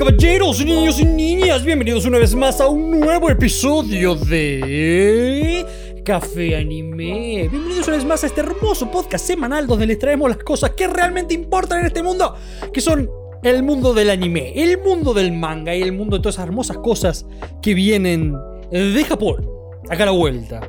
caballeros, 0.00 0.64
niños 0.64 0.98
y 0.98 1.04
niñas, 1.04 1.62
bienvenidos 1.62 2.06
una 2.06 2.16
vez 2.16 2.34
más 2.34 2.58
a 2.62 2.68
un 2.68 2.98
nuevo 2.98 3.28
episodio 3.28 4.14
de 4.14 5.66
Café 6.06 6.56
Anime. 6.56 7.48
Bienvenidos 7.50 7.86
una 7.86 7.98
vez 7.98 8.06
más 8.06 8.24
a 8.24 8.28
este 8.28 8.40
hermoso 8.40 8.90
podcast 8.90 9.26
semanal 9.26 9.66
donde 9.66 9.86
les 9.86 9.98
traemos 9.98 10.30
las 10.30 10.38
cosas 10.38 10.70
que 10.70 10.86
realmente 10.88 11.34
importan 11.34 11.80
en 11.80 11.86
este 11.88 12.02
mundo, 12.02 12.34
que 12.72 12.80
son 12.80 13.10
el 13.42 13.62
mundo 13.62 13.92
del 13.92 14.08
anime, 14.08 14.54
el 14.56 14.80
mundo 14.80 15.12
del 15.12 15.32
manga 15.32 15.76
y 15.76 15.82
el 15.82 15.92
mundo 15.92 16.16
de 16.16 16.22
todas 16.22 16.36
esas 16.36 16.46
hermosas 16.46 16.78
cosas 16.78 17.26
que 17.60 17.74
vienen 17.74 18.34
de 18.70 19.04
Japón, 19.04 19.46
acá 19.90 20.04
a 20.04 20.06
la 20.06 20.12
vuelta. 20.12 20.62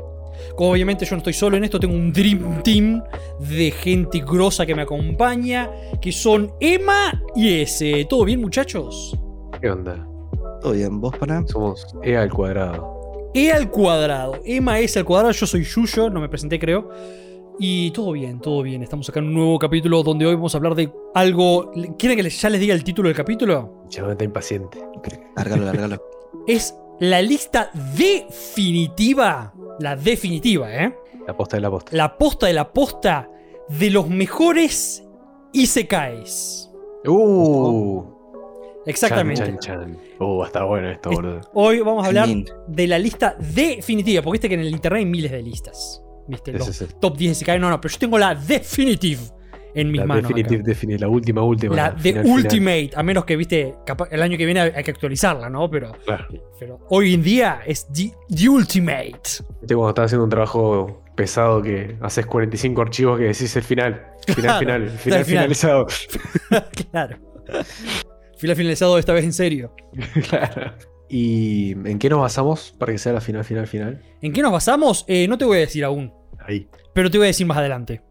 Como 0.58 0.72
obviamente 0.72 1.06
yo 1.06 1.12
no 1.16 1.20
estoy 1.20 1.34
solo 1.34 1.56
en 1.56 1.64
esto, 1.64 1.80
tengo 1.80 1.94
un 1.94 2.12
Dream 2.12 2.62
Team 2.64 3.02
de 3.40 3.72
gente 3.72 4.20
grosa 4.20 4.66
que 4.66 4.76
me 4.76 4.82
acompaña, 4.82 5.70
que 6.02 6.12
son 6.12 6.52
Emma 6.60 7.24
y 7.36 7.62
S. 7.62 8.06
¿Todo 8.10 8.26
bien, 8.26 8.42
muchachos? 8.42 9.18
¿Qué 9.62 9.70
onda? 9.70 10.08
¿Todo 10.60 10.74
bien? 10.74 11.00
¿Vos, 11.00 11.16
para? 11.18 11.46
Somos 11.48 11.86
E 12.02 12.18
al 12.18 12.32
cuadrado. 12.32 13.30
E 13.36 13.52
al 13.52 13.70
cuadrado. 13.70 14.40
Emma 14.44 14.80
S 14.80 14.98
al 14.98 15.06
cuadrado, 15.06 15.32
yo 15.34 15.46
soy 15.46 15.64
Yuyo, 15.64 16.10
no 16.10 16.20
me 16.20 16.30
presenté 16.30 16.60
creo. 16.60 16.90
Y 17.60 17.92
todo 17.92 18.14
bien, 18.14 18.40
todo 18.40 18.64
bien. 18.64 18.82
Estamos 18.82 19.08
acá 19.10 19.20
en 19.20 19.28
un 19.28 19.36
nuevo 19.36 19.60
capítulo 19.60 20.02
donde 20.02 20.26
hoy 20.26 20.34
vamos 20.34 20.56
a 20.56 20.58
hablar 20.58 20.74
de 20.74 20.92
algo... 21.14 21.72
¿Quieren 22.00 22.18
que 22.18 22.28
ya 22.28 22.50
les 22.50 22.60
diga 22.60 22.74
el 22.74 22.84
título 22.84 23.08
del 23.08 23.16
capítulo? 23.16 23.86
Ya 23.90 24.02
está 24.10 24.24
impaciente. 24.24 24.80
Lárgalo, 25.36 25.66
lárgalo. 25.66 26.02
Es 26.48 26.76
la 27.00 27.22
lista 27.22 27.70
definitiva, 27.96 29.54
la 29.80 29.96
definitiva, 29.96 30.74
¿eh? 30.74 30.98
La 31.28 31.38
posta 31.38 31.58
de 31.58 31.62
la 31.62 31.70
posta. 31.70 31.96
La 31.96 32.18
posta 32.18 32.48
de 32.48 32.54
la 32.54 32.74
posta 32.74 33.30
de 33.70 33.92
los 33.92 34.10
mejores 34.10 35.04
Isekais. 35.54 36.72
Uh. 37.06 38.21
Exactamente. 38.86 39.42
Chan, 39.44 39.60
chan, 39.60 39.80
chan. 39.96 39.98
Uh, 40.20 40.44
está 40.44 40.64
bueno 40.64 40.90
esto, 40.90 41.10
Es- 41.12 41.16
boludo. 41.16 41.42
Hoy 41.54 41.80
vamos 41.82 42.04
a 42.04 42.08
hablar 42.08 42.28
de 42.68 42.88
la 42.88 42.98
lista 43.00 43.36
definitiva, 43.40 44.22
porque 44.22 44.36
viste 44.36 44.50
que 44.50 44.56
en 44.56 44.62
el 44.62 44.70
internet 44.70 45.00
hay 45.00 45.06
miles 45.06 45.32
de 45.32 45.42
listas. 45.42 46.04
¿Viste? 46.28 46.52
Los 46.54 46.86
top 47.00 47.18
10 47.18 47.32
Isekais. 47.38 47.60
No, 47.60 47.70
no, 47.70 47.82
pero 47.82 47.92
yo 47.92 48.00
tengo 48.00 48.18
la 48.18 48.34
definitive 48.36 49.20
en 49.74 49.90
mis 49.92 50.00
La 50.02 50.06
manos. 50.06 50.24
definitive, 50.24 50.64
defini- 50.64 51.00
la 51.00 51.08
última, 51.08 51.42
última. 51.44 51.76
La 51.76 51.92
de 51.92 52.12
final. 52.14 52.26
Ultimate, 52.26 52.90
a 52.96 53.04
menos 53.04 53.26
que, 53.26 53.36
viste, 53.38 53.76
capaz- 53.86 54.08
el 54.12 54.22
año 54.22 54.38
que 54.38 54.46
viene 54.46 54.60
hay 54.62 54.84
que 54.84 54.92
actualizarla, 54.92 55.50
¿no? 55.50 55.70
Pero, 55.70 55.92
Claro. 56.06 56.28
pero 56.60 56.80
hoy 56.90 57.14
en 57.14 57.24
día 57.24 57.62
es 57.66 57.88
the, 57.92 58.12
the 58.34 58.50
Ultimate. 58.50 59.20
Viste 59.62 59.76
cuando 59.76 59.90
estás 59.90 60.06
haciendo 60.06 60.24
un 60.26 60.30
trabajo 60.30 61.04
pesado 61.16 61.62
que 61.62 61.98
haces 62.02 62.26
45 62.26 62.82
archivos 62.82 63.18
que 63.20 63.26
decís 63.26 63.56
el 63.56 63.64
final. 63.64 64.08
Final, 64.26 64.42
Claro, 64.42 64.60
final, 64.60 64.82
el 64.84 64.90
final, 64.98 65.26
final. 65.26 65.26
finalizado. 65.26 65.88
claro. 66.92 67.18
Fila 68.42 68.56
finalizado 68.56 68.98
esta 68.98 69.14
vez 69.14 69.24
en 69.24 69.34
serio. 69.34 69.76
claro. 70.30 70.74
¿Y 71.08 71.74
en 71.74 72.00
qué 72.00 72.10
nos 72.10 72.22
basamos 72.22 72.74
para 72.80 72.92
que 72.92 72.98
sea 72.98 73.14
la 73.14 73.22
final, 73.22 73.44
final, 73.44 73.68
final? 73.68 74.02
¿En 74.20 74.34
qué 74.34 74.42
nos 74.42 74.52
basamos? 74.52 75.06
Eh, 75.08 75.28
no 75.28 75.38
te 75.38 75.46
voy 75.46 75.58
a 75.58 75.60
decir 75.60 75.84
aún, 75.86 76.12
Ahí. 76.40 76.68
pero 76.92 77.12
te 77.12 77.20
voy 77.20 77.26
a 77.26 77.28
decir 77.28 77.46
más 77.46 77.60
adelante. 77.60 78.02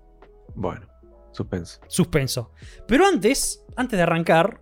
Bueno, 0.55 0.87
suspenso. 1.33 1.81
Suspenso. 1.89 2.53
Pero 2.87 3.07
antes, 3.07 3.65
antes 3.75 3.97
de 3.97 4.05
arrancar, 4.05 4.61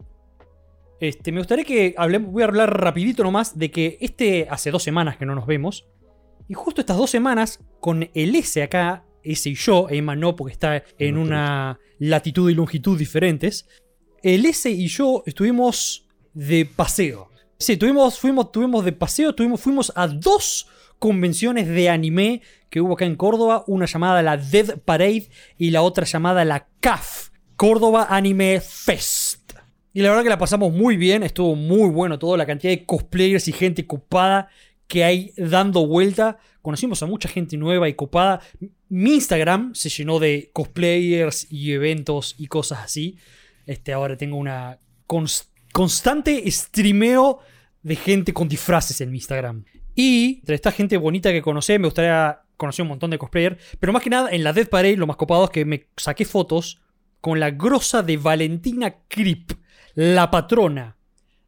este, 1.01 1.33
me 1.33 1.41
gustaría 1.41 1.67
que 1.67 1.95
hablemos, 1.99 2.33
voy 2.33 2.45
a 2.45 2.47
hablar 2.47 2.81
rapidito 2.81 3.23
nomás 3.23 3.59
de 3.59 3.71
que 3.71 3.99
este 4.01 4.47
hace 4.49 4.71
dos 4.71 4.83
semanas 4.83 5.19
que 5.19 5.27
no 5.27 5.35
nos 5.35 5.47
vemos. 5.47 5.87
Y 6.49 6.55
justo 6.55 6.81
estas 6.81 6.97
dos 6.97 7.11
semanas, 7.11 7.63
con 7.79 8.09
el 8.15 8.35
S 8.37 8.63
acá, 8.63 9.05
S 9.23 9.51
y 9.51 9.55
yo, 9.55 9.87
Emma 9.91 10.17
no, 10.17 10.35
porque 10.35 10.53
está 10.55 10.83
en 10.99 11.19
una 11.19 11.79
latitud 11.99 12.49
y 12.49 12.55
longitud 12.55 12.99
diferentes. 12.99 13.69
El 14.23 14.47
S 14.47 14.71
y 14.71 14.89
yo 14.89 15.23
estuvimos 15.27 16.07
de 16.35 16.67
paseo. 16.67 17.31
Sí, 17.59 17.77
tuvimos, 17.77 18.19
fuimos, 18.19 18.53
tuvimos 18.53 18.85
de 18.85 18.93
paseo, 18.93 19.35
tuvimos, 19.35 19.61
fuimos 19.61 19.93
a 19.97 20.07
dos 20.07 20.69
convenciones 20.99 21.69
de 21.69 21.89
anime 21.89 22.43
que 22.71 22.81
hubo 22.81 22.95
acá 22.95 23.05
en 23.05 23.17
Córdoba, 23.17 23.65
una 23.67 23.87
llamada 23.87 24.23
la 24.23 24.37
Dead 24.37 24.79
Parade 24.79 25.29
y 25.57 25.71
la 25.71 25.83
otra 25.83 26.05
llamada 26.05 26.45
la 26.45 26.69
CAF, 26.81 27.31
Córdoba 27.57 28.07
Anime 28.11 28.61
Fest. 28.61 29.53
Y 29.93 30.03
la 30.03 30.11
verdad 30.11 30.23
que 30.23 30.29
la 30.29 30.39
pasamos 30.39 30.73
muy 30.73 30.97
bien, 30.97 31.23
estuvo 31.23 31.57
muy 31.57 31.89
bueno 31.91 32.19
todo, 32.19 32.37
la 32.37 32.47
cantidad 32.47 32.73
de 32.73 32.85
cosplayers 32.85 33.49
y 33.49 33.53
gente 33.53 33.87
copada 33.87 34.49
que 34.87 35.05
hay 35.05 35.33
dando 35.37 35.87
vuelta. 35.87 36.39
Conocimos 36.63 37.03
a 37.03 37.07
mucha 37.07 37.29
gente 37.29 37.57
nueva 37.57 37.89
y 37.89 37.95
copada. 37.95 38.41
Mi 38.89 39.15
Instagram 39.15 39.75
se 39.75 39.89
llenó 39.89 40.19
de 40.19 40.51
cosplayers 40.53 41.51
y 41.51 41.73
eventos 41.73 42.35
y 42.39 42.47
cosas 42.47 42.81
así. 42.81 43.17
Este, 43.69 43.93
ahora 43.93 44.17
tengo 44.17 44.37
una 44.37 44.81
cons- 45.07 45.51
constante 45.73 46.43
streameo 46.51 47.39
de 47.83 47.97
gente 47.97 48.33
con 48.33 48.49
disfraces 48.49 49.01
en 49.03 49.11
mi 49.11 49.19
Instagram. 49.19 49.65
Y 49.95 50.39
entre 50.41 50.55
esta 50.55 50.73
gente 50.73 50.97
bonita 50.97 51.31
que 51.31 51.43
conocí, 51.43 51.79
me 51.79 51.87
gustaría 51.87 52.41
conocer 52.57 52.83
un 52.83 52.89
montón 52.89 53.11
de 53.11 53.19
cosplayers. 53.19 53.59
Pero 53.79 53.93
más 53.93 54.03
que 54.03 54.11
nada, 54.11 54.31
en 54.31 54.43
la 54.43 54.53
Death 54.55 54.71
Parade, 54.71 54.97
lo 54.97 55.07
más 55.07 55.17
copado 55.17 55.45
es 55.45 55.51
que 55.51 55.65
me 55.67 55.87
saqué 55.97 56.25
fotos 56.25 56.81
con 57.21 57.41
la 57.41 57.51
grosa 57.51 58.03
de 58.03 58.17
Valentina 58.17 58.97
Krip, 59.07 59.53
la 59.95 60.31
patrona 60.31 60.97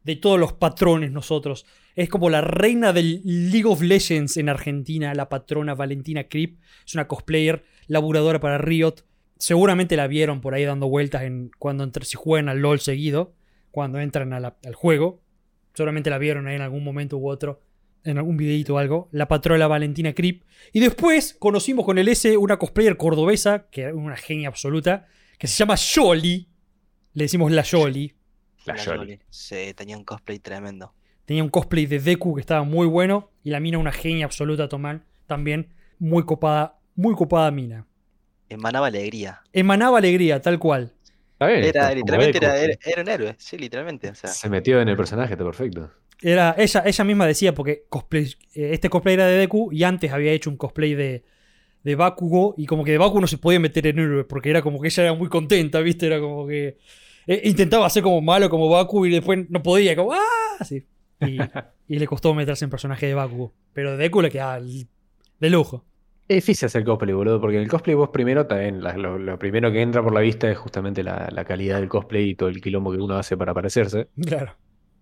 de 0.03 0.15
todos 0.15 0.39
los 0.39 0.53
patrones 0.53 1.11
nosotros. 1.11 1.65
Es 1.95 2.07
como 2.07 2.29
la 2.29 2.41
reina 2.41 2.93
del 2.93 3.21
League 3.23 3.65
of 3.67 3.81
Legends 3.81 4.37
en 4.37 4.49
Argentina, 4.49 5.13
la 5.15 5.27
patrona 5.27 5.73
Valentina 5.73 6.25
Krip. 6.25 6.59
Es 6.85 6.93
una 6.93 7.07
cosplayer, 7.07 7.65
laburadora 7.87 8.39
para 8.39 8.59
Riot. 8.59 9.05
Seguramente 9.41 9.95
la 9.97 10.05
vieron 10.07 10.39
por 10.39 10.53
ahí 10.53 10.63
dando 10.65 10.87
vueltas 10.87 11.23
en 11.23 11.49
cuando 11.57 11.83
entr- 11.83 12.03
si 12.03 12.15
juegan 12.15 12.47
al 12.47 12.59
LOL 12.59 12.79
seguido, 12.79 13.33
cuando 13.71 13.99
entran 13.99 14.33
a 14.33 14.39
la- 14.39 14.57
al 14.65 14.75
juego. 14.75 15.19
Seguramente 15.73 16.09
la 16.11 16.19
vieron 16.19 16.47
ahí 16.47 16.55
en 16.55 16.61
algún 16.61 16.83
momento 16.83 17.17
u 17.17 17.27
otro, 17.27 17.59
en 18.03 18.17
algún 18.19 18.37
videito 18.37 18.75
o 18.75 18.77
algo. 18.77 19.09
La 19.11 19.27
patrona 19.27 19.65
Valentina 19.67 20.13
Krip. 20.13 20.43
Y 20.73 20.79
después 20.79 21.35
conocimos 21.39 21.85
con 21.85 21.97
el 21.97 22.07
S 22.07 22.37
una 22.37 22.57
cosplayer 22.57 22.97
cordobesa, 22.97 23.67
que 23.71 23.81
era 23.81 23.95
una 23.95 24.15
genia 24.15 24.47
absoluta, 24.47 25.07
que 25.39 25.47
se 25.47 25.57
llama 25.57 25.75
Yoli. 25.75 26.47
Le 27.13 27.23
decimos 27.23 27.51
la 27.51 27.63
Yoli. 27.63 28.13
La 28.65 28.75
La 28.75 28.83
Yoli. 28.83 28.97
Yoli. 28.99 29.19
Sí, 29.29 29.73
tenía 29.75 29.97
un 29.97 30.03
cosplay 30.03 30.37
tremendo. 30.37 30.93
Tenía 31.25 31.43
un 31.43 31.49
cosplay 31.49 31.87
de 31.87 31.99
Deku 31.99 32.35
que 32.35 32.41
estaba 32.41 32.63
muy 32.63 32.85
bueno. 32.85 33.31
Y 33.43 33.49
la 33.49 33.59
mina 33.59 33.79
una 33.79 33.91
genia 33.91 34.25
absoluta 34.25 34.69
tomar 34.69 35.03
también. 35.25 35.69
Muy 35.97 36.25
copada, 36.25 36.79
muy 36.95 37.15
copada 37.15 37.49
mina. 37.49 37.87
Emanaba 38.51 38.87
alegría. 38.87 39.41
Emanaba 39.53 39.97
alegría, 39.99 40.41
tal 40.41 40.59
cual. 40.59 40.93
Está 41.33 41.47
bien. 41.47 41.63
Era, 41.63 41.93
literalmente 41.93 42.37
era, 42.37 42.57
era, 42.57 42.77
era 42.85 43.01
un 43.01 43.07
héroe, 43.09 43.35
sí, 43.37 43.57
literalmente. 43.57 44.09
O 44.09 44.15
sea, 44.15 44.29
Se 44.29 44.49
metió 44.49 44.81
en 44.81 44.89
el 44.89 44.97
personaje, 44.97 45.33
está 45.33 45.45
perfecto. 45.45 45.89
Era, 46.21 46.53
ella, 46.57 46.83
ella 46.85 47.03
misma 47.03 47.25
decía, 47.25 47.53
porque 47.55 47.85
cosplay, 47.89 48.25
eh, 48.53 48.71
este 48.73 48.89
cosplay 48.89 49.15
era 49.15 49.25
de 49.25 49.37
Deku 49.37 49.71
y 49.71 49.83
antes 49.83 50.11
había 50.11 50.33
hecho 50.33 50.49
un 50.49 50.57
cosplay 50.57 50.93
de, 50.93 51.23
de 51.83 51.95
Bakugo. 51.95 52.53
Y 52.57 52.65
como 52.65 52.83
que 52.83 52.91
de 52.91 52.97
Bakugo 52.97 53.21
no 53.21 53.27
se 53.27 53.37
podía 53.37 53.59
meter 53.59 53.87
en 53.87 53.99
héroe, 53.99 54.25
porque 54.25 54.49
era 54.49 54.61
como 54.61 54.81
que 54.81 54.89
ella 54.89 55.03
era 55.03 55.13
muy 55.13 55.29
contenta, 55.29 55.79
¿viste? 55.79 56.07
Era 56.07 56.19
como 56.19 56.45
que. 56.45 56.77
eh, 57.27 57.41
intentaba 57.45 57.85
hacer 57.85 58.03
como 58.03 58.21
malo 58.21 58.49
como 58.49 58.69
Bakugo 58.69 59.05
y 59.05 59.11
después 59.11 59.49
no 59.49 59.63
podía, 59.63 59.95
como 59.95 60.13
¡ah! 60.13 60.19
Así. 60.59 60.85
Y, 61.21 61.37
y 61.87 61.99
le 61.99 62.05
costó 62.05 62.33
meterse 62.33 62.65
en 62.65 62.69
personaje 62.69 63.07
de 63.07 63.13
Bakugo. 63.13 63.53
Pero 63.73 63.91
de 63.91 63.97
Deku 63.97 64.21
le 64.21 64.29
quedaba 64.29 64.59
de 64.59 65.49
lujo. 65.49 65.85
Es 66.31 66.35
difícil 66.45 66.67
hacer 66.67 66.83
cosplay, 66.85 67.13
boludo, 67.13 67.41
porque 67.41 67.57
en 67.57 67.63
el 67.63 67.69
cosplay 67.69 67.93
vos 67.95 68.09
primero 68.09 68.47
también, 68.47 68.81
la- 68.81 68.95
lo, 68.95 69.17
lo 69.17 69.37
primero 69.37 69.71
que 69.71 69.81
entra 69.81 70.01
por 70.01 70.13
la 70.13 70.21
vista 70.21 70.49
es 70.49 70.57
justamente 70.57 71.03
la, 71.03 71.27
la 71.31 71.43
calidad 71.43 71.77
del 71.79 71.89
cosplay 71.89 72.29
y 72.29 72.35
todo 72.35 72.47
el 72.47 72.61
quilombo 72.61 72.91
que 72.91 72.99
uno 72.99 73.15
hace 73.15 73.35
para 73.35 73.53
parecerse. 73.53 74.07
Claro. 74.25 74.55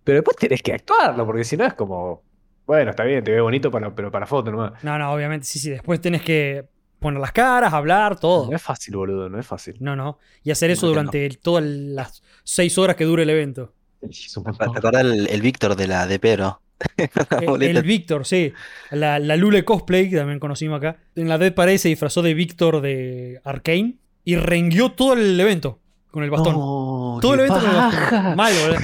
Pero 0.03 0.17
después 0.17 0.37
tenés 0.37 0.63
que 0.63 0.73
actuarlo, 0.73 1.25
porque 1.25 1.43
si 1.43 1.55
no 1.55 1.65
es 1.65 1.73
como, 1.75 2.23
bueno, 2.65 2.89
está 2.89 3.03
bien, 3.03 3.23
te 3.23 3.31
ve 3.31 3.41
bonito, 3.41 3.69
para, 3.69 3.93
pero 3.93 4.09
para 4.11 4.25
foto 4.25 4.49
nomás. 4.51 4.83
No, 4.83 4.97
no, 4.97 5.11
obviamente, 5.13 5.45
sí, 5.45 5.59
sí. 5.59 5.69
Después 5.69 6.01
tenés 6.01 6.23
que 6.23 6.65
poner 6.99 7.19
las 7.21 7.31
caras, 7.31 7.73
hablar, 7.73 8.19
todo. 8.19 8.49
No 8.49 8.55
es 8.55 8.61
fácil, 8.61 8.95
boludo, 8.95 9.29
no 9.29 9.39
es 9.39 9.45
fácil. 9.45 9.75
No, 9.79 9.95
no. 9.95 10.17
Y 10.43 10.49
hacer 10.51 10.71
eso 10.71 10.87
No, 10.87 10.93
durante 10.93 11.25
el- 11.27 11.37
todas 11.37 11.63
las 11.63 12.23
seis 12.43 12.75
horas 12.79 12.95
que 12.95 13.05
dure 13.05 13.21
el 13.23 13.29
evento. 13.29 13.73
Es 14.01 14.35
un 14.35 14.45
¿te 14.45 14.63
acordás 14.63 15.01
el, 15.03 15.27
el 15.29 15.41
Víctor 15.41 15.75
de 15.75 15.87
la 15.87 16.07
de 16.07 16.17
Pedro? 16.17 16.61
La 17.29 17.37
El, 17.39 17.77
el 17.77 17.83
Víctor, 17.83 18.25
sí. 18.25 18.53
La, 18.91 19.19
la 19.19 19.35
Lule 19.35 19.65
Cosplay, 19.65 20.09
que 20.09 20.15
también 20.15 20.39
conocimos 20.39 20.77
acá. 20.77 20.97
En 21.15 21.27
la 21.27 21.37
Dead 21.37 21.53
Parade 21.53 21.77
se 21.77 21.89
disfrazó 21.89 22.21
de 22.21 22.33
Víctor 22.33 22.81
de 22.81 23.41
Arkane 23.43 23.97
y 24.23 24.35
renguió 24.35 24.91
todo 24.91 25.13
el 25.13 25.39
evento 25.39 25.79
con 26.11 26.23
el 26.23 26.29
bastón. 26.29 26.53
No, 26.53 27.19
todo 27.21 27.33
el 27.33 27.41
evento 27.41 27.59
con 27.59 27.69
el 27.69 27.75
bastón. 27.75 28.35
Mal, 28.35 28.53
boludo. 28.61 28.79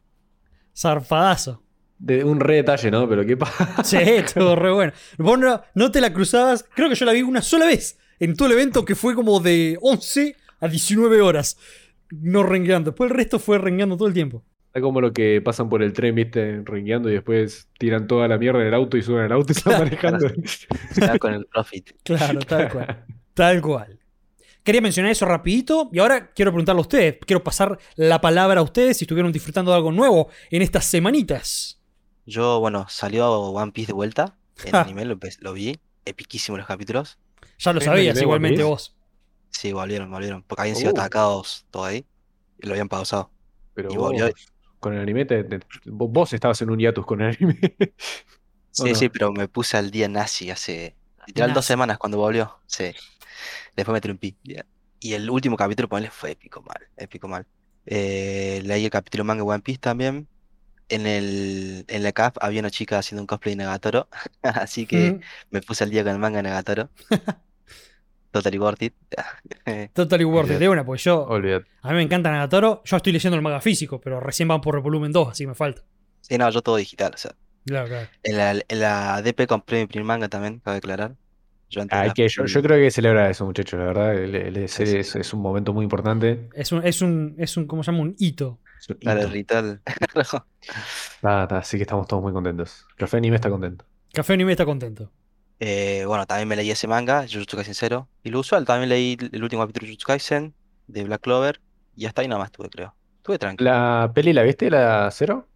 Zarpadazo. 0.76 1.62
De 1.98 2.24
un 2.24 2.40
re 2.40 2.56
detalle, 2.56 2.90
¿no? 2.90 3.08
Pero 3.08 3.24
qué 3.24 3.36
pasa. 3.36 3.76
Sí, 3.84 3.96
estuvo 3.96 4.56
re 4.56 4.72
bueno. 4.72 4.92
Vos 5.18 5.38
no, 5.38 5.62
no 5.74 5.90
te 5.90 6.00
la 6.00 6.12
cruzabas. 6.12 6.64
Creo 6.74 6.88
que 6.88 6.96
yo 6.96 7.04
la 7.04 7.12
vi 7.12 7.22
una 7.22 7.42
sola 7.42 7.66
vez 7.66 7.98
en 8.18 8.36
todo 8.36 8.46
el 8.46 8.54
evento 8.54 8.84
que 8.84 8.94
fue 8.94 9.14
como 9.14 9.40
de 9.40 9.78
11 9.80 10.36
a 10.60 10.68
19 10.68 11.20
horas. 11.20 11.56
No 12.10 12.42
rengueando. 12.42 12.90
Después 12.90 13.10
el 13.10 13.16
resto 13.16 13.38
fue 13.38 13.58
rengueando 13.58 13.96
todo 13.96 14.08
el 14.08 14.14
tiempo. 14.14 14.44
Es 14.74 14.80
como 14.82 15.00
lo 15.00 15.12
que 15.12 15.40
pasan 15.42 15.68
por 15.68 15.82
el 15.82 15.92
tren, 15.92 16.14
viste, 16.14 16.62
ringueando 16.64 17.10
y 17.10 17.12
después 17.14 17.68
tiran 17.78 18.06
toda 18.06 18.26
la 18.28 18.38
mierda 18.38 18.60
en 18.62 18.68
el 18.68 18.74
auto 18.74 18.96
y 18.96 19.02
suben 19.02 19.24
al 19.24 19.32
auto 19.32 19.52
y 19.52 19.54
se 19.54 19.68
van 19.68 19.78
manejando. 19.84 20.26
Estaba 20.90 21.18
con 21.18 21.34
el 21.34 21.46
Profit. 21.46 21.90
Claro, 22.04 22.40
tal 22.40 22.70
cual. 22.70 23.04
Tal 23.34 23.60
cual. 23.60 23.98
Quería 24.64 24.80
mencionar 24.80 25.10
eso 25.12 25.26
rapidito 25.26 25.90
y 25.92 25.98
ahora 25.98 26.32
quiero 26.32 26.52
preguntarle 26.52 26.78
a 26.78 26.82
ustedes, 26.82 27.18
quiero 27.26 27.42
pasar 27.42 27.78
la 27.96 28.20
palabra 28.20 28.60
a 28.60 28.62
ustedes 28.62 28.96
si 28.96 29.04
estuvieron 29.04 29.32
disfrutando 29.32 29.72
de 29.72 29.76
algo 29.76 29.92
nuevo 29.92 30.28
en 30.50 30.62
estas 30.62 30.84
semanitas. 30.86 31.80
Yo, 32.24 32.60
bueno, 32.60 32.86
salió 32.88 33.30
One 33.30 33.72
Piece 33.72 33.88
de 33.88 33.94
vuelta 33.94 34.36
en 34.64 34.70
Ja. 34.72 34.82
anime, 34.82 35.04
lo, 35.04 35.52
vi. 35.52 35.78
Epiquísimo 36.04 36.56
los 36.56 36.66
capítulos. 36.66 37.18
Ya 37.58 37.72
lo 37.72 37.80
¿En 37.80 37.84
sabías 37.86 38.20
igualmente 38.22 38.62
vos. 38.62 38.96
Sí, 39.50 39.72
volvieron, 39.72 40.10
volvieron. 40.10 40.42
Porque 40.44 40.62
habían 40.62 40.76
sido 40.76 40.90
Uh. 40.92 40.98
atacados 40.98 41.66
todo 41.70 41.84
ahí. 41.84 42.06
Y 42.60 42.66
lo 42.66 42.72
habían 42.72 42.88
pausado. 42.88 43.30
Pero 43.74 43.92
Y 43.92 43.96
vos, 43.96 44.12
volvió- 44.12 44.32
con 44.82 44.94
el 44.94 45.00
anime, 45.00 45.24
te- 45.26 45.44
te- 45.44 45.60
vos, 45.86 46.32
estabas 46.34 46.62
en 46.62 46.70
un 46.70 46.78
hiatus 46.80 47.06
con 47.06 47.22
el 47.22 47.36
anime. 47.36 47.58
¿O 48.76 48.86
Sí, 48.86 48.94
no? 48.94 49.08
sí, 49.08 49.08
pero 49.08 49.32
me 49.32 49.48
puse 49.48 49.76
al 49.76 49.90
día 49.90 50.08
nazi 50.08 50.50
hace 50.50 50.96
literal 51.26 51.52
dos 51.52 51.64
semanas 51.66 51.98
cuando 51.98 52.18
volvió. 52.18 52.58
Sí. 52.66 52.92
Después 53.76 53.94
me. 54.02 54.38
Ya. 54.44 54.66
Y 55.00 55.14
el 55.14 55.30
último 55.30 55.56
capítulo, 55.56 55.88
ponele, 55.88 56.10
fue 56.10 56.32
épico 56.32 56.62
mal. 56.62 56.88
Épico 56.96 57.28
mal. 57.28 57.46
Eh, 57.86 58.62
leí 58.64 58.84
el 58.84 58.90
capítulo 58.90 59.24
manga 59.24 59.44
One 59.44 59.62
Piece 59.62 59.80
también. 59.80 60.28
En 60.88 61.06
el, 61.06 61.84
en 61.88 62.02
la 62.04 62.12
CAF 62.12 62.36
había 62.40 62.60
una 62.60 62.70
chica 62.70 62.98
haciendo 62.98 63.22
un 63.22 63.26
cosplay 63.28 63.54
de 63.56 63.64
Nagatoro. 63.64 64.08
Así 64.42 64.86
que 64.86 65.16
Mm, 65.16 65.24
me 65.50 65.62
puse 65.62 65.84
al 65.84 65.90
día 65.90 66.04
con 66.04 66.12
el 66.14 66.18
manga 66.20 66.38
de 66.38 66.44
Nagatoro. 66.44 66.90
Totally 68.32 68.58
worth 68.58 68.82
it. 68.82 68.94
Totally 69.92 70.24
worth 70.24 70.46
it, 70.46 70.56
Olvidate. 70.56 70.58
de 70.58 70.68
una, 70.68 70.84
pues 70.84 71.04
yo. 71.04 71.22
Olvídate. 71.26 71.66
A 71.82 71.90
mí 71.90 71.94
me 71.96 72.02
encanta 72.02 72.30
Nagatoro. 72.30 72.82
Yo 72.84 72.96
estoy 72.96 73.12
leyendo 73.12 73.36
el 73.36 73.42
manga 73.42 73.60
físico, 73.60 74.00
pero 74.00 74.18
recién 74.20 74.48
van 74.48 74.60
por 74.60 74.74
el 74.74 74.80
volumen 74.82 75.12
2, 75.12 75.28
así 75.28 75.46
me 75.46 75.54
falta. 75.54 75.82
Sí, 76.22 76.36
no, 76.38 76.48
yo 76.50 76.62
todo 76.62 76.76
digital. 76.76 77.12
O 77.14 77.18
sea, 77.18 77.32
Claro, 77.66 77.86
claro. 77.88 78.08
en 78.24 78.36
la, 78.36 78.50
en 78.66 78.80
la 78.80 79.22
DP 79.22 79.46
compré 79.46 79.80
mi 79.82 79.86
primer 79.86 80.04
manga 80.06 80.28
también, 80.28 80.58
cabe 80.60 80.78
aclarar. 80.78 81.14
Yo 81.68 81.84
la- 81.88 82.12
que, 82.12 82.28
yo, 82.28 82.44
yo 82.44 82.62
creo 82.62 82.76
que 82.78 82.90
celebrar 82.90 83.30
eso, 83.30 83.46
muchachos, 83.46 83.78
la 83.78 83.86
verdad. 83.86 84.14
el- 84.14 84.34
el- 84.34 84.56
es, 84.56 84.72
Sí, 84.72 84.84
sí, 84.86 84.96
es- 84.98 85.10
sí. 85.10 85.18
es 85.20 85.32
un 85.32 85.40
momento 85.40 85.72
muy 85.72 85.84
importante. 85.84 86.48
Es 86.54 86.72
un, 86.72 86.84
es 86.86 87.00
un, 87.02 87.34
es 87.38 87.56
un, 87.56 87.66
¿cómo 87.66 87.82
se 87.82 87.92
llama? 87.92 88.02
Un 88.02 88.14
hito. 88.18 88.58
Un 88.88 89.36
hito. 89.36 89.78
nada, 91.22 91.58
así 91.58 91.76
que 91.76 91.82
estamos 91.82 92.06
todos 92.08 92.22
muy 92.22 92.32
contentos. 92.32 92.86
Café 92.96 93.16
Anime 93.18 93.36
está 93.36 93.48
contento. 93.50 93.84
Café 94.12 94.32
Anime 94.34 94.52
está 94.52 94.64
contento. 94.64 95.10
Eh, 95.64 96.02
bueno, 96.08 96.26
también 96.26 96.48
me 96.48 96.56
leí 96.56 96.72
ese 96.72 96.88
manga, 96.88 97.24
Jujutsu 97.30 97.56
Kaisen 97.56 97.74
0. 97.76 98.08
Y 98.24 98.30
lo 98.30 98.40
usual, 98.40 98.64
también 98.64 98.88
leí 98.88 99.16
el 99.30 99.42
último 99.44 99.62
capítulo 99.62 99.84
de 99.86 99.92
Jujutsu 99.92 100.06
Kaisen, 100.08 100.54
de 100.88 101.04
Black 101.04 101.20
Clover. 101.20 101.60
Y 101.94 102.06
hasta 102.06 102.22
ahí 102.22 102.26
nada 102.28 102.40
más 102.40 102.50
tuve, 102.50 102.68
creo. 102.68 102.92
Estuve 103.18 103.38
tranquilo. 103.38 103.70
¿La 103.70 104.10
peli 104.12 104.32
la 104.32 104.42
viste, 104.42 104.68
la 104.68 105.08
cero? 105.12 105.46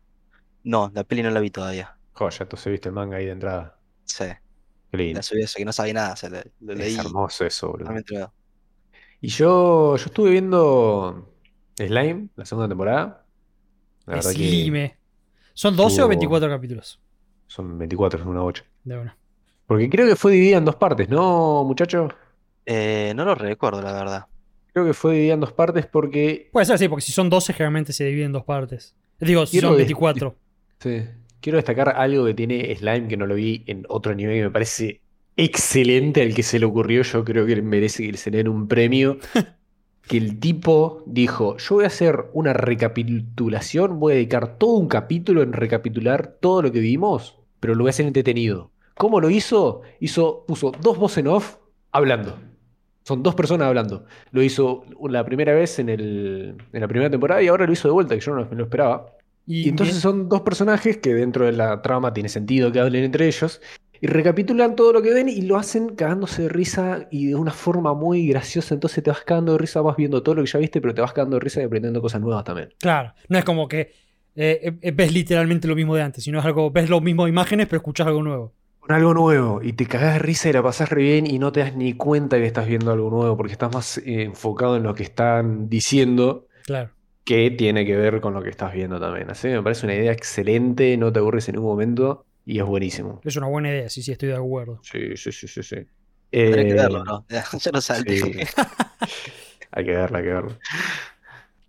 No, 0.63 0.93
la 0.95 1.03
peli 1.03 1.25
no 1.25 1.31
la 1.31 1.41
vi 1.41 1.51
todavía. 1.51 1.97
Joya, 2.13 2.39
entonces 2.43 2.71
viste 2.71 2.89
el 2.89 2.95
manga 2.95 3.17
ahí 3.17 3.25
de 3.27 3.33
entrada. 3.33 3.81
Sí, 4.05 4.27
Qué 4.93 4.97
lindo. 4.97 5.19
la 5.19 5.23
subí 5.25 5.43
eso, 5.43 5.55
que 5.57 5.65
no 5.65 5.73
sabía 5.73 5.95
nada. 5.95 6.13
O 6.13 6.17
sea, 6.17 6.29
lo, 6.31 6.39
lo 6.61 6.75
leí 6.75 6.93
Es 6.95 6.99
hermoso 6.99 7.45
eso, 7.45 7.73
boludo. 7.73 7.91
Y 9.21 9.29
yo, 9.29 9.97
yo 9.97 10.05
estuve 10.07 10.31
viendo 10.31 11.35
Slime, 11.77 12.29
la 12.37 12.45
segunda 12.45 12.69
temporada. 12.69 13.27
La 14.07 14.15
verdad 14.17 14.31
que 14.31 14.37
Slime. 14.37 14.97
¿Son 15.53 15.75
12 15.75 15.85
o 15.87 15.89
estuvo- 16.05 16.09
24 16.11 16.49
capítulos? 16.49 17.01
son 17.49 17.77
24, 17.79 18.21
es 18.21 18.27
una 18.27 18.45
8. 18.45 18.63
De 18.85 18.97
una. 18.99 19.17
Porque 19.67 19.89
creo 19.91 20.07
que 20.07 20.17
fue 20.17 20.33
dividida 20.33 20.59
en 20.59 20.65
dos 20.65 20.77
partes, 20.77 21.09
¿no, 21.09 21.65
muchachos? 21.65 22.13
Eh, 22.65 23.13
no 23.17 23.25
lo 23.25 23.35
recuerdo, 23.35 23.83
la 23.83 23.93
verdad. 23.93 24.27
Creo 24.73 24.85
que 24.87 24.95
fue 24.95 25.15
dividida 25.15 25.35
en 25.35 25.41
dos 25.41 25.53
partes 25.53 25.87
porque 25.87 26.49
Puede 26.53 26.67
ser, 26.67 26.79
sí, 26.79 26.89
porque 26.89 27.03
si 27.03 27.13
son 27.13 27.31
12, 27.31 27.53
generalmente 27.53 27.93
se 27.93 28.05
divide 28.05 28.25
en 28.25 28.33
dos 28.33 28.45
partes. 28.45 28.95
Digo, 29.19 29.47
si 29.47 29.53
Quiero 29.53 29.69
son 29.69 29.77
de- 29.77 29.83
24. 29.85 30.37
Sí. 30.81 31.03
Quiero 31.41 31.57
destacar 31.57 31.89
algo 31.91 32.25
que 32.27 32.35
tiene 32.35 32.75
Slime 32.75 33.09
que 33.09 33.17
no 33.17 33.27
lo 33.27 33.35
vi 33.35 33.63
en 33.67 33.85
otro 33.89 34.13
anime 34.13 34.35
que 34.35 34.43
me 34.43 34.51
parece 34.51 35.01
excelente 35.37 36.23
al 36.23 36.35
que 36.35 36.43
se 36.43 36.59
le 36.59 36.67
ocurrió. 36.67 37.03
Yo 37.03 37.25
creo 37.25 37.47
que 37.47 37.61
merece 37.63 38.11
que 38.11 38.17
se 38.17 38.31
le 38.31 38.39
den 38.39 38.49
un 38.49 38.69
premio. 38.69 39.19
Que 40.07 40.19
el 40.19 40.39
tipo 40.39 41.03
dijo: 41.05 41.57
Yo 41.57 41.75
voy 41.75 41.85
a 41.85 41.89
hacer 41.89 42.27
una 42.33 42.53
recapitulación, 42.53 43.99
voy 43.99 44.13
a 44.13 44.15
dedicar 44.17 44.57
todo 44.57 44.75
un 44.77 44.87
capítulo 44.87 45.43
en 45.43 45.53
recapitular 45.53 46.37
todo 46.41 46.63
lo 46.63 46.71
que 46.73 46.79
vimos, 46.79 47.39
pero 47.61 47.75
lo 47.75 47.83
voy 47.85 47.89
a 47.89 47.91
hacer 47.91 48.07
entretenido. 48.07 48.71
¿Cómo 48.97 49.21
lo 49.21 49.29
hizo? 49.29 49.83
Hizo, 50.01 50.45
puso 50.47 50.73
dos 50.81 50.97
voces 50.99 51.19
en 51.19 51.29
off 51.29 51.57
hablando. 51.93 52.39
Son 53.03 53.23
dos 53.23 53.35
personas 53.35 53.69
hablando. 53.69 54.07
Lo 54.31 54.43
hizo 54.43 54.85
la 55.09 55.25
primera 55.25 55.55
vez 55.55 55.79
en, 55.79 55.91
el, 55.91 56.57
en 56.73 56.81
la 56.81 56.89
primera 56.89 57.11
temporada 57.11 57.43
y 57.43 57.49
ahora 57.49 57.67
lo 57.67 57.73
hizo 57.73 57.89
de 57.89 57.93
vuelta, 57.93 58.15
que 58.15 58.21
yo 58.21 58.35
no 58.35 58.49
me 58.49 58.57
lo 58.57 58.65
esperaba. 58.65 59.13
Y 59.47 59.69
entonces 59.69 59.97
son 59.97 60.29
dos 60.29 60.41
personajes 60.41 60.97
que 60.97 61.15
dentro 61.15 61.45
de 61.45 61.53
la 61.53 61.83
trama 61.83 62.13
tiene 62.13 62.29
sentido 62.29 62.73
que 62.73 62.81
hablen 62.81 63.05
entre 63.05 63.27
ellos. 63.27 63.61
Y 64.01 64.09
recapitulan 64.09 64.75
todo 64.77 64.93
lo 64.95 65.03
que 65.03 65.13
ven 65.13 65.29
y 65.29 65.43
lo 65.43 65.57
hacen 65.57 65.91
cagándose 65.91 66.43
de 66.43 66.49
risa 66.49 67.07
y 67.11 67.27
de 67.27 67.35
una 67.35 67.53
forma 67.53 67.95
muy 67.95 68.27
graciosa. 68.27 68.75
Entonces 68.75 69.05
te 69.05 69.11
vas 69.11 69.21
cagando 69.21 69.53
de 69.53 69.59
risa, 69.59 69.83
vas 69.83 69.97
viendo 69.97 70.23
todo 70.23 70.37
lo 70.37 70.43
que 70.43 70.51
ya 70.51 70.59
viste, 70.59 70.81
pero 70.81 70.95
te 70.95 71.01
vas 71.03 71.13
cagando 71.13 71.37
de 71.37 71.41
risa 71.41 71.61
y 71.61 71.65
aprendiendo 71.65 72.01
cosas 72.01 72.21
nuevas 72.21 72.45
también. 72.45 72.75
Claro, 72.81 73.15
no 73.29 73.39
es 73.39 73.45
como 73.45 73.69
que 73.69 73.93
eh, 74.35 74.75
eh, 74.81 74.91
ves 74.91 75.13
literalmente 75.13 75.69
lo 75.69 75.77
mismo 75.77 75.95
de 75.95 76.03
antes, 76.03 76.25
sino 76.25 76.41
es 76.41 76.45
algo, 76.45 76.71
ves 76.71 76.91
lo 76.91 77.01
mismo 77.01 77.25
de 77.25 77.31
imágenes, 77.31 77.67
pero 77.69 77.79
escuchas 77.79 78.07
algo 78.07 78.23
nuevo. 78.23 78.53
Con 78.87 78.95
algo 78.95 79.15
nuevo 79.15 79.61
y 79.65 79.73
te 79.73 79.87
cagás 79.87 80.13
de 80.15 80.19
risa 80.21 80.49
y 80.49 80.53
la 80.53 80.63
pasás 80.63 80.89
re 80.91 81.03
bien 81.03 81.27
y 81.27 81.41
no 81.41 81.51
te 81.51 81.59
das 81.59 81.75
ni 81.75 81.95
cuenta 81.95 82.37
que 82.37 82.47
estás 82.47 82.69
viendo 82.69 82.93
algo 82.93 83.11
nuevo 83.11 83.37
porque 83.37 83.51
estás 83.53 83.75
más 83.75 83.99
eh, 83.99 84.23
enfocado 84.23 84.77
en 84.77 84.85
lo 84.85 84.95
que 84.95 85.03
están 85.03 85.69
diciendo 85.69 86.47
Claro. 86.65 86.91
que 87.25 87.51
tiene 87.51 87.85
que 87.85 87.97
ver 87.97 88.21
con 88.21 88.33
lo 88.35 88.43
que 88.43 88.51
estás 88.51 88.73
viendo 88.73 89.01
también. 89.01 89.29
Así 89.29 89.49
que 89.49 89.55
me 89.57 89.63
parece 89.65 89.87
una 89.87 89.97
idea 89.97 90.13
excelente, 90.13 90.97
no 90.97 91.13
te 91.13 91.19
aburres 91.19 91.49
en 91.49 91.57
ningún 91.57 91.71
momento 91.71 92.27
y 92.45 92.61
es 92.61 92.65
buenísimo. 92.65 93.21
Es 93.25 93.35
una 93.37 93.49
buena 93.49 93.71
idea, 93.71 93.89
sí, 93.89 94.03
sí, 94.03 94.13
estoy 94.13 94.29
de 94.29 94.37
acuerdo. 94.37 94.79
Sí, 94.85 95.17
sí, 95.17 95.33
sí, 95.33 95.49
sí, 95.49 95.63
sí. 95.65 95.77
Tendré 96.31 96.65
que 96.67 96.71
Eh, 96.71 96.75
verlo, 96.75 97.05
¿no? 97.05 97.27
Ya 97.29 97.71
lo 97.73 97.81
salté. 97.81 98.17
Sí. 98.19 98.33
Hay 99.73 99.85
que 99.85 99.91
verla, 99.97 100.19
hay 100.19 100.25
que 100.25 100.33
verla. 100.33 100.59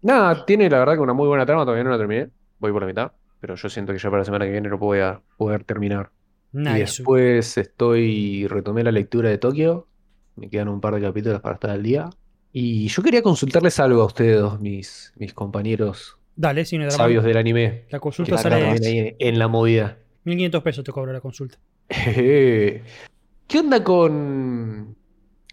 Nada, 0.04 0.46
tiene 0.46 0.70
la 0.70 0.78
verdad 0.80 0.94
que 0.94 1.00
una 1.00 1.14
muy 1.14 1.28
buena 1.28 1.48
trama, 1.48 1.64
todavía 1.64 1.84
no 1.84 1.90
la 1.90 1.98
terminé. 1.98 2.30
Voy 2.60 2.72
por 2.72 2.84
la 2.84 2.88
mitad, 2.88 3.12
pero 3.40 3.56
yo 3.56 3.70
siento 3.70 3.92
que 3.92 3.98
ya 3.98 4.10
para 4.12 4.20
la 4.20 4.26
semana 4.26 4.46
que 4.46 4.52
viene 4.52 4.70
lo 4.70 4.78
voy 4.78 5.00
a 5.00 5.20
poder 5.36 5.64
terminar. 5.64 6.12
Y 6.54 6.80
después 6.80 7.58
estoy, 7.58 8.48
retomé 8.48 8.84
la 8.84 8.92
lectura 8.92 9.30
de 9.30 9.38
Tokio. 9.38 9.88
Me 10.36 10.50
quedan 10.50 10.70
un 10.70 10.82
par 10.82 10.96
de 10.96 11.02
capítulos 11.02 11.42
para 11.42 11.56
estar 11.56 11.70
al 11.72 11.84
día. 11.84 12.10
Y 12.54 12.88
yo 12.88 13.04
quería 13.04 13.22
consultarles 13.22 13.80
algo 13.80 14.02
a 14.02 14.06
ustedes 14.06 14.40
dos, 14.40 14.60
mis, 14.60 15.14
mis 15.18 15.34
compañeros 15.34 16.18
Dale, 16.36 16.66
sin 16.66 16.90
sabios 16.92 17.24
del 17.24 17.38
anime. 17.38 17.86
La 17.90 18.00
consulta 18.00 18.38
sale 18.38 18.76
en, 18.76 19.16
en 19.20 19.40
la 19.40 19.48
movida. 19.48 19.98
1500 20.24 20.64
pesos 20.64 20.84
te 20.84 20.92
cobra 20.92 21.12
la 21.14 21.22
consulta. 21.22 21.58
¿Qué 21.88 23.60
onda 23.60 23.84
con, 23.84 24.96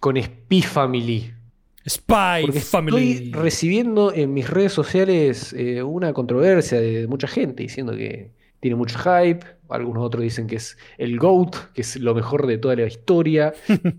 con 0.01 0.23
Spy 0.23 0.63
Family? 0.63 1.33
Spy 1.89 2.43
Porque 2.43 2.61
Family. 2.61 3.13
estoy 3.13 3.33
recibiendo 3.33 4.13
en 4.13 4.35
mis 4.35 4.49
redes 4.51 4.73
sociales 4.73 5.53
eh, 5.53 5.83
una 5.83 6.13
controversia 6.13 6.81
de 6.81 7.07
mucha 7.07 7.29
gente 7.29 7.63
diciendo 7.63 7.95
que 7.95 8.33
tiene 8.65 8.77
mucho 8.77 8.99
hype. 8.99 9.45
Algunos 9.69 10.03
otros 10.03 10.23
dicen 10.23 10.47
que 10.47 10.57
es 10.57 10.79
el 10.97 11.19
GOAT, 11.19 11.55
que 11.75 11.83
es 11.83 11.97
lo 11.97 12.15
mejor 12.15 12.47
de 12.47 12.57
toda 12.57 12.77
la 12.77 12.87
historia. 12.87 13.53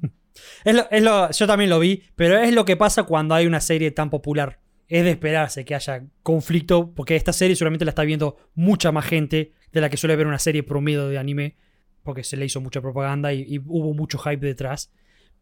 Es 0.65 0.75
lo- 0.75 0.87
es 0.91 1.01
lo- 1.03 1.31
yo 1.31 1.47
también 1.47 1.69
lo 1.69 1.79
vi, 1.79 2.03
pero 2.15 2.37
es 2.37 2.51
lo 2.53 2.65
que 2.65 2.75
pasa 2.75 3.03
cuando 3.03 3.35
hay 3.35 3.45
una 3.47 3.61
serie 3.61 3.91
tan 3.91 4.09
popular. 4.09 4.59
Es 4.89 5.03
de 5.05 5.11
esperarse 5.11 5.63
que 5.63 5.75
haya 5.75 6.03
conflicto, 6.23 6.91
porque 6.93 7.15
esta 7.15 7.31
serie 7.31 7.55
solamente 7.55 7.85
la 7.85 7.91
está 7.91 8.03
viendo 8.03 8.35
mucha 8.53 8.91
más 8.91 9.05
gente 9.05 9.53
de 9.71 9.81
la 9.81 9.89
que 9.89 9.95
suele 9.97 10.15
ver 10.17 10.27
una 10.27 10.37
serie 10.39 10.61
promedio 10.63 11.07
de 11.07 11.17
anime, 11.19 11.55
porque 12.03 12.23
se 12.25 12.35
le 12.35 12.45
hizo 12.45 12.59
mucha 12.59 12.81
propaganda 12.81 13.31
y, 13.31 13.43
y 13.47 13.59
hubo 13.59 13.93
mucho 13.93 14.17
hype 14.17 14.45
detrás. 14.45 14.91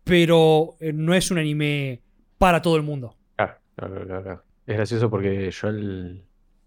Pero 0.03 0.75
eh, 0.80 0.94
no 0.94 1.13
es 1.15 1.32
un 1.32 1.39
anime 1.39 2.01
para 2.38 2.62
todo 2.62 2.75
el 2.75 2.84
mundo. 2.84 3.18
Ah, 3.39 3.58
claro, 3.75 4.06
claro, 4.06 4.22
claro. 4.24 4.44
Es 4.68 4.75
gracioso 4.75 5.10
porque 5.10 5.50
yo 5.50 5.68
el- 5.70 6.24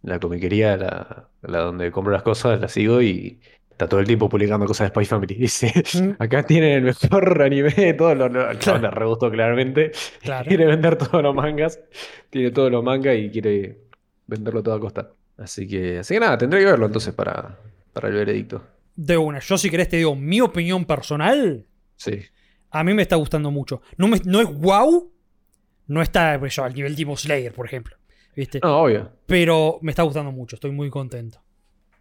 la 0.06 0.18
comiquería, 0.20 0.76
la, 0.76 1.28
la 1.42 1.58
donde 1.58 1.90
compro 1.90 2.12
las 2.12 2.22
cosas, 2.22 2.60
la 2.60 2.68
sigo 2.68 3.02
y 3.02 3.40
está 3.70 3.88
todo 3.88 4.00
el 4.00 4.06
tiempo 4.06 4.28
publicando 4.28 4.64
cosas 4.64 4.86
de 4.88 4.94
Spy 4.94 5.04
Family. 5.04 5.34
Dice, 5.38 5.72
Mm. 5.94 6.10
acá 6.22 6.42
tienen 6.44 6.72
el 6.72 6.82
mejor 6.84 7.42
anime 7.42 7.70
de 7.70 7.92
todos 7.94 8.16
los... 8.16 8.58
Chabón 8.58 8.82
le 8.82 8.90
re 8.90 9.04
gustó 9.06 9.30
claramente. 9.30 9.92
Claro. 10.22 10.48
Quiere 10.48 10.66
vender 10.66 10.96
todos 10.96 11.22
los 11.22 11.34
mangas. 11.34 11.80
Tiene 12.30 12.50
todos 12.50 12.70
los 12.72 12.82
mangas 12.82 13.16
y 13.18 13.30
quiere 13.30 13.78
venderlo 14.26 14.62
todo 14.62 14.75
a 14.76 14.80
costa. 14.80 15.10
Así 15.38 15.66
que, 15.68 15.98
así 15.98 16.14
que 16.14 16.20
nada, 16.20 16.38
tendré 16.38 16.60
que 16.60 16.66
verlo 16.66 16.86
entonces 16.86 17.12
para, 17.12 17.58
para 17.92 18.08
el 18.08 18.14
veredicto. 18.14 18.62
De 18.94 19.18
una. 19.18 19.40
Yo, 19.40 19.58
si 19.58 19.68
querés, 19.68 19.88
te 19.90 19.98
digo 19.98 20.16
mi 20.16 20.40
opinión 20.40 20.86
personal. 20.86 21.66
Sí. 21.96 22.20
A 22.70 22.82
mí 22.82 22.94
me 22.94 23.02
está 23.02 23.16
gustando 23.16 23.50
mucho. 23.50 23.82
No, 23.98 24.08
me- 24.08 24.20
no 24.25 24.40
es 24.40 24.48
wow. 24.50 25.12
No 25.88 26.00
está 26.00 26.36
pues, 26.38 26.56
yo, 26.56 26.64
al 26.64 26.75
nivel 26.75 26.96
Demon 26.96 27.16
Slayer, 27.18 27.52
por 27.52 27.66
ejemplo. 27.66 27.96
¿Viste? 28.37 28.61
No, 28.62 28.83
obvio. 28.83 29.11
Pero 29.26 29.78
me 29.83 29.90
está 29.93 30.02
gustando 30.02 30.31
mucho. 30.31 30.55
Estoy 30.57 30.71
muy 30.71 30.90
contento. 30.90 31.40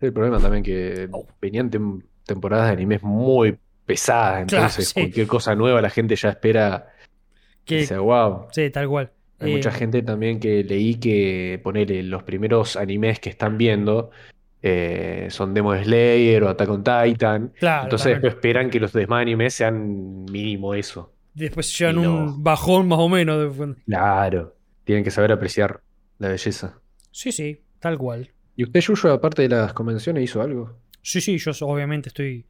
El 0.01 0.11
problema 0.13 0.37
también 0.39 0.61
que 0.63 1.07
Oh. 1.11 1.25
venían 1.41 1.71
tem- 1.71 2.03
temporadas 2.25 2.67
de 2.67 2.73
animes 2.73 3.01
muy 3.01 3.57
pesadas, 3.85 4.45
Claro, 4.47 4.63
entonces 4.65 4.89
sí. 4.89 4.93
cualquier 5.01 5.27
cosa 5.27 5.55
nueva 5.55 5.81
la 5.81 5.89
gente 5.89 6.15
ya 6.15 6.29
espera 6.29 6.91
que 7.63 7.85
sea 7.85 7.99
wow. 7.99 8.47
sí, 8.51 8.69
tal 8.69 8.87
cual. 8.89 9.11
Hay 9.39 9.51
Eh, 9.51 9.55
mucha 9.55 9.71
gente 9.71 10.01
también 10.01 10.39
que 10.39 10.63
leí 10.63 10.95
que 10.95 11.59
ponele 11.63 12.03
los 12.03 12.23
primeros 12.23 12.75
animes 12.75 13.19
que 13.19 13.29
están 13.29 13.57
viendo 13.57 14.11
eh, 14.61 15.27
son 15.29 15.53
Demon 15.53 15.83
Slayer 15.83 16.43
o 16.43 16.49
Attack 16.49 16.69
on 16.69 16.83
Titan. 16.83 17.53
Claro, 17.59 17.83
Entonces 17.83 18.05
también. 18.05 18.21
después 18.21 18.33
esperan 18.35 18.69
que 18.71 18.79
los 18.79 18.91
demás 18.93 19.21
animes 19.21 19.53
sean 19.53 20.25
mínimo 20.25 20.73
eso. 20.73 21.11
después 21.33 21.77
llevan 21.77 21.95
no. 21.97 22.01
un 22.17 22.43
bajón 22.43 22.87
más 22.87 22.97
o 22.99 23.07
menos. 23.09 23.53
Claro. 23.85 24.55
Tienen 24.83 25.03
que 25.03 25.11
saber 25.11 25.31
apreciar 25.33 25.81
la 26.19 26.29
belleza. 26.29 26.79
Sí, 27.11 27.31
sí, 27.31 27.61
tal 27.79 27.97
cual. 27.97 28.31
¿Y 28.55 28.63
usted, 28.63 28.79
Yuyo, 28.79 29.11
aparte 29.11 29.43
de 29.43 29.49
las 29.49 29.73
convenciones, 29.73 30.23
hizo 30.23 30.41
algo? 30.41 30.79
Sí, 31.01 31.21
sí, 31.21 31.37
yo 31.37 31.51
obviamente 31.61 32.09
estoy. 32.09 32.45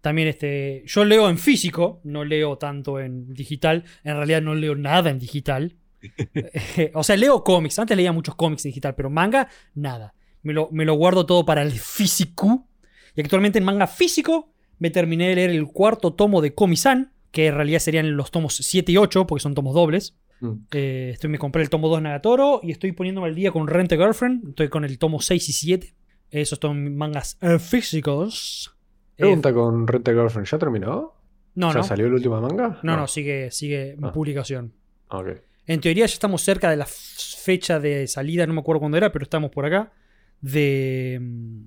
También 0.00 0.28
este. 0.28 0.82
Yo 0.86 1.04
leo 1.04 1.28
en 1.28 1.38
físico, 1.38 2.00
no 2.04 2.24
leo 2.24 2.58
tanto 2.58 3.00
en 3.00 3.32
digital. 3.32 3.84
En 4.04 4.16
realidad 4.16 4.42
no 4.42 4.54
leo 4.54 4.74
nada 4.74 5.10
en 5.10 5.18
digital. 5.18 5.76
O 6.94 7.02
sea, 7.02 7.16
leo 7.16 7.42
cómics. 7.42 7.78
Antes 7.78 7.96
leía 7.96 8.12
muchos 8.12 8.34
cómics 8.34 8.64
en 8.64 8.70
digital, 8.70 8.94
pero 8.94 9.10
manga, 9.10 9.48
nada. 9.74 10.14
Me 10.42 10.52
lo, 10.52 10.68
me 10.70 10.84
lo 10.84 10.94
guardo 10.94 11.26
todo 11.26 11.44
para 11.44 11.62
el 11.62 11.72
físico. 11.72 12.68
Y 13.14 13.20
actualmente 13.20 13.58
en 13.58 13.64
manga 13.64 13.86
físico 13.86 14.52
me 14.78 14.90
terminé 14.90 15.28
de 15.28 15.36
leer 15.36 15.50
el 15.50 15.66
cuarto 15.66 16.12
tomo 16.12 16.42
de 16.42 16.54
Komi-san, 16.54 17.12
que 17.30 17.46
en 17.46 17.54
realidad 17.54 17.78
serían 17.78 18.16
los 18.16 18.30
tomos 18.30 18.56
7 18.56 18.92
y 18.92 18.96
8, 18.96 19.26
porque 19.26 19.42
son 19.42 19.54
tomos 19.54 19.74
dobles. 19.74 20.16
Mm. 20.40 20.52
Eh, 20.72 21.10
estoy, 21.14 21.30
me 21.30 21.38
compré 21.38 21.62
el 21.62 21.70
tomo 21.70 21.88
2 21.88 22.02
Nagatoro 22.02 22.60
y 22.62 22.70
estoy 22.70 22.92
poniéndome 22.92 23.28
al 23.28 23.34
día 23.34 23.50
con 23.52 23.66
Rent 23.68 23.92
a 23.92 23.96
Girlfriend. 23.96 24.50
Estoy 24.50 24.68
con 24.68 24.84
el 24.84 24.98
tomo 24.98 25.20
6 25.20 25.48
y 25.48 25.52
7. 25.52 25.94
Esos 26.30 26.58
son 26.60 26.96
mangas 26.96 27.38
eh, 27.40 27.58
físicos. 27.58 28.76
Eh, 29.16 29.20
Pregunta 29.22 29.52
con 29.54 29.86
Rent 29.86 30.08
a 30.08 30.12
Girlfriend. 30.12 30.46
¿Ya 30.48 30.58
terminó? 30.58 31.12
no, 31.54 31.68
¿Ya 31.72 31.78
no. 31.78 31.82
salió 31.84 32.08
la 32.08 32.14
última 32.16 32.40
manga? 32.40 32.78
No, 32.82 32.96
no, 32.96 33.06
sigue, 33.06 33.50
sigue 33.50 33.92
en 33.92 34.04
Ah. 34.04 34.12
publicación. 34.12 34.74
Ah, 35.08 35.18
ok. 35.18 35.28
En 35.66 35.80
teoría 35.80 36.04
ya 36.06 36.12
estamos 36.12 36.42
cerca 36.42 36.68
de 36.70 36.76
la 36.76 36.86
fecha 36.86 37.80
de 37.80 38.06
salida, 38.06 38.46
no 38.46 38.52
me 38.52 38.60
acuerdo 38.60 38.80
cuándo 38.80 38.98
era, 38.98 39.10
pero 39.10 39.22
estamos 39.22 39.50
por 39.50 39.64
acá. 39.64 39.92
De 40.42 41.18
mm, 41.20 41.60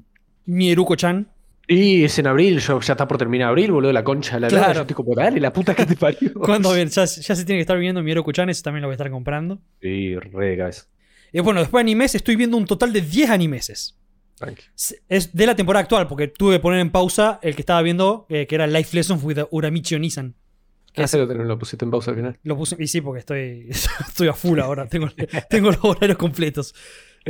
Mieruko-chan. 0.45 1.31
Y 1.71 2.03
es 2.03 2.17
en 2.17 2.25
abril, 2.25 2.59
yo, 2.59 2.79
ya 2.81 2.93
está 2.93 3.07
por 3.07 3.19
terminar 3.19 3.49
abril, 3.49 3.71
boludo, 3.71 3.93
la 3.93 4.03
concha 4.03 4.35
de 4.35 4.39
la. 4.41 4.47
Claro. 4.47 4.73
Yo 4.73 4.81
estoy 4.81 4.95
como, 4.95 5.13
dale, 5.13 5.39
la 5.39 5.53
puta 5.53 5.75
que 5.75 5.85
te 5.85 5.95
parió. 5.95 6.33
Cuando 6.43 6.75
ya, 6.75 6.83
ya 6.85 7.05
se 7.07 7.45
tiene 7.45 7.59
que 7.59 7.61
estar 7.61 7.77
viendo 7.77 8.01
Mieruko-chan, 8.01 8.49
ese 8.49 8.63
también 8.63 8.81
lo 8.81 8.88
voy 8.88 8.93
a 8.93 8.95
estar 8.95 9.11
comprando. 9.11 9.59
Sí, 9.79 10.15
re 10.15 10.57
cabeza. 10.57 10.85
Y 11.31 11.41
bueno, 11.41 11.59
después 11.59 11.79
de 11.79 11.83
animes, 11.83 12.15
estoy 12.15 12.35
viendo 12.35 12.57
un 12.57 12.65
total 12.65 12.91
de 12.91 13.01
10 13.01 13.29
animeses. 13.29 13.95
Tranqui. 14.35 14.63
Es 15.09 15.31
de 15.35 15.45
la 15.45 15.55
temporada 15.55 15.83
actual, 15.83 16.07
porque 16.07 16.27
tuve 16.27 16.55
que 16.55 16.59
poner 16.59 16.79
en 16.79 16.89
pausa 16.89 17.39
el 17.43 17.53
que 17.55 17.61
estaba 17.61 17.83
viendo, 17.83 18.25
eh, 18.29 18.47
que 18.47 18.55
era 18.55 18.65
Life 18.65 18.95
Lessons 18.97 19.23
with 19.23 19.38
Uramichi 19.51 19.93
Onisan. 19.93 20.33
Que 20.91 21.01
Ah, 21.03 21.05
es- 21.05 21.13
lo, 21.13 21.27
tenés- 21.27 21.45
lo 21.45 21.59
pusiste 21.59 21.85
en 21.85 21.91
pausa 21.91 22.09
al 22.09 22.17
final. 22.17 22.39
Lo 22.41 22.57
puse, 22.57 22.75
y 22.79 22.88
sí, 22.88 22.99
porque 23.01 23.19
estoy, 23.19 23.69
estoy 24.07 24.27
a 24.27 24.33
full 24.33 24.59
ahora, 24.59 24.88
tengo, 24.88 25.07
tengo 25.51 25.69
los 25.69 25.83
horarios 25.83 26.17
completos. 26.17 26.73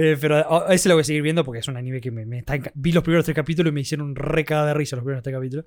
Eh, 0.01 0.18
pero 0.22 0.70
ese 0.70 0.88
lo 0.88 0.96
voy 0.96 1.01
a 1.01 1.03
seguir 1.03 1.22
viendo 1.22 1.44
porque 1.44 1.60
es 1.60 1.68
un 1.68 1.75
anime 1.75 2.00
que 2.00 2.10
me, 2.10 2.25
me 2.25 2.38
está 2.39 2.58
Vi 2.74 2.94
los 2.94 3.03
primeros 3.03 3.25
tres 3.25 3.36
capítulos 3.36 3.72
y 3.72 3.74
me 3.74 3.82
hicieron 3.82 4.15
re 4.15 4.46
caga 4.46 4.68
de 4.68 4.74
risa 4.74 4.96
los 4.96 5.03
primeros 5.03 5.24
tres 5.24 5.36
capítulos. 5.36 5.65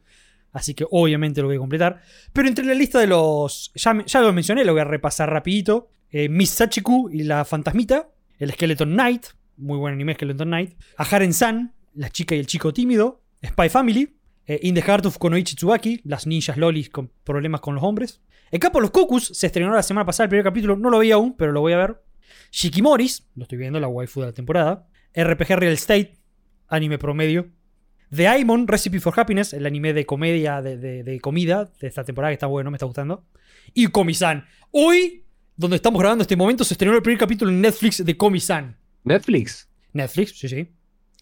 Así 0.52 0.72
que 0.72 0.86
obviamente 0.90 1.42
lo 1.42 1.48
voy 1.48 1.56
a 1.56 1.58
completar. 1.58 2.00
Pero 2.32 2.48
entre 2.48 2.64
la 2.64 2.72
lista 2.72 2.98
de 2.98 3.08
los... 3.08 3.72
Ya, 3.74 4.02
ya 4.06 4.20
lo 4.22 4.32
mencioné, 4.32 4.64
lo 4.64 4.72
voy 4.72 4.80
a 4.80 4.84
repasar 4.84 5.28
rapidito. 5.28 5.88
Eh, 6.10 6.30
Miss 6.30 6.48
Sachiku 6.48 7.10
y 7.10 7.24
la 7.24 7.44
fantasmita. 7.44 8.08
El 8.38 8.52
Skeleton 8.52 8.90
Knight. 8.92 9.26
Muy 9.58 9.76
buen 9.76 9.92
anime 9.92 10.14
Skeleton 10.14 10.48
Knight. 10.48 10.78
A 10.96 11.04
Haren-san, 11.04 11.74
la 11.94 12.08
chica 12.08 12.34
y 12.34 12.38
el 12.38 12.46
chico 12.46 12.72
tímido. 12.72 13.20
Spy 13.44 13.68
Family. 13.68 14.16
eh, 14.46 14.60
In 14.62 14.74
the 14.74 14.82
Heart 14.82 15.06
of 15.06 15.18
Konoichi 15.18 15.56
Tsubaki. 15.56 16.00
Las 16.04 16.26
ninjas 16.26 16.56
lolis 16.56 16.88
con 16.88 17.10
problemas 17.22 17.60
con 17.60 17.74
los 17.74 17.84
hombres. 17.84 18.22
El 18.50 18.60
Capo 18.60 18.78
de 18.78 18.82
los 18.82 18.90
Kokus 18.92 19.28
se 19.28 19.46
estrenó 19.46 19.74
la 19.74 19.82
semana 19.82 20.06
pasada 20.06 20.24
el 20.24 20.30
primer 20.30 20.44
capítulo. 20.44 20.76
No 20.76 20.88
lo 20.88 21.00
vi 21.00 21.10
aún, 21.10 21.36
pero 21.36 21.52
lo 21.52 21.60
voy 21.60 21.74
a 21.74 21.78
ver. 21.78 22.02
Shikimoris, 22.52 23.26
lo 23.34 23.44
estoy 23.44 23.58
viendo, 23.58 23.80
la 23.80 23.88
waifu 23.88 24.20
de 24.20 24.26
la 24.26 24.32
temporada. 24.32 24.86
RPG 25.14 25.56
Real 25.56 25.72
Estate, 25.72 26.18
anime 26.68 26.98
promedio. 26.98 27.48
The 28.14 28.28
Aimon, 28.28 28.68
Recipe 28.68 29.00
for 29.00 29.18
Happiness, 29.18 29.54
el 29.54 29.64
anime 29.64 29.94
de 29.94 30.04
comedia, 30.04 30.60
de, 30.60 30.76
de- 30.76 31.02
de 31.02 31.20
comida 31.20 31.70
de 31.80 31.86
esta 31.88 32.04
temporada 32.04 32.30
que 32.30 32.34
está 32.34 32.46
bueno, 32.46 32.70
me 32.70 32.76
está 32.76 32.84
gustando. 32.86 33.24
Y 33.72 33.86
Komi-san. 33.86 34.44
Hoy, 34.70 35.24
donde 35.56 35.76
estamos 35.76 35.98
grabando 35.98 36.22
este 36.22 36.36
momento, 36.36 36.62
se 36.62 36.74
estrenó 36.74 36.94
el 36.94 37.02
primer 37.02 37.18
capítulo 37.18 37.50
en 37.50 37.60
Netflix 37.62 38.04
de 38.04 38.16
Komi-san. 38.16 38.76
¿Netflix? 39.04 39.68
Netflix, 39.94 40.38
sí, 40.38 40.48
sí. 40.48 40.68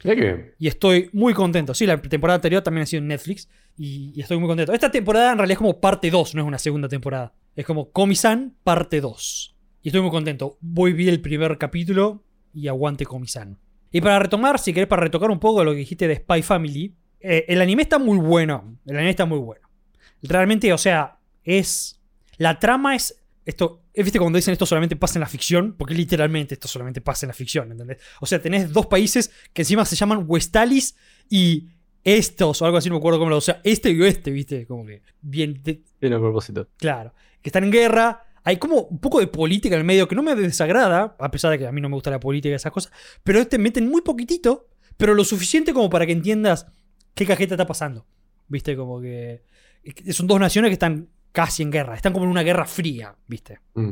Bien. 0.03 0.55
Y 0.59 0.67
estoy 0.67 1.11
muy 1.13 1.33
contento. 1.33 1.75
Sí, 1.75 1.87
la 1.87 2.01
temporada 2.03 2.37
anterior 2.37 2.63
también 2.63 2.83
ha 2.83 2.87
sido 2.87 3.03
en 3.03 3.09
Netflix. 3.09 3.49
Y, 3.77 4.13
y 4.17 4.21
estoy 4.23 4.39
muy 4.39 4.49
contento. 4.49 4.73
Esta 4.73 4.91
temporada 4.91 5.31
en 5.33 5.39
realidad 5.39 5.53
es 5.55 5.59
como 5.59 5.81
parte 5.81 6.11
2, 6.11 6.35
no 6.35 6.43
es 6.43 6.49
una 6.49 6.59
segunda 6.59 6.89
temporada. 6.89 7.33
Es 7.55 7.65
como 7.67 7.93
Komi-san 7.93 8.57
parte 8.65 9.01
2. 9.01 9.57
Y 9.83 9.89
estoy 9.89 10.01
muy 10.03 10.11
contento. 10.11 10.59
Voy 10.61 10.93
vi 10.93 11.09
el 11.09 11.21
primer 11.21 11.57
capítulo 11.59 12.23
y 12.53 12.69
aguante 12.69 13.07
Komi-san. 13.07 13.59
Y 13.91 14.01
para 14.01 14.19
retomar, 14.19 14.59
si 14.59 14.73
querés, 14.73 14.89
para 14.89 15.03
retocar 15.03 15.31
un 15.31 15.41
poco 15.41 15.65
lo 15.65 15.73
que 15.73 15.79
dijiste 15.79 16.07
de 16.07 16.17
Spy 16.17 16.43
Family, 16.43 16.95
eh, 17.21 17.45
el 17.49 17.61
anime 17.61 17.83
está 17.83 17.99
muy 17.99 18.19
bueno. 18.19 18.79
El 18.87 18.97
anime 18.97 19.11
está 19.11 19.25
muy 19.27 19.39
bueno. 19.39 19.69
Realmente, 20.23 20.73
o 20.73 20.79
sea, 20.79 21.19
es. 21.45 22.01
La 22.37 22.59
trama 22.59 22.95
es. 22.95 23.17
Esto, 23.47 23.83
eh, 23.95 24.03
¿viste 24.03 24.19
cuando 24.19 24.37
dicen 24.37 24.53
esto 24.53 24.67
solamente 24.67 24.97
pasa 24.97 25.19
en 25.19 25.21
la 25.23 25.27
ficción? 25.27 25.75
Porque 25.77 25.95
literalmente 25.95 26.55
esto 26.55 26.69
solamente 26.69 27.01
pasa 27.01 27.27
en 27.27 27.29
la 27.29 27.35
ficción, 27.35 27.73
¿entendés? 27.73 27.99
O 28.21 28.27
sea, 28.27 28.41
tenés 28.41 28.73
dos 28.73 28.87
países 28.87 29.33
que 29.53 29.63
encima 29.63 29.85
se 29.87 29.97
llaman 29.97 30.25
Westalis 30.29 30.95
y 31.29 31.69
estos, 32.05 32.63
o 32.63 32.67
algo 32.67 32.79
así, 32.79 32.89
no 32.89 32.95
me 32.97 32.99
acuerdo 32.99 33.19
cómo 33.19 33.31
lo. 33.31 33.39
O 33.39 33.41
sea, 33.41 33.61
este 33.65 33.91
y 33.91 34.01
oeste, 34.01 34.31
¿viste? 34.31 34.67
Como 34.67 34.85
que 34.87 35.03
bien. 35.23 35.61
de- 35.65 35.83
Bien 36.01 36.13
a 36.13 36.19
propósito. 36.21 36.69
claro. 36.77 37.15
Que 37.43 37.49
están 37.49 37.65
en 37.65 37.71
guerra. 37.73 38.25
Hay 38.45 38.57
como 38.57 38.83
un 38.83 38.99
poco 39.01 39.21
de 39.21 39.27
política 39.27 39.75
en 39.75 39.81
el 39.81 39.87
medio 39.87 40.09
que 40.09 40.15
no 40.15 40.23
me 40.23 40.35
desagrada, 40.35 41.17
a 41.19 41.31
pesar 41.31 41.51
de 41.51 41.59
que 41.59 41.67
a 41.67 41.73
mí 41.73 41.81
no 41.81 41.89
me 41.89 41.95
gusta 41.97 42.11
la 42.11 42.21
política 42.21 42.53
y 42.53 42.55
esas 42.57 42.73
cosas. 42.73 42.93
Pero 43.23 43.47
te 43.47 43.59
meten 43.59 43.89
muy 43.89 44.03
poquitito, 44.03 44.69
pero 44.97 45.15
lo 45.15 45.25
suficiente 45.25 45.73
como 45.75 45.91
para 45.91 46.07
que 46.07 46.13
entiendas 46.13 46.67
qué 47.15 47.27
cajeta 47.27 47.55
está 47.55 47.67
pasando. 47.67 48.07
¿Viste? 48.49 48.77
Como 48.77 49.01
que. 49.01 49.43
Son 50.11 50.27
dos 50.27 50.41
naciones 50.41 50.71
que 50.71 50.75
están 50.75 51.09
casi 51.33 51.63
en 51.63 51.71
guerra. 51.71 51.95
Están 51.95 52.13
como 52.13 52.25
en 52.25 52.31
una 52.31 52.43
guerra 52.43 52.65
fría, 52.67 53.15
¿viste? 53.27 53.61
Mm. 53.75 53.91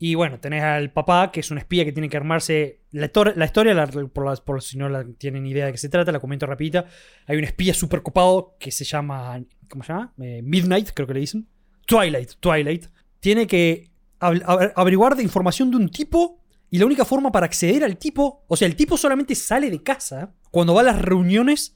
Y 0.00 0.14
bueno, 0.14 0.38
tenés 0.38 0.62
al 0.62 0.92
papá, 0.92 1.32
que 1.32 1.40
es 1.40 1.50
un 1.50 1.58
espía 1.58 1.84
que 1.84 1.90
tiene 1.92 2.08
que 2.08 2.16
armarse. 2.16 2.82
La, 2.92 3.10
la 3.34 3.44
historia, 3.44 3.74
la- 3.74 3.86
por, 3.88 4.24
las- 4.26 4.40
por 4.40 4.62
si 4.62 4.78
no 4.78 4.88
la 4.88 5.04
tienen 5.04 5.44
idea 5.46 5.66
de 5.66 5.72
qué 5.72 5.78
se 5.78 5.88
trata, 5.88 6.12
la 6.12 6.20
comento 6.20 6.46
rapidita. 6.46 6.86
Hay 7.26 7.36
un 7.36 7.42
espía 7.44 7.74
súper 7.74 8.02
copado 8.02 8.56
que 8.60 8.70
se 8.70 8.84
llama. 8.84 9.42
¿Cómo 9.68 9.82
se 9.82 9.92
llama? 9.92 10.14
Eh, 10.22 10.40
Midnight, 10.44 10.90
creo 10.94 11.06
que 11.08 11.14
le 11.14 11.20
dicen. 11.20 11.48
Twilight, 11.86 12.32
Twilight. 12.38 12.86
Tiene 13.20 13.46
que 13.46 13.90
averiguar 14.20 15.16
de 15.16 15.22
información 15.22 15.70
de 15.70 15.76
un 15.76 15.88
tipo. 15.88 16.40
Y 16.70 16.78
la 16.78 16.84
única 16.84 17.04
forma 17.06 17.32
para 17.32 17.46
acceder 17.46 17.82
al 17.82 17.96
tipo. 17.96 18.44
O 18.46 18.56
sea, 18.56 18.66
el 18.66 18.76
tipo 18.76 18.96
solamente 18.96 19.34
sale 19.34 19.70
de 19.70 19.82
casa 19.82 20.34
cuando 20.50 20.74
va 20.74 20.82
a 20.82 20.84
las 20.84 21.00
reuniones 21.00 21.74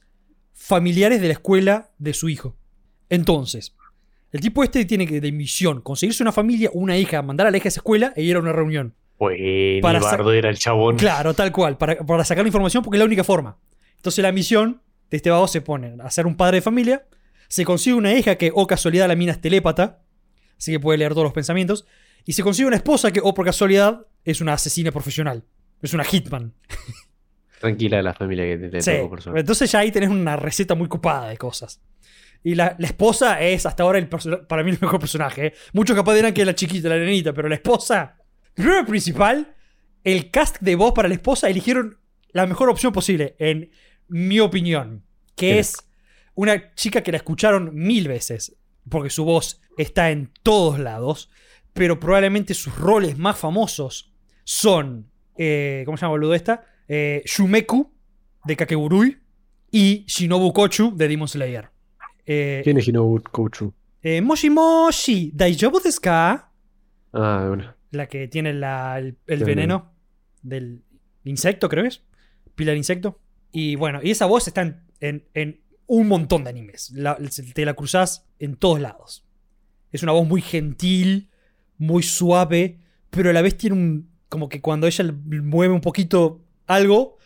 familiares 0.53 1.19
de 1.19 1.27
la 1.27 1.33
escuela 1.33 1.89
de 1.97 2.13
su 2.13 2.29
hijo. 2.29 2.55
Entonces, 3.09 3.75
el 4.31 4.39
tipo 4.39 4.63
este 4.63 4.85
tiene 4.85 5.07
que, 5.07 5.19
de 5.19 5.31
misión, 5.31 5.81
conseguirse 5.81 6.23
una 6.23 6.31
familia, 6.31 6.69
una 6.73 6.97
hija, 6.97 7.21
mandar 7.21 7.47
a 7.47 7.51
la 7.51 7.57
hija 7.57 7.67
a 7.67 7.69
esa 7.69 7.79
escuela 7.79 8.13
e 8.15 8.23
ir 8.23 8.35
a 8.35 8.39
una 8.39 8.51
reunión. 8.51 8.95
Bueno, 9.19 9.81
Para 9.81 9.99
bardo 9.99 10.33
era 10.33 10.49
el 10.49 10.57
chabón. 10.57 10.97
Claro, 10.97 11.33
tal 11.33 11.51
cual, 11.51 11.77
para, 11.77 11.97
para 11.97 12.25
sacar 12.25 12.43
la 12.43 12.49
información 12.49 12.83
porque 12.83 12.97
es 12.97 12.99
la 12.99 13.05
única 13.05 13.23
forma. 13.23 13.57
Entonces 13.95 14.21
la 14.21 14.31
misión 14.31 14.81
de 15.09 15.17
este 15.17 15.29
vago 15.29 15.47
se 15.47 15.61
pone 15.61 15.95
a 16.01 16.09
ser 16.09 16.27
un 16.27 16.35
padre 16.35 16.57
de 16.57 16.61
familia, 16.61 17.05
se 17.47 17.63
consigue 17.63 17.95
una 17.95 18.13
hija 18.13 18.35
que, 18.35 18.51
oh 18.53 18.67
casualidad, 18.67 19.07
la 19.07 19.15
mina 19.15 19.31
es 19.31 19.39
telépata, 19.39 20.02
así 20.63 20.71
que 20.71 20.79
puede 20.79 20.97
leer 20.97 21.11
todos 21.11 21.25
los 21.25 21.33
pensamientos, 21.33 21.85
y 22.23 22.31
se 22.31 22.41
consigue 22.41 22.67
una 22.67 22.77
esposa 22.77 23.11
que, 23.11 23.19
oh 23.21 23.33
por 23.33 23.45
casualidad, 23.45 24.07
es 24.23 24.39
una 24.39 24.53
asesina 24.53 24.93
profesional, 24.93 25.43
es 25.81 25.93
una 25.93 26.05
hitman. 26.05 26.53
Tranquila 27.59 28.01
la 28.01 28.13
familia 28.13 28.45
que 28.45 28.69
te, 28.69 28.81
Sí, 28.81 28.91
tocó 28.97 29.09
persona. 29.09 29.39
entonces 29.41 29.69
ya 29.69 29.79
ahí 29.79 29.91
tenés 29.91 30.09
una 30.09 30.37
receta 30.37 30.73
muy 30.73 30.87
copada 30.87 31.27
de 31.27 31.37
cosas. 31.37 31.81
Y 32.45 32.55
la, 32.55 32.77
la 32.79 32.87
esposa 32.87 33.41
es 33.41 33.65
hasta 33.65 33.83
ahora 33.83 33.99
el 33.99 34.07
para 34.07 34.63
mí 34.63 34.71
el 34.71 34.77
mejor 34.79 34.99
personaje. 34.99 35.47
¿eh? 35.47 35.53
Muchos 35.73 35.95
capaz 35.97 36.13
dirán 36.13 36.33
que 36.33 36.41
es 36.41 36.47
la 36.47 36.55
chiquita, 36.55 36.87
la 36.89 36.97
nenita, 36.97 37.33
pero 37.33 37.49
la 37.49 37.55
esposa. 37.55 38.17
Primero 38.53 38.79
el 38.79 38.85
principal, 38.85 39.55
el 40.03 40.31
cast 40.31 40.59
de 40.61 40.75
voz 40.75 40.93
para 40.93 41.09
la 41.09 41.15
esposa 41.15 41.49
eligieron 41.49 41.97
la 42.31 42.45
mejor 42.45 42.69
opción 42.69 42.91
posible, 42.93 43.35
en 43.39 43.69
mi 44.07 44.39
opinión. 44.39 45.03
Que 45.35 45.47
¿Quién 45.47 45.57
es 45.59 45.75
una 46.35 46.73
chica 46.73 47.01
que 47.01 47.11
la 47.11 47.17
escucharon 47.17 47.71
mil 47.73 48.07
veces. 48.07 48.55
Porque 48.89 49.09
su 49.09 49.23
voz 49.25 49.61
está 49.77 50.11
en 50.11 50.31
todos 50.43 50.79
lados. 50.79 51.29
Pero 51.73 51.99
probablemente 51.99 52.53
sus 52.53 52.75
roles 52.77 53.17
más 53.17 53.37
famosos 53.37 54.13
son. 54.43 55.09
eh, 55.37 55.83
¿Cómo 55.85 55.97
se 55.97 56.01
llama 56.01 56.11
boludo 56.11 56.33
esta? 56.35 56.65
Eh, 56.87 57.23
Shumeku 57.25 57.91
de 58.45 58.55
Kakegurui 58.55 59.17
y 59.71 60.03
Shinobu 60.07 60.53
Kochu 60.53 60.95
de 60.95 61.07
Demon 61.07 61.27
Slayer. 61.27 61.69
Eh, 62.25 62.61
¿Quién 62.63 62.77
es 62.77 62.87
Hinobu 62.87 63.21
Kouchu? 63.23 63.73
eh, 64.01 64.21
Moshi 64.21 64.49
Moshi, 64.49 65.31
Daijoubu 65.33 65.79
desu 65.79 65.99
ka? 66.01 66.51
Ah, 67.13 67.49
una. 67.51 67.75
La 67.91 68.07
que 68.07 68.27
tiene 68.27 68.53
la- 68.53 68.99
el, 68.99 69.17
veneno 69.45 69.93
del 70.41 70.83
insecto, 71.23 71.69
creo 71.69 71.83
que 71.83 71.87
es. 71.89 72.03
Pila 72.55 72.71
de 72.71 72.77
insecto. 72.77 73.19
Y 73.51 73.75
bueno, 73.75 73.99
y 74.03 74.11
esa 74.11 74.25
voz 74.25 74.47
está 74.47 74.61
en, 74.61 74.83
en- 74.99 75.25
en 75.33 75.61
un 75.97 76.07
montón 76.07 76.43
de 76.43 76.49
animes. 76.49 76.91
La- 76.91 77.17
te 77.53 77.65
la 77.65 77.73
cruzás 77.73 78.25
en 78.39 78.55
todos 78.55 78.79
lados. 78.79 79.25
Es 79.91 80.01
una 80.03 80.11
voz 80.11 80.27
muy 80.27 80.41
gentil, 80.41 81.29
muy 81.77 82.01
suave, 82.03 82.79
pero 83.09 83.29
a 83.29 83.33
la 83.33 83.41
vez 83.41 83.57
tiene 83.57 83.75
un. 83.75 84.09
Como 84.29 84.49
que 84.49 84.61
cuando 84.61 84.87
ella 84.87 85.05
mueve 85.25 85.73
un 85.73 85.81
poquito 85.81 86.41
algo, 86.65 87.17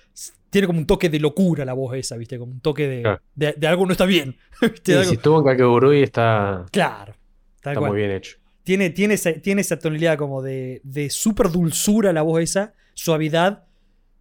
tiene 0.49 0.67
como 0.67 0.79
un 0.79 0.85
toque 0.87 1.09
de 1.09 1.19
locura 1.19 1.63
la 1.63 1.73
voz 1.73 1.95
esa, 1.95 2.17
¿viste? 2.17 2.37
Como 2.37 2.51
un 2.51 2.59
toque 2.61 2.87
de, 2.87 3.01
Claro. 3.03 3.21
de, 3.35 3.53
de 3.53 3.67
algo 3.67 3.85
no 3.85 3.91
está 3.93 4.05
bien. 4.05 4.35
¿viste? 4.61 4.91
Sí, 4.91 4.97
Algo- 4.97 5.09
si 5.09 5.15
estuvo 5.15 5.39
en 5.39 5.45
Kakegurui 5.45 6.03
está, 6.03 6.65
Claro. 6.71 7.13
Está 7.55 7.73
cual. 7.75 7.91
muy 7.91 7.99
bien 7.99 8.11
hecho. 8.11 8.37
Tiene, 8.63 8.89
tiene, 8.89 9.13
esa, 9.13 9.31
tiene 9.33 9.61
esa 9.61 9.79
tonalidad 9.79 10.17
como 10.17 10.41
de, 10.41 10.81
de 10.83 11.09
súper 11.09 11.49
dulzura 11.51 12.11
la 12.11 12.21
voz 12.21 12.41
esa, 12.41 12.73
suavidad, 12.93 13.66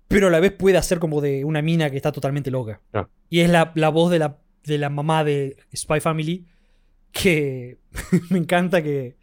pero 0.09 0.29
a 0.29 0.31
la 0.31 0.41
vez 0.41 0.53
puede 0.53 0.77
hacer 0.79 0.99
como 0.99 1.21
de 1.21 1.45
una 1.45 1.63
mina 1.63 1.91
que 1.91 1.97
está 1.97 2.13
totalmente 2.13 2.51
loca. 2.51 2.81
Ah. 2.93 3.09
Y 3.29 3.41
es 3.41 3.51
la, 3.51 3.73
la 3.75 3.89
voz 3.89 4.11
de 4.11 4.19
la, 4.19 4.39
de 4.65 4.79
la 4.79 4.89
mamá 4.91 5.25
de 5.25 5.57
Spy 5.75 6.01
Family, 6.01 6.47
que 7.13 7.79
me 8.31 8.39
encanta 8.39 8.83
que 8.83 9.17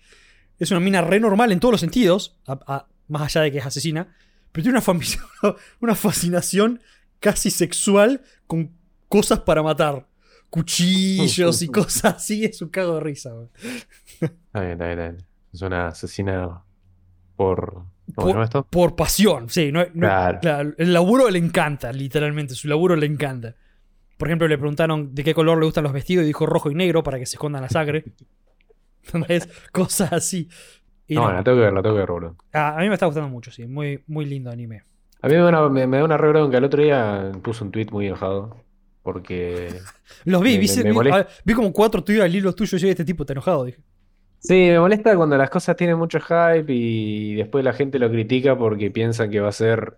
es 0.59 0.71
una 0.71 0.79
mina 0.79 1.01
re 1.01 1.19
normal 1.19 1.51
en 1.51 1.59
todos 1.59 1.73
los 1.73 1.81
sentidos, 1.81 2.37
a- 2.47 2.59
a- 2.67 2.87
más 3.07 3.21
allá 3.23 3.41
de 3.43 3.51
que 3.51 3.57
es 3.59 3.65
asesina, 3.65 4.15
pero 4.51 4.63
tiene 4.63 4.79
una, 4.79 5.55
una 5.81 5.95
fascinación 5.95 6.81
casi 7.19 7.49
sexual 7.51 8.21
con 8.47 8.71
cosas 9.09 9.39
para 9.39 9.63
matar. 9.63 10.07
Cuchillos 10.49 11.61
y 11.63 11.67
cosas 11.69 12.15
así, 12.15 12.45
es 12.45 12.61
un 12.61 12.69
cago 12.69 12.95
de 12.95 12.99
risa. 13.01 13.31
güey. 13.31 13.47
Está 14.21 14.59
bien, 14.61 14.71
está 14.73 14.85
bien, 14.85 14.99
está 14.99 15.11
bien. 15.11 15.25
Es 15.53 15.61
una 15.61 15.87
asesina 15.87 16.63
por. 17.35 17.85
¿Cómo 18.15 18.33
Por- 18.33 18.43
esto? 18.43 18.63
Pasión, 18.95 19.49
sí. 19.49 19.71
No, 19.71 19.81
no- 19.93 20.07
Claro. 20.07 20.39
claro, 20.41 20.73
el 20.77 20.93
laburo 20.93 21.29
le 21.29 21.39
encanta, 21.39 21.91
literalmente. 21.91 22.55
Su 22.55 22.67
laburo 22.67 22.95
le 22.95 23.05
encanta. 23.05 23.55
Por 24.17 24.27
ejemplo, 24.27 24.47
le 24.47 24.57
preguntaron 24.57 25.13
de 25.15 25.23
qué 25.23 25.33
color 25.33 25.57
le 25.59 25.65
gustan 25.65 25.83
los 25.83 25.93
vestidos 25.93 26.23
y 26.23 26.27
dijo 26.27 26.45
rojo 26.45 26.69
y 26.71 26.75
negro 26.75 27.03
para 27.03 27.17
que 27.19 27.25
se 27.25 27.35
escondan 27.35 27.61
la 27.63 27.69
sangre. 27.69 28.03
¿Entendés? 29.05 29.49
Cosas 29.71 30.13
así. 30.13 30.47
Y 31.07 31.15
No, 31.15 31.23
no, 31.27 31.33
la 31.33 31.43
tengo 31.43 31.57
que 31.57 31.63
ver, 31.63 31.73
la 31.73 31.81
tengo 31.81 31.95
que 31.95 31.99
ver, 31.99 32.09
boludo. 32.11 32.35
a, 32.53 32.77
a 32.77 32.79
mí 32.81 32.87
me 32.87 32.93
está 32.93 33.05
gustando 33.05 33.29
mucho, 33.29 33.51
sí. 33.51 33.65
Muy, 33.65 34.03
muy 34.07 34.25
lindo 34.25 34.49
anime. 34.49 34.83
A 35.21 35.27
mí 35.27 35.33
me 35.35 35.39
da 35.41 35.49
una, 35.49 35.69
me, 35.69 35.87
me 35.87 35.97
da 35.97 36.03
una 36.05 36.17
re 36.17 36.29
bronca. 36.29 36.57
El 36.57 36.63
otro 36.65 36.81
día 36.83 37.31
puso 37.41 37.65
un 37.65 37.71
tweet 37.71 37.87
muy 37.91 38.07
enojado. 38.07 38.57
Porque. 39.01 39.67
Los 40.25 40.41
vi, 40.41 40.53
Me- 40.53 40.59
vi, 40.59 40.83
me- 40.83 41.03
vi- 41.03 41.09
ah, 41.11 41.27
vi 41.43 41.53
como 41.53 41.73
cuatro 41.73 42.03
tuyos 42.03 42.23
al 42.23 42.33
hilo 42.33 42.53
tuyo 42.53 42.77
y 42.77 42.81
yo, 42.81 42.87
este 42.87 43.03
tipo 43.03 43.23
está 43.23 43.33
enojado. 43.33 43.65
Dije. 43.65 43.79
Sí, 44.45 44.53
me 44.55 44.79
molesta 44.79 45.15
cuando 45.15 45.37
las 45.37 45.49
cosas 45.49 45.77
tienen 45.77 45.97
mucho 45.97 46.19
hype 46.19 46.65
y 46.67 47.33
después 47.35 47.63
la 47.63 47.71
gente 47.71 47.97
lo 47.97 48.09
critica 48.11 48.57
porque 48.57 48.91
piensan 48.91 49.31
que 49.31 49.39
va 49.39 49.47
a 49.47 49.51
ser 49.53 49.97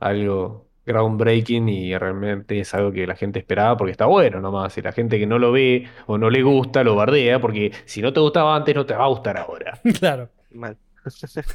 algo 0.00 0.68
groundbreaking 0.86 1.68
y 1.68 1.96
realmente 1.98 2.60
es 2.60 2.74
algo 2.74 2.92
que 2.92 3.06
la 3.06 3.16
gente 3.16 3.40
esperaba 3.40 3.76
porque 3.76 3.92
está 3.92 4.06
bueno 4.06 4.40
nomás. 4.40 4.78
Y 4.78 4.82
la 4.82 4.92
gente 4.92 5.18
que 5.18 5.26
no 5.26 5.38
lo 5.38 5.52
ve 5.52 5.88
o 6.06 6.18
no 6.18 6.30
le 6.30 6.42
gusta 6.42 6.84
lo 6.84 6.96
bardea 6.96 7.40
porque 7.40 7.72
si 7.86 8.02
no 8.02 8.12
te 8.12 8.20
gustaba 8.20 8.56
antes 8.56 8.74
no 8.74 8.86
te 8.86 8.94
va 8.94 9.04
a 9.04 9.08
gustar 9.08 9.36
ahora. 9.38 9.80
claro. 10.00 10.30
Mal. 10.52 10.78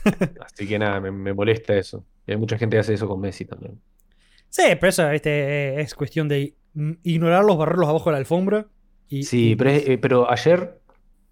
Así 0.42 0.68
que 0.68 0.80
nada, 0.80 1.02
me, 1.02 1.12
me 1.12 1.34
molesta 1.34 1.76
eso. 1.76 2.06
Y 2.28 2.32
hay 2.34 2.38
mucha 2.38 2.58
gente 2.58 2.76
que 2.78 2.82
hace 2.82 2.94
eso 2.96 3.08
con 3.08 3.20
Messi 3.22 3.46
también. 3.46 3.82
Sí, 4.50 4.64
pero 4.80 4.90
eso 4.90 5.10
este, 5.12 5.82
es 5.82 5.96
cuestión 5.96 6.28
de 6.28 6.56
ignorarlos, 7.04 7.58
barrerlos 7.58 7.90
abajo 7.90 8.10
de 8.10 8.14
la 8.14 8.18
alfombra. 8.20 8.68
Y, 9.10 9.24
Sí, 9.24 9.52
y- 9.52 9.56
pero, 9.56 9.70
es- 9.72 9.88
eh, 9.88 9.98
pero 9.98 10.30
ayer 10.32 10.81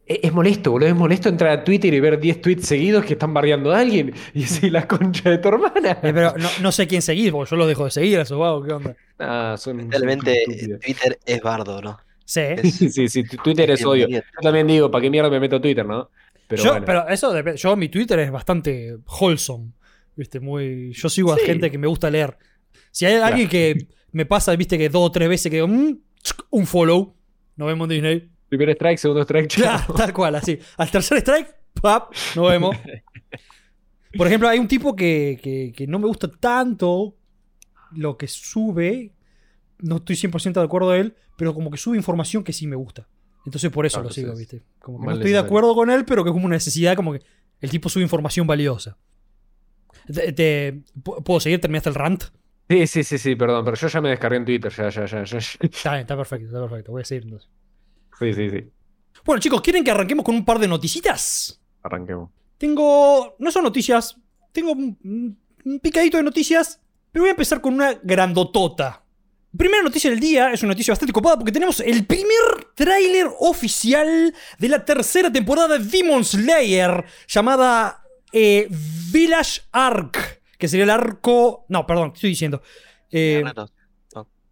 es, 0.10 0.20
es 0.24 0.34
molesto, 0.34 0.72
boludo. 0.72 0.90
Es 0.90 0.96
molesto 0.96 1.30
entrar 1.30 1.52
a 1.60 1.64
Twitter 1.64 1.94
y 1.94 2.00
ver 2.02 2.20
10 2.20 2.42
tweets 2.42 2.68
seguidos 2.68 3.06
que 3.06 3.14
están 3.14 3.34
bardeando 3.34 3.72
a 3.72 3.80
alguien 3.80 4.14
y 4.34 4.42
decir 4.42 4.72
la 4.72 4.86
concha 4.88 5.30
de 5.30 5.38
tu 5.38 5.48
hermana. 5.48 5.92
Eh, 5.92 6.12
pero 6.14 6.34
no, 6.38 6.50
no 6.62 6.72
sé 6.74 6.88
quién 6.88 7.02
seguir, 7.02 7.32
porque 7.32 7.50
yo 7.52 7.56
los 7.56 7.68
dejo 7.68 7.86
de 7.86 7.92
seguir 7.92 8.20
a 8.20 8.24
esos 8.24 8.38
vagos, 8.38 8.68
¿qué 8.68 8.74
onda? 8.74 8.96
Ah, 9.20 9.56
son, 9.58 9.90
Realmente. 9.90 10.44
Twitter 10.84 11.18
es 11.26 11.42
bardo, 11.42 11.82
¿no? 11.82 11.98
Sí. 12.26 12.42
Es- 12.42 12.76
Sí, 12.76 13.08
sí, 13.08 13.24
Twitter 13.44 13.70
es 13.72 13.86
odio. 13.86 14.08
Yo 14.10 14.20
también 14.42 14.68
digo, 14.68 14.90
¿para 14.92 15.02
qué 15.02 15.10
mierda 15.10 15.30
me 15.30 15.40
meto 15.40 15.56
a 15.58 15.62
Twitter, 15.62 15.86
no? 15.86 16.10
Pero 16.48 16.64
yo, 16.64 16.70
bueno. 16.72 16.86
pero 16.86 17.08
eso 17.10 17.32
depende. 17.32 17.58
Yo, 17.60 17.76
mi 17.76 17.90
Twitter 17.90 18.20
es 18.20 18.32
bastante 18.32 18.98
wholesome. 19.20 19.72
¿Viste? 20.16 20.40
Muy. 20.40 20.92
Yo 20.94 21.08
sigo 21.10 21.32
a 21.32 21.38
Sí. 21.38 21.46
gente 21.46 21.70
que 21.72 21.78
me 21.78 21.88
gusta 21.88 22.10
leer. 22.10 22.38
Si 22.92 23.06
hay 23.06 23.16
alguien 23.16 23.48
que 23.48 23.88
me 24.12 24.26
pasa, 24.26 24.56
viste, 24.56 24.78
que 24.78 24.90
dos 24.90 25.04
o 25.08 25.12
tres 25.12 25.30
veces 25.30 25.50
que 25.50 25.58
digo, 25.58 25.68
"Mm", 25.68 25.98
un 26.50 26.66
follow. 26.66 27.16
Nos 27.56 27.68
vemos 27.68 27.86
en 27.86 27.90
Disney. 27.90 28.30
Primer 28.50 28.70
strike, 28.72 28.98
segundo 28.98 29.22
strike, 29.24 29.48
chao. 29.50 29.62
Claro, 29.64 29.94
tal 29.94 30.14
cual, 30.14 30.36
así. 30.36 30.58
Al 30.78 30.90
tercer 30.92 31.20
strike, 31.20 31.56
pap, 31.82 32.12
nos 32.36 32.50
vemos. 32.50 32.76
Por 34.18 34.26
ejemplo, 34.28 34.50
hay 34.50 34.58
un 34.60 34.68
tipo 34.68 34.96
que, 34.96 35.40
que- 35.42 35.72
que 35.76 35.86
no 35.88 36.00
me 36.00 36.08
gusta 36.08 36.28
tanto 36.32 37.16
lo 37.92 38.18
que 38.18 38.28
sube. 38.28 39.14
No 39.80 39.98
estoy 39.98 40.16
100% 40.16 40.54
de 40.60 40.66
acuerdo 40.66 40.92
de 40.92 41.00
él, 41.02 41.16
pero 41.38 41.54
como 41.54 41.70
que 41.72 41.78
sube 41.78 41.96
información 41.96 42.44
que 42.44 42.52
sí 42.54 42.66
me 42.68 42.76
gusta. 42.76 43.08
Entonces 43.46 43.72
por 43.72 43.86
eso 43.86 44.02
lo 44.04 44.10
sigo, 44.10 44.28
entonces, 44.32 44.52
¿viste? 44.52 44.68
Como 44.80 45.00
que 45.00 45.06
no 45.06 45.14
estoy 45.14 45.32
de 45.32 45.38
acuerdo 45.46 45.74
con 45.76 45.90
él, 45.90 46.06
pero 46.06 46.24
que 46.24 46.30
es 46.30 46.34
como 46.34 46.46
una 46.46 46.56
necesidad, 46.56 46.96
como 46.96 47.14
que 47.14 47.22
el 47.62 47.70
tipo 47.70 47.88
sube 47.88 48.04
información 48.04 48.46
valiosa. 48.48 48.98
Te- 50.14 50.34
te- 50.34 50.82
¿Puedo 51.24 51.40
seguir? 51.40 51.62
¿Terminaste 51.62 51.90
el 51.90 51.96
rant? 51.96 52.24
Sí, 52.68 52.86
sí, 52.88 53.04
sí, 53.04 53.18
sí, 53.18 53.36
perdón, 53.36 53.64
pero 53.64 53.78
yo 53.78 53.88
ya 53.88 54.02
me 54.02 54.10
descargué 54.10 54.38
en 54.38 54.46
Twitter, 54.46 54.72
ya, 54.72 54.90
ya, 54.90 55.06
ya. 55.06 55.24
ya. 55.24 55.38
Está 55.38 55.92
bien, 55.92 56.02
está 56.02 56.18
perfecto, 56.18 56.46
está 56.48 56.60
perfecto. 56.68 56.92
Voy 56.92 57.02
a 57.02 57.06
seguir 57.06 57.24
entonces. 57.24 57.50
Sí, 58.20 58.34
sí, 58.34 58.50
sí. 58.50 58.70
Bueno, 59.26 59.40
chicos, 59.40 59.62
¿quieren 59.62 59.84
que 59.84 59.92
arranquemos 59.92 60.26
con 60.26 60.36
un 60.36 60.46
par 60.46 60.60
de 60.60 60.68
noticitas? 60.68 61.62
Arranquemos. 61.84 62.30
Tengo. 62.58 63.36
No 63.40 63.52
son 63.52 63.64
noticias. 63.64 64.18
Tengo 64.52 64.74
un, 64.74 65.38
un 65.66 65.80
picadito 65.80 66.18
de 66.18 66.24
noticias. 66.24 66.82
Pero 67.12 67.24
voy 67.24 67.30
a 67.30 67.32
empezar 67.32 67.62
con 67.62 67.74
una 67.74 67.94
grandotota. 68.04 69.04
Primera 69.58 69.82
noticia 69.82 70.12
del 70.12 70.20
día 70.20 70.52
es 70.54 70.62
una 70.62 70.74
noticia 70.74 70.92
bastante 70.92 71.12
copada 71.12 71.36
porque 71.38 71.52
tenemos 71.52 71.80
el 71.80 72.06
primer 72.06 72.68
tráiler 72.76 73.28
oficial 73.40 74.34
de 74.60 74.70
la 74.70 74.86
tercera 74.86 75.32
temporada 75.32 75.80
de 75.80 75.86
Demon 75.86 76.24
Slayer 76.24 77.04
llamada 77.28 78.04
eh, 78.32 78.68
Village 79.12 79.62
Arc, 79.72 80.42
que 80.58 80.68
sería 80.68 80.84
el 80.84 80.92
arco... 80.92 81.66
No, 81.68 81.88
perdón, 81.88 82.12
¿qué 82.12 82.18
estoy 82.18 82.30
diciendo? 82.30 82.62
Eh. 83.12 83.44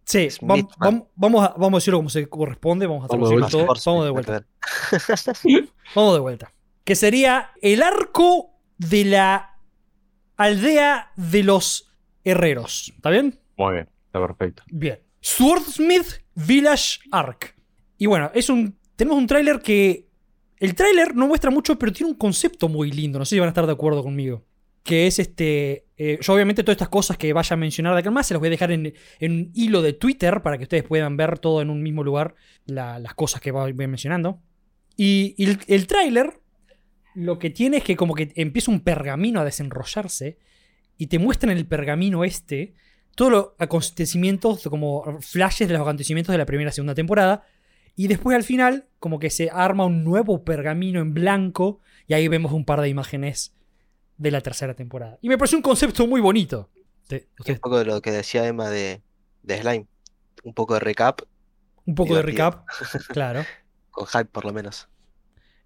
Sí, 0.08 0.30
Smith, 0.30 0.66
vam- 0.66 0.78
man. 0.78 1.00
vam- 1.02 1.06
vamos, 1.14 1.44
a, 1.44 1.48
vamos 1.56 1.74
a 1.74 1.76
decirlo 1.78 1.98
como 1.98 2.08
se 2.10 2.28
corresponde, 2.28 2.86
vamos 2.86 3.04
a 3.04 3.08
traducirlo 3.08 3.46
todo. 3.48 3.66
Vamos 3.86 4.04
de 4.04 4.10
vuelta. 4.10 4.46
Vamos 5.94 6.14
de 6.14 6.20
vuelta. 6.20 6.52
Que 6.84 6.94
sería 6.94 7.50
el 7.62 7.82
arco 7.82 8.50
de 8.78 9.04
la 9.04 9.58
aldea 10.36 11.12
de 11.16 11.42
los 11.42 11.90
herreros. 12.24 12.92
¿Está 12.96 13.10
bien? 13.10 13.38
Muy 13.56 13.74
bien, 13.74 13.88
está 14.06 14.20
perfecto. 14.20 14.62
Bien. 14.70 15.00
Swordsmith 15.20 16.22
Village 16.34 17.00
Arc. 17.10 17.54
Y 17.98 18.06
bueno, 18.06 18.30
es 18.34 18.48
un. 18.48 18.78
Tenemos 18.96 19.18
un 19.18 19.26
tráiler 19.26 19.60
que. 19.60 20.08
El 20.58 20.74
tráiler 20.74 21.14
no 21.14 21.26
muestra 21.28 21.50
mucho, 21.50 21.78
pero 21.78 21.92
tiene 21.92 22.12
un 22.12 22.18
concepto 22.18 22.68
muy 22.68 22.90
lindo. 22.90 23.18
No 23.18 23.24
sé 23.24 23.36
si 23.36 23.40
van 23.40 23.48
a 23.48 23.50
estar 23.50 23.66
de 23.66 23.72
acuerdo 23.72 24.02
conmigo. 24.02 24.44
Que 24.82 25.06
es 25.06 25.18
este. 25.18 25.86
Eh, 25.98 26.18
yo, 26.22 26.32
obviamente, 26.32 26.62
todas 26.62 26.76
estas 26.76 26.88
cosas 26.88 27.16
que 27.18 27.32
vaya 27.32 27.54
a 27.54 27.56
mencionar 27.56 27.92
de 27.94 28.00
acá 28.00 28.10
más 28.10 28.26
se 28.26 28.34
las 28.34 28.38
voy 28.40 28.46
a 28.46 28.50
dejar 28.50 28.70
en, 28.70 28.94
en 29.18 29.32
un 29.32 29.50
hilo 29.54 29.82
de 29.82 29.92
Twitter 29.92 30.40
para 30.42 30.56
que 30.56 30.62
ustedes 30.62 30.84
puedan 30.84 31.16
ver 31.16 31.38
todo 31.38 31.60
en 31.60 31.70
un 31.70 31.82
mismo 31.82 32.04
lugar 32.04 32.34
la- 32.66 32.98
las 32.98 33.14
cosas 33.14 33.40
que 33.40 33.50
voy 33.50 33.72
mencionando. 33.74 34.40
Y, 34.96 35.34
el, 35.42 35.58
el 35.66 35.86
tráiler 35.86 36.40
lo 37.14 37.38
que 37.38 37.50
tiene 37.50 37.78
es 37.78 37.84
que 37.84 37.96
como 37.96 38.14
que 38.14 38.32
empieza 38.36 38.70
un 38.70 38.80
pergamino 38.80 39.40
a 39.40 39.44
desenrollarse 39.44 40.38
y 40.96 41.08
te 41.08 41.18
muestran 41.18 41.56
el 41.56 41.66
pergamino 41.66 42.24
este 42.24 42.74
todos 43.16 43.32
los 43.32 43.46
acontecimientos, 43.58 44.62
como 44.68 45.18
flashes 45.20 45.66
de 45.66 45.74
los 45.74 45.82
acontecimientos 45.82 46.32
de 46.32 46.38
la 46.38 46.46
primera 46.46 46.70
y 46.70 46.72
segunda 46.72 46.94
temporada. 46.94 47.42
Y 47.96 48.06
después 48.06 48.36
al 48.36 48.44
final, 48.44 48.86
como 49.00 49.18
que 49.18 49.30
se 49.30 49.50
arma 49.52 49.84
un 49.86 50.04
nuevo 50.04 50.44
pergamino 50.44 51.00
en 51.00 51.12
blanco 51.14 51.80
y 52.06 52.14
ahí 52.14 52.28
vemos 52.28 52.52
un 52.52 52.64
par 52.64 52.80
de 52.80 52.88
imágenes 52.88 53.56
de 54.18 54.30
la 54.30 54.40
tercera 54.40 54.74
temporada. 54.74 55.18
Y 55.22 55.28
me 55.28 55.38
pareció 55.38 55.56
un 55.56 55.62
concepto 55.62 56.06
muy 56.06 56.20
bonito. 56.20 56.68
Te- 57.06 57.28
Un 57.30 57.40
ustedes- 57.40 57.60
poco 57.60 57.78
de 57.78 57.84
lo 57.86 58.00
que 58.02 58.10
decía 58.10 58.46
Emma 58.46 58.68
de, 58.68 59.00
de 59.42 59.60
Slime. 59.60 59.86
Un 60.44 60.54
poco 60.54 60.74
de 60.74 60.80
recap, 60.80 61.22
un 61.86 61.94
poco 61.94 62.14
de 62.14 62.22
recap, 62.22 62.64
claro. 63.08 63.44
con 63.90 64.06
hype 64.06 64.26
por 64.26 64.44
lo 64.44 64.52
menos. 64.52 64.88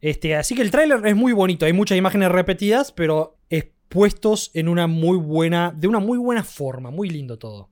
Este, 0.01 0.35
así 0.37 0.55
que 0.55 0.63
el 0.63 0.71
tráiler 0.71 1.05
es 1.07 1.15
muy 1.17 1.33
bonito. 1.33 1.67
Hay 1.67 1.73
muchas 1.73 1.99
imágenes 1.99 2.31
repetidas, 2.31 2.91
pero 2.93 3.37
expuestos 3.51 4.51
en 4.55 4.69
una 4.69 4.87
muy 4.87 5.17
buena, 5.19 5.73
de 5.77 5.89
una 5.89 5.99
muy 5.99 6.19
buena 6.19 6.43
forma. 6.43 6.91
Muy 6.91 7.09
lindo 7.11 7.39
todo. 7.39 7.69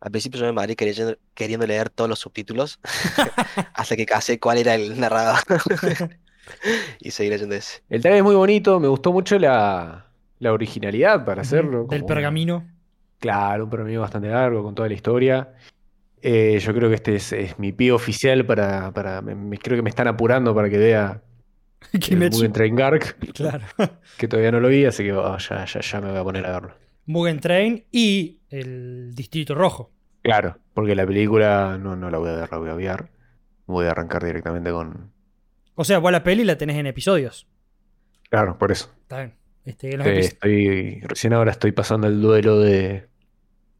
Al 0.00 0.10
principio 0.10 0.38
yo 0.38 0.46
me 0.46 0.52
mareé 0.52 0.76
queriendo, 0.76 1.16
queriendo 1.34 1.66
leer 1.66 1.88
todos 1.88 2.10
los 2.10 2.18
subtítulos 2.18 2.78
hasta 3.74 3.96
que 3.96 4.04
casé 4.04 4.38
cuál 4.38 4.58
era 4.58 4.74
el 4.74 5.00
narrador 5.00 5.38
y 7.00 7.10
seguí 7.10 7.30
leyendo 7.30 7.54
ese. 7.54 7.82
El 7.88 8.02
trailer 8.02 8.18
es 8.18 8.24
muy 8.24 8.34
bonito, 8.34 8.78
me 8.78 8.88
gustó 8.88 9.12
mucho 9.12 9.38
la, 9.38 10.03
la 10.38 10.52
originalidad 10.52 11.24
para 11.24 11.42
hacerlo. 11.42 11.86
Del 11.88 12.04
pergamino. 12.04 12.66
Claro, 13.20 13.64
un 13.64 13.70
pergamino 13.70 14.00
bastante 14.00 14.28
largo 14.28 14.62
con 14.62 14.74
toda 14.74 14.88
la 14.88 14.94
historia. 14.94 15.52
Eh, 16.20 16.58
yo 16.58 16.74
creo 16.74 16.88
que 16.88 16.94
este 16.96 17.16
es, 17.16 17.32
es 17.32 17.58
mi 17.58 17.72
pie 17.72 17.92
oficial 17.92 18.44
para, 18.46 18.92
para 18.92 19.20
me- 19.22 19.34
me- 19.34 19.58
creo 19.58 19.76
que 19.76 19.82
me 19.82 19.90
están 19.90 20.08
apurando 20.08 20.54
para 20.54 20.68
que 20.70 20.78
vea 20.78 21.22
Kimetsu. 22.00 22.48
Train 22.50 22.74
Gark, 22.76 23.16
Claro. 23.34 23.64
que 24.18 24.26
todavía 24.28 24.50
no 24.50 24.60
lo 24.60 24.68
vi, 24.68 24.84
así 24.86 25.04
que 25.04 25.12
oh, 25.12 25.36
ya, 25.38 25.64
ya, 25.66 25.80
ya 25.80 26.00
me 26.00 26.10
voy 26.10 26.18
a 26.18 26.24
poner 26.24 26.46
a 26.46 26.52
verlo. 26.52 26.74
Mugen 27.06 27.40
Train 27.40 27.84
y 27.92 28.40
el 28.48 29.14
Distrito 29.14 29.54
Rojo. 29.54 29.90
Claro, 30.22 30.56
porque 30.72 30.94
la 30.94 31.06
película 31.06 31.76
no, 31.78 31.94
no 31.96 32.08
la 32.10 32.16
voy 32.18 32.30
a 32.30 32.36
ver, 32.36 32.50
la 32.50 32.58
voy 32.58 32.70
a 32.70 32.74
obviar. 32.74 33.10
Voy 33.66 33.86
a 33.86 33.90
arrancar 33.90 34.24
directamente 34.24 34.70
con... 34.70 35.12
O 35.74 35.84
sea, 35.84 35.98
vos 35.98 36.10
la 36.12 36.22
peli 36.22 36.44
la 36.44 36.56
tenés 36.56 36.76
en 36.76 36.86
episodios. 36.86 37.46
Claro, 38.30 38.56
por 38.58 38.72
eso. 38.72 38.90
Está 39.02 39.18
bien. 39.18 39.34
Este, 39.64 39.96
los 39.96 40.06
Eh, 40.06 40.18
estoy, 40.20 41.00
recién 41.02 41.32
ahora 41.32 41.50
estoy 41.52 41.72
pasando 41.72 42.06
el 42.06 42.20
duelo 42.20 42.58
de, 42.60 43.06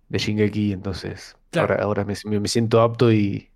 de 0.08 0.18
Shingeki, 0.18 0.72
entonces 0.72 1.36
Claro. 1.50 1.74
ahora, 1.74 1.84
ahora 1.84 2.04
me, 2.04 2.14
me- 2.40 2.48
siento 2.48 2.80
apto 2.80 3.12
y, 3.12 3.50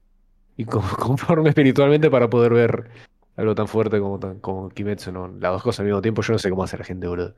y 0.56 0.64
con- 0.64 0.82
conforme 0.98 1.48
espiritualmente 1.50 2.10
para 2.10 2.28
poder 2.30 2.52
ver 2.52 2.90
algo 3.36 3.54
tan 3.54 3.68
fuerte 3.68 3.98
como, 4.00 4.18
tan- 4.18 4.40
como 4.40 4.68
Kimetsu, 4.68 5.12
¿no? 5.12 5.28
Las 5.28 5.52
dos 5.52 5.62
cosas 5.62 5.80
al 5.80 5.86
mismo 5.86 6.02
tiempo, 6.02 6.22
yo 6.22 6.32
no 6.32 6.38
sé 6.38 6.50
cómo 6.50 6.64
hace 6.64 6.76
la 6.78 6.84
gente, 6.84 7.06
boludo. 7.06 7.34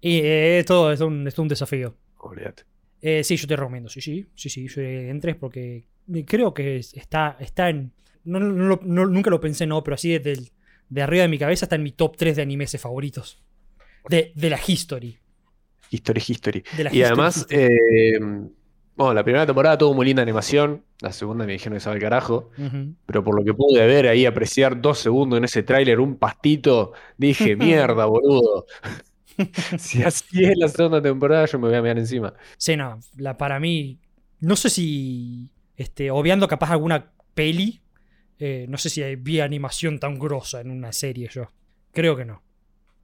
Y 0.00 0.18
eh, 0.18 0.58
es 0.60 0.66
todo 0.66 0.92
es 0.92 1.00
un, 1.00 1.26
es 1.28 1.38
un 1.38 1.48
desafío. 1.48 1.94
Olvídate. 2.18 2.64
Eh, 3.00 3.24
sí, 3.24 3.36
yo 3.36 3.46
te 3.46 3.56
recomiendo, 3.56 3.88
sí, 3.88 4.00
sí, 4.00 4.26
sí, 4.34 4.48
sí, 4.48 4.68
yo 4.68 4.80
entres 4.82 5.36
porque 5.36 5.86
creo 6.26 6.52
que 6.54 6.76
es- 6.78 6.94
está, 6.94 7.36
está 7.40 7.68
en... 7.68 7.92
no- 8.24 8.40
no 8.40 9.06
nunca 9.06 9.30
lo 9.30 9.40
pensé, 9.40 9.66
no, 9.66 9.82
pero 9.84 9.94
así 9.94 10.10
desde 10.18 10.32
el- 10.32 10.50
de 10.88 11.02
arriba 11.02 11.22
de 11.22 11.28
mi 11.28 11.38
cabeza 11.38 11.64
está 11.64 11.76
en 11.76 11.82
mi 11.84 11.92
top 11.92 12.16
3 12.16 12.36
de 12.36 12.42
animes 12.42 12.76
favoritos. 12.80 13.42
De, 14.08 14.32
de 14.34 14.50
la 14.50 14.58
history. 14.66 15.18
History, 15.90 16.22
history. 16.26 16.64
De 16.76 16.84
la 16.84 16.90
Y 16.90 17.02
history, 17.02 17.02
además, 17.02 17.36
history. 17.38 17.62
eh, 17.62 18.18
bueno, 18.96 19.14
la 19.14 19.24
primera 19.24 19.46
temporada 19.46 19.78
tuvo 19.78 19.94
muy 19.94 20.06
linda 20.06 20.22
animación. 20.22 20.84
La 21.00 21.12
segunda 21.12 21.44
me 21.46 21.52
dijeron 21.52 21.72
que 21.74 21.78
estaba 21.78 21.94
al 21.94 22.00
carajo. 22.00 22.50
Pero 23.06 23.24
por 23.24 23.34
lo 23.36 23.44
que 23.44 23.54
pude 23.54 23.84
ver 23.86 24.06
ahí, 24.08 24.26
apreciar 24.26 24.80
dos 24.80 24.98
segundos 24.98 25.38
en 25.38 25.44
ese 25.44 25.62
tráiler, 25.62 25.98
un 26.00 26.16
pastito, 26.16 26.92
dije, 27.16 27.56
mierda, 27.56 28.04
boludo. 28.06 28.66
Si 29.78 30.02
así 30.02 30.44
es 30.44 30.56
la 30.58 30.68
segunda 30.68 31.00
temporada, 31.00 31.46
yo 31.46 31.58
me 31.58 31.68
voy 31.68 31.76
a 31.76 31.82
mirar 31.82 31.98
encima. 31.98 32.34
Sí, 32.58 32.76
no, 32.76 33.00
la, 33.16 33.36
para 33.38 33.58
mí, 33.58 33.98
no 34.40 34.56
sé 34.56 34.68
si, 34.68 35.48
este, 35.74 36.10
obviando 36.10 36.46
capaz 36.46 36.70
alguna 36.70 37.12
peli, 37.34 37.80
eh, 38.38 38.66
no 38.68 38.76
sé 38.76 38.90
si 38.90 39.02
vi 39.16 39.40
animación 39.40 39.98
tan 39.98 40.18
grosa 40.18 40.60
en 40.60 40.70
una 40.70 40.92
serie 40.92 41.28
yo. 41.32 41.50
Creo 41.92 42.14
que 42.14 42.26
no. 42.26 42.42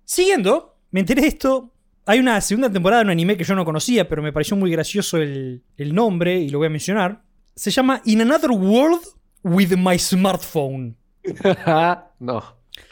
Siguiendo, 0.04 0.77
me 0.90 1.00
enteré 1.00 1.22
de 1.22 1.28
esto. 1.28 1.72
Hay 2.06 2.20
una 2.20 2.40
segunda 2.40 2.70
temporada 2.72 3.02
de 3.02 3.06
un 3.06 3.10
anime 3.10 3.36
que 3.36 3.44
yo 3.44 3.54
no 3.54 3.64
conocía, 3.64 4.08
pero 4.08 4.22
me 4.22 4.32
pareció 4.32 4.56
muy 4.56 4.70
gracioso 4.70 5.18
el, 5.18 5.62
el 5.76 5.94
nombre 5.94 6.38
y 6.40 6.48
lo 6.48 6.58
voy 6.58 6.68
a 6.68 6.70
mencionar. 6.70 7.22
Se 7.54 7.70
llama 7.70 8.00
In 8.06 8.22
Another 8.22 8.50
World 8.52 9.00
with 9.42 9.76
My 9.76 9.98
Smartphone. 9.98 10.96
no, 12.20 12.40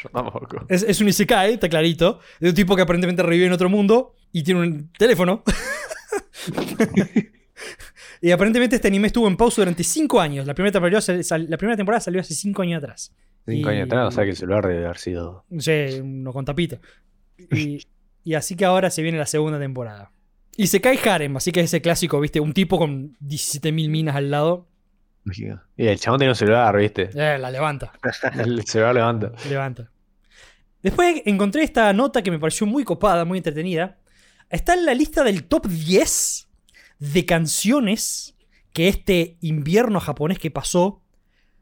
yo 0.03 0.09
tampoco. 0.13 0.67
Es, 0.69 0.83
es 0.83 1.01
un 1.01 1.09
Isekai, 1.09 1.55
está 1.55 1.69
clarito. 1.69 2.21
De 2.41 2.51
un 2.51 2.55
tipo 2.55 2.77
que 2.77 2.83
aparentemente 2.83 3.23
revive 3.23 3.47
en 3.47 3.53
otro 3.53 3.71
mundo 3.71 4.15
y 4.33 4.43
tiene 4.43 4.61
un 4.61 4.93
teléfono. 4.93 5.43
y 8.21 8.31
aparentemente 8.31 8.77
este 8.77 8.89
anime 8.89 9.09
estuvo 9.09 9.29
en 9.29 9.37
pausa 9.37 9.63
durante 9.63 9.85
5 9.85 10.21
años. 10.21 10.47
La 10.47 10.55
primera, 10.55 10.73
temporada, 10.73 11.01
sal- 11.01 11.25
sal- 11.25 11.47
la 11.49 11.57
primera 11.57 11.77
temporada 11.77 12.01
salió 12.01 12.21
hace 12.21 12.35
5 12.35 12.63
años 12.63 12.83
atrás. 12.83 13.15
Cinco 13.49 13.71
Y- 13.71 13.75
años 13.75 13.87
atrás, 13.87 14.09
o 14.09 14.11
sea 14.11 14.25
que 14.25 14.31
el 14.31 14.37
celular 14.37 14.67
debe 14.67 14.85
haber 14.85 14.99
sido. 14.99 15.45
No 15.49 15.61
sé, 15.61 16.01
uno 16.03 16.33
con 16.33 16.45
tapita. 16.45 16.79
Y, 17.51 17.87
y 18.25 18.35
así 18.35 18.57
que 18.57 18.65
ahora 18.65 18.91
se 18.91 19.03
viene 19.03 19.19
la 19.19 19.27
segunda 19.27 19.59
temporada. 19.59 20.13
Y 20.57 20.69
se 20.69 20.81
cae 20.81 20.99
Harem, 21.09 21.37
así 21.37 21.53
que 21.53 21.61
es 21.61 21.67
ese 21.67 21.83
clásico, 21.83 22.19
¿viste? 22.19 22.41
Un 22.41 22.55
tipo 22.55 22.79
con 22.79 23.17
17.000 23.19 23.91
minas 23.91 24.17
al 24.17 24.31
lado. 24.31 24.67
Y 25.77 25.87
el 25.87 25.99
chabón 25.99 26.19
tenía 26.19 26.31
un 26.31 26.37
celular, 26.37 26.77
¿viste? 26.77 27.11
Eh, 27.15 27.39
la 27.39 27.51
levanta. 27.51 27.93
El 28.39 28.65
celular 28.65 28.95
levanta. 28.95 29.33
Levanta. 29.49 29.91
Después 30.83 31.23
encontré 31.25 31.65
esta 31.65 31.93
nota 31.93 32.23
que 32.23 32.31
me 32.31 32.39
pareció 32.39 32.67
muy 32.67 32.85
copada, 32.85 33.25
muy 33.25 33.39
entretenida. 33.39 33.99
Está 34.51 34.75
en 34.75 34.87
la 34.87 34.95
lista 34.95 35.25
del 35.25 35.45
top 35.45 35.67
10 35.67 36.49
de 37.01 37.27
canciones 37.27 38.37
que 38.73 38.89
este 38.89 39.37
invierno 39.41 39.99
japonés 39.99 40.39
que 40.39 40.51
pasó 40.53 41.03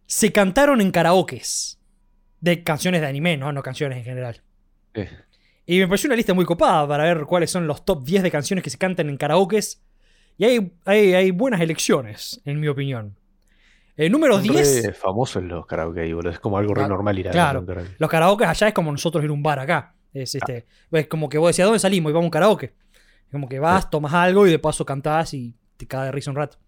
se 0.06 0.30
cantaron 0.30 0.80
en 0.80 0.90
karaokes. 0.90 1.78
De 2.40 2.62
canciones 2.62 3.00
de 3.00 3.06
anime, 3.06 3.38
¿no? 3.38 3.50
No 3.52 3.62
canciones 3.62 3.96
en 3.98 4.04
general. 4.04 4.42
Eh, 4.92 5.08
Y 5.66 5.79
me 5.79 5.88
pareció 5.88 6.09
una 6.09 6.16
lista 6.16 6.35
muy 6.35 6.44
copada 6.44 6.87
para 6.87 7.05
ver 7.05 7.24
cuáles 7.24 7.50
son 7.50 7.66
los 7.66 7.85
top 7.85 8.05
10 8.05 8.22
de 8.22 8.31
canciones 8.31 8.62
que 8.62 8.70
se 8.70 8.79
cantan 8.79 9.09
en 9.09 9.16
karaokes. 9.16 9.81
Y 10.37 10.44
hay, 10.44 10.72
hay, 10.85 11.14
hay 11.14 11.31
buenas 11.31 11.61
elecciones, 11.61 12.40
en 12.44 12.61
mi 12.61 12.68
opinión. 12.68 13.16
El 13.96 14.11
número 14.11 14.35
son 14.35 14.42
10. 14.42 14.87
re 14.87 14.92
famosos 14.92 15.42
los 15.44 15.66
karaoke 15.66 16.00
ahí, 16.00 16.12
boludo. 16.12 16.33
Es 16.33 16.40
como 16.40 16.59
algo 16.59 16.74
re 16.74 16.81
Claro, 16.81 16.94
normal 16.94 17.18
ir 17.18 17.29
a 17.29 17.31
claro. 17.31 17.64
karaoke. 17.64 17.94
Los 17.98 18.11
karaokes 18.11 18.44
allá 18.46 18.68
es 18.68 18.74
como 18.74 18.90
nosotros 18.90 19.22
ir 19.24 19.31
a 19.31 19.33
un 19.33 19.42
bar 19.42 19.61
acá. 19.61 19.94
Es, 20.12 20.35
este, 20.35 20.66
es 20.90 21.07
como 21.07 21.29
que 21.29 21.38
vos 21.38 21.48
decías, 21.48 21.66
¿dónde 21.66 21.79
salimos? 21.79 22.11
Y 22.11 22.12
vamos 22.12 22.24
a 22.24 22.27
un 22.27 22.31
karaoke. 22.31 22.66
Es 22.66 23.33
como 23.33 23.48
que 23.48 23.59
vas, 23.59 23.88
tomas 23.90 24.12
algo 24.12 24.46
y 24.46 24.50
de 24.50 24.59
paso 24.59 24.85
cantás 24.85 25.33
y 25.35 25.55
te 25.77 25.87
cagas 25.87 26.07
de 26.07 26.12
risa 26.12 26.31
un 26.31 26.37
rato. 26.37 26.59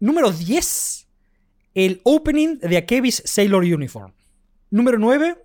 Número 0.00 0.30
10. 0.30 1.08
El 1.74 2.00
opening 2.04 2.58
de 2.58 2.76
Akebi's 2.76 3.22
Sailor 3.24 3.62
Uniform. 3.64 4.12
Número 4.70 4.98
9. 4.98 5.36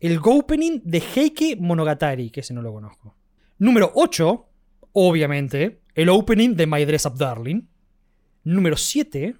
El 0.00 0.18
opening 0.24 0.80
de 0.82 1.02
Heike 1.14 1.56
Monogatari, 1.60 2.30
que 2.30 2.40
ese 2.40 2.54
no 2.54 2.62
lo 2.62 2.72
conozco. 2.72 3.14
Número 3.58 3.92
8. 3.94 4.46
Obviamente. 4.92 5.82
El 5.94 6.08
opening 6.08 6.54
de 6.54 6.66
My 6.66 6.84
Dress 6.86 7.04
Up 7.04 7.16
Darling. 7.16 7.68
Número 8.44 8.76
7. 8.76 9.36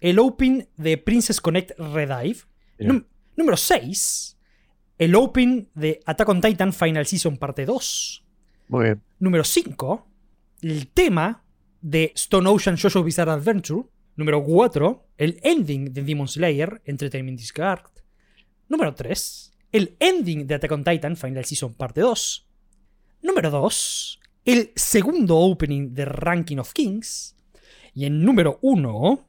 El 0.00 0.18
opening 0.20 0.62
de 0.76 0.96
Princess 0.96 1.40
Connect 1.40 1.72
Redive. 1.78 2.38
Número 3.36 3.56
6. 3.56 4.38
El 4.98 5.14
opening 5.16 5.66
de 5.74 6.00
Attack 6.06 6.28
on 6.28 6.40
Titan 6.40 6.72
Final 6.72 7.06
Season 7.06 7.36
parte 7.36 7.66
2. 7.66 8.24
Muy 8.68 8.84
bien. 8.84 9.02
Número 9.18 9.42
5. 9.42 10.06
El 10.62 10.86
tema 10.88 11.42
de 11.80 12.12
Stone 12.14 12.48
Ocean 12.48 12.76
JoJo's 12.76 13.04
Bizarre 13.04 13.32
Adventure. 13.32 13.88
Número 14.14 14.42
4. 14.44 15.08
El 15.18 15.40
ending 15.42 15.92
de 15.92 16.04
Demon 16.04 16.28
Slayer 16.28 16.80
Entertainment 16.84 17.38
Discard. 17.38 17.90
Número 18.68 18.94
3. 18.94 19.49
El 19.72 19.96
ending 20.00 20.46
de 20.46 20.54
Attack 20.56 20.72
on 20.72 20.84
Titan 20.84 21.16
Final 21.16 21.44
Season 21.44 21.74
parte 21.74 22.00
2. 22.00 22.46
Número 23.22 23.50
2. 23.50 24.20
El 24.44 24.72
segundo 24.74 25.36
opening 25.38 25.94
de 25.94 26.04
Ranking 26.04 26.56
of 26.58 26.72
Kings. 26.72 27.36
Y 27.94 28.06
en 28.06 28.24
número 28.24 28.58
1. 28.62 29.26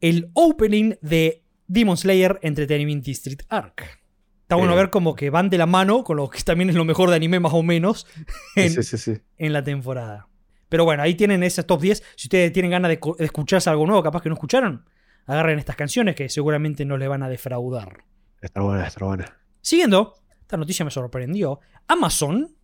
El 0.00 0.30
opening 0.34 0.94
de 1.02 1.42
Demon 1.68 1.96
Slayer 1.96 2.38
Entertainment 2.42 3.04
District 3.04 3.42
Arc. 3.48 4.00
Está 4.42 4.56
bueno 4.56 4.72
Eh. 4.74 4.76
ver 4.76 4.90
como 4.90 5.14
que 5.14 5.30
van 5.30 5.50
de 5.50 5.58
la 5.58 5.66
mano 5.66 6.04
con 6.04 6.16
lo 6.18 6.28
que 6.30 6.40
también 6.42 6.70
es 6.70 6.76
lo 6.76 6.84
mejor 6.84 7.10
de 7.10 7.16
anime 7.16 7.40
más 7.40 7.52
o 7.52 7.62
menos 7.62 8.06
en, 8.54 8.70
Sí, 8.70 8.82
sí, 8.84 8.96
sí. 8.98 9.14
en 9.38 9.52
la 9.52 9.62
temporada. 9.64 10.28
Pero 10.68 10.84
bueno, 10.84 11.02
ahí 11.02 11.14
tienen 11.14 11.42
esas 11.42 11.66
top 11.66 11.80
10. 11.80 12.02
Si 12.16 12.26
ustedes 12.26 12.52
tienen 12.52 12.70
ganas 12.70 12.88
de, 12.90 13.00
de 13.18 13.24
escucharse 13.24 13.70
algo 13.70 13.86
nuevo, 13.86 14.02
capaz 14.02 14.22
que 14.22 14.28
no 14.28 14.34
escucharon, 14.34 14.84
agarren 15.26 15.58
estas 15.58 15.76
canciones 15.76 16.14
que 16.16 16.28
seguramente 16.28 16.84
no 16.84 16.96
les 16.96 17.08
van 17.08 17.22
a 17.22 17.28
defraudar. 17.28 18.04
Está 18.40 18.60
buena, 18.60 18.86
está 18.86 19.04
buena. 19.04 19.36
Siguiendo, 19.66 20.14
esta 20.42 20.56
noticia 20.56 20.84
me 20.84 20.92
sorprendió. 20.92 21.58
Amazon 21.88 22.54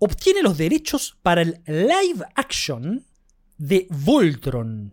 obtiene 0.00 0.42
los 0.42 0.58
derechos 0.58 1.16
para 1.22 1.42
el 1.42 1.62
live 1.64 2.24
action 2.34 3.06
de 3.56 3.86
Voltron. 3.88 4.92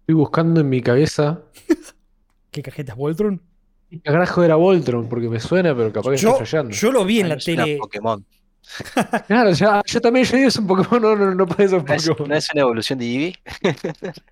Estoy 0.00 0.14
buscando 0.14 0.60
en 0.60 0.68
mi 0.68 0.82
cabeza. 0.82 1.40
¿Qué 2.50 2.62
cajeta 2.62 2.92
es 2.92 2.98
Voltron? 2.98 3.40
¿Qué 3.88 3.98
carajo 4.02 4.44
era 4.44 4.56
Voltron? 4.56 5.08
Porque 5.08 5.30
me 5.30 5.40
suena, 5.40 5.74
pero 5.74 5.90
capaz 5.90 6.10
que 6.10 6.16
Yo, 6.18 6.32
estoy 6.32 6.46
fallando. 6.46 6.72
yo 6.76 6.92
lo 6.92 7.02
vi 7.06 7.20
en 7.20 7.24
Ay, 7.24 7.30
la 7.30 7.38
tele. 7.38 7.78
Pokémon. 7.78 8.26
Claro, 9.26 9.52
ya, 9.52 9.80
yo 9.86 10.00
también 10.02 10.26
yo 10.26 10.36
digo 10.36 10.48
es 10.48 10.56
un 10.56 10.66
Pokémon, 10.66 11.00
no, 11.00 11.16
no, 11.16 11.34
no 11.34 11.46
puede 11.46 11.70
ser 11.70 11.82
¿No 11.82 11.94
es, 11.94 12.06
Pokémon. 12.06 12.28
no 12.28 12.36
es 12.36 12.48
una 12.52 12.60
evolución 12.60 12.98
de 12.98 13.06
Eevee? 13.06 13.34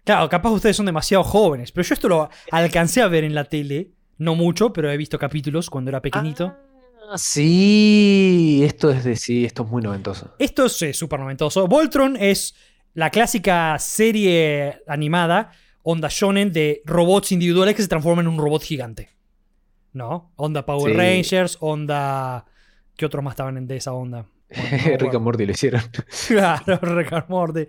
Claro, 0.05 0.29
capaz 0.29 0.51
ustedes 0.51 0.77
son 0.77 0.85
demasiado 0.85 1.25
jóvenes, 1.25 1.73
pero 1.73 1.89
yo 1.89 1.95
esto 1.95 2.09
lo 2.11 2.29
alcancé 2.51 3.01
a 3.01 3.09
ver 3.09 3.25
en 3.25 3.35
la 3.35 3.45
tele. 3.45 3.93
No 4.19 4.35
mucho, 4.35 4.73
pero 4.73 4.91
he 4.91 4.97
visto 4.97 5.19
capítulos 5.19 5.69
cuando 5.71 5.91
era 5.91 6.01
pequeñito. 6.01 6.57
Ah, 7.11 7.19
sí, 7.19 8.63
esto 8.65 8.91
es 8.91 9.05
de 9.05 9.17
sí, 9.17 9.45
esto 9.45 9.65
es 9.65 9.69
muy 9.71 9.83
noventoso. 9.83 10.35
Esto 10.39 10.67
es 10.67 10.81
eh, 10.83 10.93
súper 10.95 11.21
noventoso. 11.21 11.67
Voltron 11.67 12.17
es 12.17 12.55
la 12.95 13.11
clásica 13.11 13.77
serie 13.79 14.83
animada, 14.87 15.51
onda 15.83 16.09
shonen, 16.11 16.53
de 16.53 16.83
robots 16.85 17.33
individuales 17.33 17.75
que 17.75 17.83
se 17.83 17.89
transforman 17.89 18.27
en 18.27 18.33
un 18.33 18.39
robot 18.39 18.63
gigante. 18.63 19.11
¿No? 19.93 20.33
Onda 20.37 20.65
Power 20.65 20.93
Sí. 20.93 20.99
Rangers, 20.99 21.59
onda... 21.61 22.47
¿Qué 22.97 23.05
otros 23.07 23.23
más 23.25 23.33
estaban 23.33 23.57
en- 23.57 23.67
de 23.67 23.77
esa 23.77 23.93
onda? 23.93 24.27
Bueno, 24.55 24.77
no 24.93 24.97
Rick 24.99 25.15
and 25.15 25.25
Morty 25.25 25.47
lo 25.47 25.53
hicieron. 25.53 25.83
Claro, 26.29 26.79
Rick 26.83 27.13
and 27.13 27.29
Morty. 27.29 27.67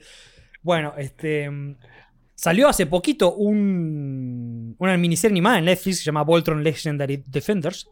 Bueno, 0.62 0.94
este. 0.98 1.50
Salió 2.36 2.68
hace 2.68 2.86
poquito 2.88 3.36
un, 3.36 4.76
una 4.80 4.98
miniserie 4.98 5.34
animada 5.34 5.60
en 5.60 5.66
Netflix 5.66 5.98
que 5.98 6.04
se 6.04 6.06
llama 6.06 6.24
Voltron 6.24 6.64
Legendary 6.64 7.24
Defenders. 7.28 7.88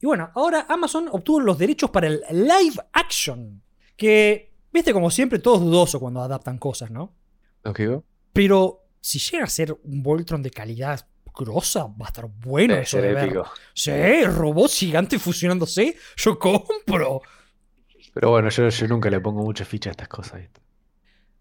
Y 0.00 0.06
bueno, 0.06 0.30
ahora 0.34 0.66
Amazon 0.68 1.08
obtuvo 1.12 1.40
los 1.40 1.58
derechos 1.58 1.90
para 1.90 2.08
el 2.08 2.20
live 2.30 2.76
action. 2.92 3.62
Que, 3.96 4.52
viste, 4.72 4.92
como 4.92 5.10
siempre, 5.10 5.38
todo 5.38 5.56
es 5.56 5.60
dudoso 5.60 6.00
cuando 6.00 6.20
adaptan 6.22 6.58
cosas, 6.58 6.90
¿no? 6.90 7.14
¿No 7.64 7.72
quedó? 7.72 8.04
Pero 8.32 8.86
si 9.00 9.18
llega 9.18 9.44
a 9.44 9.48
ser 9.48 9.76
un 9.84 10.02
Voltron 10.02 10.42
de 10.42 10.50
calidad 10.50 11.06
grosa, 11.34 11.84
va 11.84 12.06
a 12.06 12.08
estar 12.08 12.26
bueno 12.26 12.74
Debe 12.74 12.82
eso 12.84 12.96
ser 12.96 13.02
de 13.06 13.14
ver. 13.14 13.24
épico. 13.24 13.46
Sí, 13.74 14.24
robots 14.24 14.78
gigantes 14.78 15.22
fusionándose, 15.22 15.96
yo 16.16 16.38
compro. 16.38 17.22
Pero 18.12 18.30
bueno, 18.30 18.48
yo, 18.48 18.68
yo 18.68 18.88
nunca 18.88 19.08
le 19.10 19.20
pongo 19.20 19.42
mucha 19.42 19.64
ficha 19.64 19.90
a 19.90 19.92
estas 19.92 20.08
cosas. 20.08 20.40
¿viste? 20.40 20.60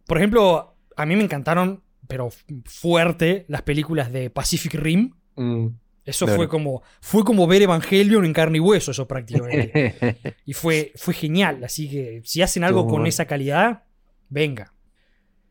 Por 0.06 0.18
ejemplo, 0.18 0.76
a 0.96 1.06
mí 1.06 1.16
me 1.16 1.24
encantaron, 1.24 1.84
pero 2.12 2.30
fuerte, 2.66 3.46
las 3.48 3.62
películas 3.64 4.12
de 4.12 4.30
Pacific 4.30 4.74
Rim. 4.76 5.14
Mm. 5.36 5.68
Eso 6.04 6.26
Claro. 6.26 6.38
fue 6.40 6.50
como 6.50 6.82
fue 7.00 7.24
como 7.24 7.46
ver 7.48 7.62
Evangelion 7.62 8.26
en 8.26 8.34
carne 8.34 8.58
y 8.58 8.60
hueso, 8.60 8.92
eso 8.92 9.08
prácticamente. 9.08 9.96
y 10.46 10.54
fue, 10.54 10.92
fue 10.96 11.14
genial. 11.14 11.64
Así 11.64 11.90
que 11.90 12.22
si 12.26 12.42
hacen 12.42 12.64
algo 12.64 12.88
con 12.88 13.06
esa 13.06 13.26
calidad, 13.26 13.84
venga. 14.28 14.74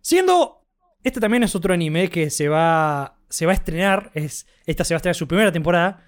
Siendo, 0.00 0.66
este 1.04 1.20
también 1.20 1.44
es 1.44 1.54
otro 1.54 1.72
anime 1.72 2.08
que 2.08 2.30
se 2.30 2.48
va, 2.48 3.18
se 3.28 3.46
va 3.46 3.52
a 3.52 3.54
estrenar. 3.54 4.10
Es, 4.14 4.46
esta 4.66 4.84
se 4.84 4.92
va 4.92 4.96
a 4.96 4.98
estrenar 4.98 5.14
su 5.14 5.28
primera 5.28 5.52
temporada. 5.52 6.04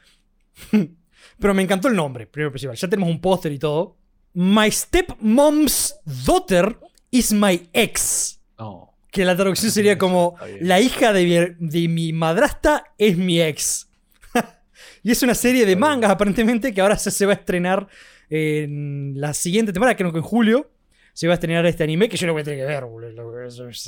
Pero 1.38 1.54
me 1.54 1.62
encantó 1.62 1.88
el 1.88 1.94
nombre, 1.96 2.26
primero 2.26 2.48
y 2.48 2.52
principal. 2.52 2.76
Ya 2.76 2.88
tenemos 2.88 3.10
un 3.10 3.20
póster 3.20 3.52
y 3.52 3.58
todo. 3.58 3.96
My 4.34 4.70
stepmom's 4.70 5.94
daughter 6.26 6.78
is 7.10 7.32
my 7.32 7.68
ex. 7.72 8.40
No. 8.58 8.91
Que 9.12 9.24
la 9.24 9.36
traducción 9.36 9.70
sería 9.70 9.96
como 9.98 10.36
la 10.60 10.80
hija 10.80 11.12
de 11.12 11.56
mi, 11.60 11.68
de 11.68 11.88
mi 11.88 12.12
madrastra 12.12 12.92
es 12.98 13.16
mi 13.16 13.40
ex. 13.40 13.88
y 15.04 15.12
es 15.12 15.22
una 15.22 15.34
serie 15.34 15.64
de 15.66 15.76
mangas 15.76 16.10
aparentemente 16.10 16.72
que 16.74 16.80
ahora 16.80 16.96
se, 16.98 17.10
se 17.12 17.26
va 17.26 17.32
a 17.32 17.36
estrenar 17.36 17.86
en 18.30 19.12
la 19.20 19.34
siguiente 19.34 19.72
temporada, 19.72 19.96
creo 19.96 20.10
que 20.12 20.18
en 20.18 20.24
julio. 20.24 20.68
Se 21.14 21.26
va 21.26 21.34
a 21.34 21.36
estrenar 21.36 21.66
este 21.66 21.84
anime 21.84 22.08
que 22.08 22.16
yo 22.16 22.26
lo 22.26 22.32
voy 22.32 22.40
a 22.40 22.44
tener 22.46 22.60
que 22.60 22.64
ver, 22.64 22.86
boludo. 22.86 23.26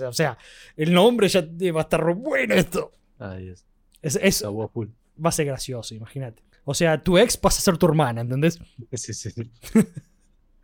O 0.09 0.13
sea, 0.13 0.37
el 0.77 0.93
nombre 0.93 1.27
ya 1.27 1.41
va 1.75 1.81
a 1.81 1.85
estar 1.85 2.05
bueno 2.15 2.55
esto. 2.55 2.93
Dios. 3.39 3.65
Es, 4.03 4.19
es- 4.23 4.45
va 4.45 5.29
a 5.31 5.33
ser 5.33 5.47
gracioso, 5.47 5.95
imagínate. 5.95 6.43
O 6.67 6.75
sea, 6.75 7.03
tu 7.03 7.17
ex 7.17 7.39
pasa 7.39 7.61
a 7.61 7.63
ser 7.63 7.79
tu 7.79 7.87
hermana, 7.87 8.21
¿entendés? 8.21 8.59
Sí, 8.93 9.15
sí, 9.15 9.31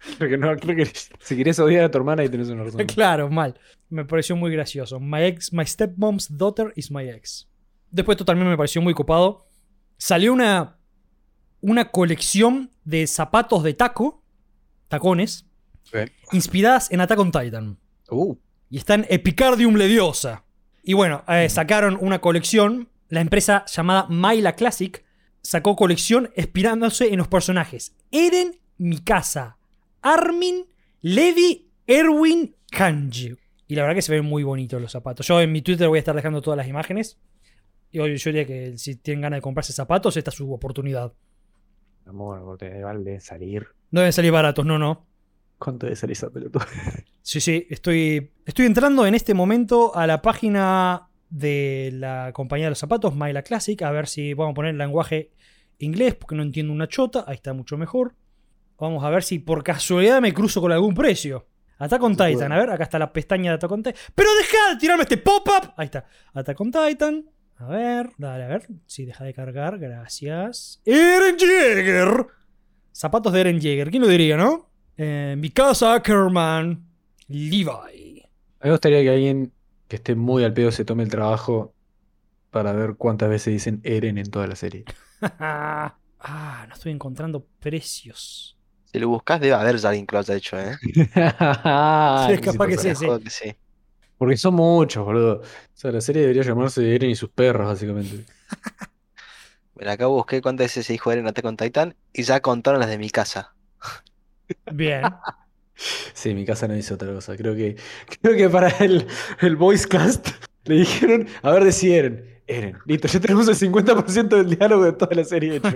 sí. 0.00 0.14
creo 0.18 0.30
que 0.30 0.36
no, 0.38 0.56
creo 0.56 0.76
que 0.76 0.86
si 1.20 1.34
quieres 1.34 1.58
odiar 1.58 1.84
a 1.84 1.90
tu 1.90 1.98
hermana 1.98 2.22
ahí 2.22 2.28
tenés 2.28 2.48
una 2.48 2.64
razón. 2.64 2.86
Claro, 2.86 3.28
mal. 3.30 3.58
Me 3.88 4.04
pareció 4.04 4.36
muy 4.36 4.50
gracioso. 4.52 5.00
My 5.00 5.22
ex, 5.22 5.52
my 5.52 5.64
stepmom's 5.66 6.28
daughter 6.36 6.72
is 6.76 6.90
my 6.90 7.08
ex. 7.08 7.48
Después 7.90 8.16
esto 8.16 8.24
también 8.24 8.48
me 8.48 8.56
pareció 8.56 8.80
muy 8.80 8.94
copado. 8.94 9.46
Salió 9.96 10.32
una 10.32 10.76
una 11.60 11.90
colección 11.90 12.70
de 12.84 13.06
zapatos 13.06 13.62
de 13.62 13.74
taco, 13.74 14.22
tacones, 14.88 15.46
inspiradas 16.32 16.90
en 16.90 17.00
Attack 17.00 17.18
on 17.18 17.32
Titan. 17.32 17.78
Uh, 18.10 18.36
Y 18.68 18.78
están 18.78 19.06
Epicardium 19.08 19.74
Leviosa. 19.76 20.44
Y 20.82 20.94
bueno, 20.94 21.22
eh, 21.28 21.48
sacaron 21.48 21.98
una 22.00 22.20
colección. 22.20 22.88
La 23.08 23.20
empresa 23.20 23.64
llamada 23.66 24.06
Myla 24.08 24.54
Classic 24.54 25.04
sacó 25.42 25.74
colección 25.74 26.30
inspirándose 26.36 27.08
en 27.08 27.18
los 27.18 27.28
personajes 27.28 27.96
Eren, 28.12 28.60
Mikasa, 28.78 29.58
Armin, 30.02 30.66
Levi, 31.02 31.70
Erwin, 31.86 32.54
Kanji. 32.70 33.34
Y 33.66 33.74
la 33.74 33.82
verdad 33.82 33.94
que 33.94 34.02
se 34.02 34.12
ven 34.12 34.24
muy 34.24 34.42
bonitos 34.42 34.80
los 34.80 34.90
zapatos. 34.92 35.26
Yo 35.26 35.40
en 35.40 35.52
mi 35.52 35.62
Twitter 35.62 35.88
voy 35.88 35.98
a 35.98 36.00
estar 36.00 36.14
dejando 36.14 36.42
todas 36.42 36.56
las 36.56 36.66
imágenes. 36.68 37.18
Y 37.92 37.98
hoy 37.98 38.16
yo 38.16 38.30
diría 38.30 38.46
que 38.46 38.76
si 38.78 38.96
tienen 38.96 39.22
ganas 39.22 39.38
de 39.38 39.42
comprarse 39.42 39.72
zapatos, 39.72 40.16
esta 40.16 40.30
es 40.30 40.36
su 40.36 40.52
oportunidad. 40.52 41.12
amor, 42.06 42.42
porque 42.44 42.82
vale 42.82 43.20
salir. 43.20 43.66
No 43.90 44.00
deben 44.00 44.12
salir 44.12 44.32
baratos, 44.32 44.64
no, 44.66 44.78
no. 44.78 45.06
¿Cuánto 45.58 45.86
debe 45.86 45.96
salir 45.96 46.12
esa 46.12 46.30
pelota? 46.30 46.66
Sí, 47.22 47.40
sí, 47.40 47.66
estoy, 47.70 48.32
estoy 48.46 48.66
entrando 48.66 49.06
en 49.06 49.14
este 49.14 49.34
momento 49.34 49.94
a 49.94 50.06
la 50.06 50.20
página 50.22 51.08
de 51.28 51.90
la 51.92 52.32
compañía 52.32 52.66
de 52.66 52.70
los 52.70 52.78
zapatos, 52.78 53.14
Myla 53.14 53.42
Classic, 53.42 53.80
a 53.82 53.90
ver 53.92 54.08
si 54.08 54.34
vamos 54.34 54.52
a 54.52 54.54
poner 54.54 54.74
lenguaje 54.74 55.30
inglés, 55.78 56.14
porque 56.16 56.34
no 56.34 56.42
entiendo 56.42 56.72
una 56.72 56.88
chota, 56.88 57.24
ahí 57.28 57.34
está 57.36 57.52
mucho 57.52 57.76
mejor. 57.76 58.14
Vamos 58.81 59.05
a 59.05 59.11
ver 59.11 59.23
si 59.23 59.38
por 59.38 59.62
casualidad 59.62 60.23
me 60.23 60.33
cruzo 60.33 60.61
con 60.61 60.73
algún 60.73 60.95
precio. 60.95 61.47
Attack 61.79 62.03
on. 62.03 62.16
Titan, 62.16 62.53
a 62.53 62.59
ver, 62.59 62.71
acá 62.71 62.85
está 62.85 62.99
la 62.99 63.12
pestaña 63.12 63.51
de 63.51 63.57
Attack 63.57 63.71
on 63.71 63.83
Titan. 63.83 64.01
¡Pero 64.14 64.35
deja 64.35 64.75
de 64.75 64.81
tirarme 64.81 65.03
este 65.03 65.16
pop-up! 65.19 65.73
Ahí 65.77 65.87
está, 65.87 66.07
Attack 66.35 66.61
on 66.61 66.71
Titan. 66.73 67.25
A 67.57 67.66
ver, 67.66 68.11
dale, 68.16 68.45
a 68.45 68.49
ver, 68.49 68.66
si 68.87 69.05
deja 69.05 69.25
de 69.25 69.35
cargar, 69.35 69.79
gracias. 69.79 70.81
Eren 70.85 71.37
Jaeger. 71.38 72.27
Zapatos 72.93 73.33
de 73.33 73.40
Eren 73.40 73.61
Jaeger, 73.61 73.90
¿quién 73.90 74.03
lo 74.03 74.09
diría, 74.09 74.37
no? 74.37 74.71
Eh, 74.97 75.35
Mikasa 75.38 75.95
Ackerman. 75.95 76.87
Levi. 77.29 77.64
A 77.69 77.85
mí 77.85 78.23
me 78.62 78.71
gustaría 78.71 79.03
que 79.03 79.11
alguien 79.11 79.53
que 79.88 79.97
esté 79.97 80.14
muy 80.14 80.45
al 80.45 80.53
pedo 80.53 80.71
se 80.73 80.85
tome 80.85 81.03
el 81.03 81.11
trabajo 81.11 81.75
para 82.51 82.73
ver 82.73 82.97
cuántas 82.97 83.29
veces 83.29 83.53
dicen 83.53 83.81
Eren 83.85 84.19
en 84.19 84.31
toda 84.31 84.47
la 84.47 84.57
serie. 84.57 84.85
ah, 85.23 85.95
no 86.69 86.75
estoy 86.75 86.93
encontrando 86.93 87.47
precios. 87.59 88.60
Si 88.90 88.98
lo 88.98 89.09
buscas, 89.09 89.40
debe 89.40 89.55
haber 89.55 89.76
alguien 89.87 90.07
que 90.07 90.16
lo 90.16 90.20
haya 90.20 90.35
hecho, 90.35 90.59
¿eh? 90.59 90.76
Sí, 90.83 92.33
es 92.33 92.40
capaz 92.40 92.66
que 92.66 92.76
sí, 92.76 92.94
sí. 92.94 93.07
que 93.22 93.31
sí. 93.31 93.55
Porque 94.18 94.37
son 94.37 94.55
muchos, 94.55 95.05
boludo. 95.05 95.40
O 95.40 95.42
sea, 95.72 95.92
la 95.92 96.00
serie 96.00 96.22
debería 96.22 96.42
llamarse 96.42 96.94
Eren 96.94 97.11
y 97.11 97.14
sus 97.14 97.31
perros, 97.31 97.68
básicamente. 97.68 98.24
Mira, 99.76 99.92
acá 99.92 100.07
busqué 100.07 100.42
cuántas 100.42 100.64
veces 100.64 100.87
se 100.87 100.92
dijo 100.92 101.11
Eren 101.12 101.26
Attack 101.26 101.44
on 101.44 101.57
Titan 101.57 101.94
y 102.12 102.24
ya 102.24 102.40
contaron 102.40 102.81
las 102.81 102.90
de 102.90 102.98
mi 102.98 103.11
casa. 103.11 103.55
Bien. 104.72 105.03
Sí, 106.12 106.35
mi 106.35 106.44
casa 106.44 106.68
no 106.68 106.76
hizo 106.76 106.92
otra 106.92 107.11
cosa. 107.11 107.35
Creo 107.38 107.55
que, 107.55 107.74
creo 108.20 108.37
que 108.37 108.50
para 108.50 108.68
el, 108.81 109.07
el 109.40 109.57
voice 109.57 109.88
cast 109.88 110.29
le 110.64 110.74
dijeron, 110.74 111.26
a 111.42 111.53
ver, 111.53 111.64
decí 111.64 111.90
Eren. 111.90 112.42
Eren, 112.46 112.76
listo, 112.85 113.09
ya 113.09 113.18
tenemos 113.18 113.48
el 113.48 113.55
50% 113.55 114.29
del 114.29 114.59
diálogo 114.59 114.85
de 114.85 114.92
toda 114.92 115.16
la 115.16 115.24
serie 115.24 115.57
hecho. 115.57 115.70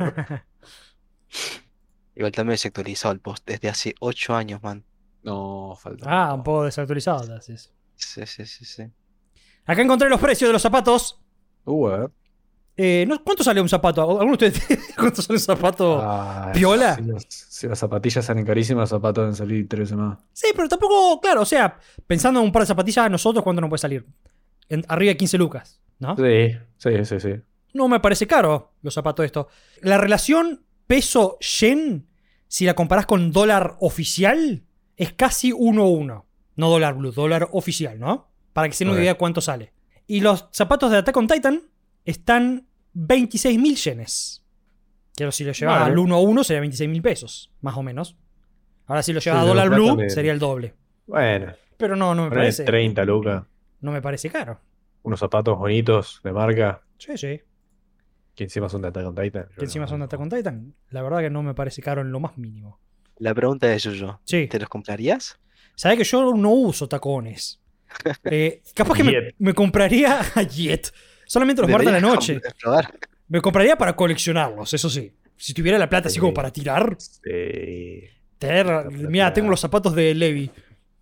Igual 2.17 2.33
también 2.33 2.59
se 2.59 2.69
actualizó 2.69 3.11
el 3.11 3.21
post 3.21 3.47
desde 3.47 3.69
hace 3.69 3.95
8 4.01 4.35
años, 4.35 4.63
man. 4.63 4.85
No, 5.23 5.77
falta. 5.81 6.05
ah, 6.09 6.35
un 6.35 6.43
poco 6.43 6.65
desactualizado. 6.65 7.23
entonces. 7.25 7.73
Sí, 7.97 8.25
sí, 8.27 8.45
sí, 8.47 8.65
sí. 8.65 8.83
Acá 9.67 9.83
encontré 9.83 10.09
los 10.09 10.21
precios 10.21 10.49
de 10.49 10.53
los 10.53 10.63
zapatos. 10.63 11.21
Uh, 11.65 11.89
a 11.89 11.97
ver. 11.99 12.11
Eh, 12.77 13.05
no- 13.07 13.23
¿Cuánto 13.23 13.43
sale 13.45 13.61
un 13.61 13.69
zapato? 13.69 14.03
¿Alguno 14.03 14.37
de 14.37 14.49
ustedes 14.49 14.67
cuánto 14.97 15.23
sale 15.23 15.37
un 15.39 15.41
zapato? 15.41 15.99
Ah, 16.03 16.51
¿Piola? 16.53 16.97
Si, 16.97 17.03
los- 17.03 17.27
si 17.29 17.67
las 17.69 17.79
zapatillas 17.79 18.25
salen 18.25 18.45
carísimas, 18.45 18.83
los 18.91 18.91
zapatos 18.91 19.23
deben 19.23 19.35
salir 19.37 19.69
tres 19.69 19.93
más. 19.93 20.19
Sí, 20.33 20.49
pero 20.55 20.69
tampoco, 20.69 21.21
claro, 21.21 21.43
o 21.43 21.47
sea, 21.47 21.79
pensando 22.07 22.41
en 22.41 22.47
un 22.47 22.53
par 22.53 22.63
de 22.63 22.67
zapatillas, 22.67 23.11
nosotros, 23.11 23.43
¿cuánto 23.45 23.61
nos 23.61 23.71
puede 23.71 23.79
salir? 23.81 24.07
En- 24.69 24.85
arriba 24.89 25.11
de 25.11 25.17
15 25.17 25.39
lucas, 25.39 25.81
¿no? 26.01 26.17
Sí, 26.17 26.57
sí, 26.79 27.05
sí, 27.05 27.21
sí. 27.21 27.35
No 27.75 27.89
me 27.89 28.01
parece 28.01 28.27
caro 28.27 28.73
los 28.83 28.93
zapatos 28.93 29.25
estos. 29.25 29.47
La 29.81 29.97
relación 29.99 30.64
peso-yen, 30.87 32.07
si 32.49 32.65
la 32.67 32.75
comparás 32.75 33.07
con 33.07 33.33
dólar 33.33 33.77
oficial, 33.81 34.65
es 34.97 35.13
casi 35.13 35.53
1-1. 35.53 36.25
No 36.57 36.71
dólar 36.71 36.95
blue, 36.95 37.11
dólar 37.13 37.49
oficial, 37.53 37.99
¿no? 37.99 38.31
Para 38.53 38.69
que 38.69 38.75
se 38.75 38.85
den 38.85 38.93
una 38.93 39.03
idea 39.03 39.15
cuánto 39.17 39.41
sale. 39.41 39.73
Y 40.07 40.21
los 40.21 40.49
zapatos 40.53 40.91
de 40.91 40.99
Attack 40.99 41.17
on 41.17 41.27
Titan 41.27 41.63
están 42.05 42.69
26.000 42.95 43.75
yenes. 43.77 44.45
Que 45.17 45.31
si 45.33 45.45
lo 45.45 45.53
llevas 45.53 45.81
Vale. 45.81 45.93
al 45.93 45.99
1 45.99 46.15
a 46.15 46.21
1 46.21 46.45
sería 46.45 46.63
26.000 46.63 47.03
pesos, 47.03 47.53
más 47.61 47.77
o 47.77 47.83
menos. 47.83 48.17
Ahora 48.87 49.03
si 49.03 49.13
lo 49.13 49.21
llevas 49.21 49.41
Sí, 49.41 49.45
a 49.45 49.49
dólar 49.49 49.71
blue 49.71 49.87
también. 49.89 50.11
sería 50.11 50.33
el 50.33 50.39
doble. 50.39 50.75
Bueno, 51.07 51.53
Pero 51.77 51.97
no, 51.97 52.15
no 52.15 52.25
me 52.25 52.31
parece. 52.31 52.65
30 52.65 53.05
lucas. 53.05 53.45
No 53.81 53.91
me 53.93 54.01
parece 54.03 54.31
caro. 54.31 54.61
Unos 55.03 55.19
zapatos 55.21 55.59
bonitos 55.59 56.21
de 56.23 56.33
marca, 56.33 56.83
Sí, 56.99 57.17
sí. 57.19 57.41
Que 58.35 58.45
encima 58.45 58.69
son 58.69 58.83
de 58.83 58.89
Attack 58.89 59.07
on 59.07 59.15
Titan. 59.15 59.47
Yo 59.51 59.57
Que 59.57 59.65
encima 59.65 59.85
no- 59.85 59.89
son 59.91 59.99
de 60.01 60.05
Attack 60.07 60.21
on 60.21 60.29
Titan. 60.31 60.75
La 60.91 61.03
verdad 61.03 61.21
que 61.21 61.31
no 61.31 61.43
me 61.43 61.55
parece 61.55 61.83
caro 61.83 62.01
en 62.03 62.11
lo 62.13 62.21
más 62.21 62.37
mínimo. 62.39 62.79
La 63.19 63.35
pregunta 63.35 63.73
es 63.73 63.85
Yuyo, 63.85 64.21
Sí. 64.25 64.49
¿te 64.49 64.59
los 64.59 64.69
comprarías? 64.69 65.39
Sabes 65.77 65.99
que 65.99 66.05
yo 66.05 66.35
no 66.35 66.51
uso 66.51 66.89
tacones. 66.89 67.61
Eh, 68.25 68.61
capaz 68.75 68.95
que 68.97 69.33
me, 69.39 69.55
compraría 69.55 70.19
a 70.35 70.43
Jet. 70.43 70.93
Solamente 71.27 71.63
los 71.63 71.71
martes 71.71 71.87
de 71.87 71.93
la 71.93 72.01
noche. 72.01 72.41
Me 73.29 73.41
compraría 73.41 73.77
para 73.79 73.95
coleccionarlos, 73.97 74.75
eso 74.75 74.91
sí. 74.91 75.13
Si 75.37 75.55
tuviera 75.55 75.79
la 75.79 75.89
plata 75.89 76.09
así 76.09 76.19
como 76.19 76.35
para 76.35 76.51
tirar. 76.53 76.97
Sí. 76.99 78.05
mira, 79.09 79.33
tengo 79.33 79.49
los 79.49 79.61
zapatos 79.61 79.95
de 79.95 80.15
Levi. 80.15 80.49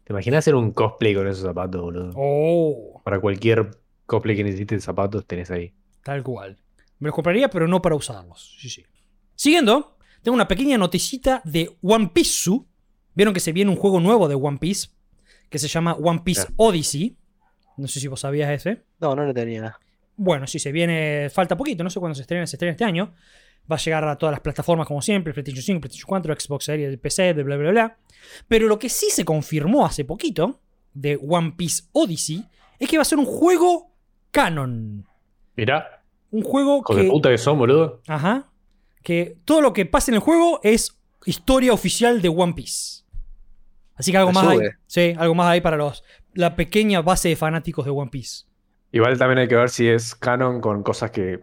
¿Te 0.04 0.12
imaginas 0.12 0.38
hacer 0.40 0.54
un 0.54 0.72
cosplay 0.72 1.14
con 1.14 1.26
esos 1.26 1.42
zapatos, 1.44 1.80
boludo? 1.80 2.12
Oh, 2.14 3.00
Para 3.04 3.20
cualquier 3.20 3.70
cosplay 4.06 4.36
que 4.36 4.44
necesites 4.44 4.84
zapatos, 4.84 5.26
tenés 5.26 5.50
ahí. 5.50 5.72
tal 6.04 6.22
cual. 6.22 6.56
Me 7.02 7.08
los 7.08 7.16
compraría, 7.16 7.50
pero 7.50 7.66
no 7.66 7.82
para 7.82 7.96
usarlos. 7.96 8.54
Sí, 8.60 8.70
sí. 8.70 8.86
Siguiendo, 9.34 9.98
tengo 10.22 10.36
una 10.36 10.46
pequeña 10.46 10.78
noticita 10.78 11.42
de 11.44 11.76
One 11.82 12.12
Piece. 12.14 12.30
Su. 12.30 12.68
Vieron 13.12 13.34
que 13.34 13.40
se 13.40 13.50
viene 13.50 13.72
un 13.72 13.76
juego 13.76 13.98
nuevo 13.98 14.28
de 14.28 14.36
One 14.36 14.58
Piece 14.58 14.90
que 15.50 15.58
se 15.58 15.66
llama 15.66 15.94
One 15.94 16.20
Piece. 16.24 16.46
Odyssey. 16.54 17.16
No 17.76 17.88
sé 17.88 17.98
si 17.98 18.06
vos 18.06 18.20
sabías 18.20 18.52
ese. 18.52 18.84
No, 19.00 19.16
no 19.16 19.24
lo 19.24 19.34
tenía. 19.34 19.76
Bueno, 20.14 20.46
si 20.46 20.60
se 20.60 20.70
viene, 20.70 21.28
falta 21.28 21.56
poquito, 21.56 21.82
no 21.82 21.90
sé 21.90 21.98
cuándo 21.98 22.14
se 22.14 22.20
estrena, 22.20 22.46
se 22.46 22.54
estrena 22.54 22.70
este 22.70 22.84
año. 22.84 23.12
Va 23.70 23.74
a 23.74 23.80
llegar 23.80 24.06
a 24.06 24.16
todas 24.16 24.34
las 24.34 24.40
plataformas 24.40 24.86
como 24.86 25.02
siempre, 25.02 25.32
PlayStation 25.32 25.64
5, 25.64 25.80
PlayStation 25.80 26.06
4, 26.06 26.36
Xbox 26.38 26.64
Series, 26.66 26.98
PC, 27.00 27.34
de 27.34 27.42
bla, 27.42 27.56
bla, 27.56 27.70
bla. 27.72 27.98
Pero 28.46 28.68
lo 28.68 28.78
que 28.78 28.88
sí 28.88 29.10
se 29.10 29.24
confirmó 29.24 29.84
hace 29.84 30.04
poquito 30.04 30.60
de 30.94 31.18
One 31.20 31.54
Piece 31.56 31.82
Odyssey 31.90 32.46
es 32.78 32.88
que 32.88 32.96
va 32.96 33.02
a 33.02 33.06
ser 33.06 33.18
un 33.18 33.26
juego 33.26 33.90
canon. 34.30 35.04
Mirá, 35.56 36.01
Un 36.32 36.42
juego 36.42 36.78
hijo 36.78 36.94
de 36.96 37.02
que... 37.04 37.08
puta 37.08 37.30
que 37.30 37.38
son, 37.38 37.58
boludo. 37.58 38.02
Ajá. 38.08 38.50
Que 39.02 39.38
todo 39.44 39.60
lo 39.60 39.72
que 39.72 39.86
pasa 39.86 40.10
en 40.10 40.16
el 40.16 40.20
juego 40.20 40.58
es 40.64 40.98
historia 41.24 41.72
oficial 41.72 42.20
de 42.20 42.28
One 42.28 42.54
Piece. 42.54 43.04
Así 43.94 44.10
que 44.10 44.18
algo 44.18 44.32
La 44.32 44.42
más 44.42 44.48
hay. 44.48 44.58
Sí, 44.86 45.14
algo 45.16 45.34
más 45.34 45.46
hay 45.46 45.60
para 45.60 45.76
los 45.76 46.02
la 46.34 46.56
pequeña 46.56 47.02
base 47.02 47.28
de 47.28 47.36
fanáticos 47.36 47.84
de 47.84 47.92
One 47.92 48.10
Piece. 48.10 48.46
Igual 48.90 49.16
también 49.18 49.38
hay 49.38 49.48
que 49.48 49.54
ver 49.54 49.70
si 49.70 49.88
es 49.88 50.14
canon 50.14 50.60
con 50.60 50.82
cosas 50.82 51.10
que 51.10 51.40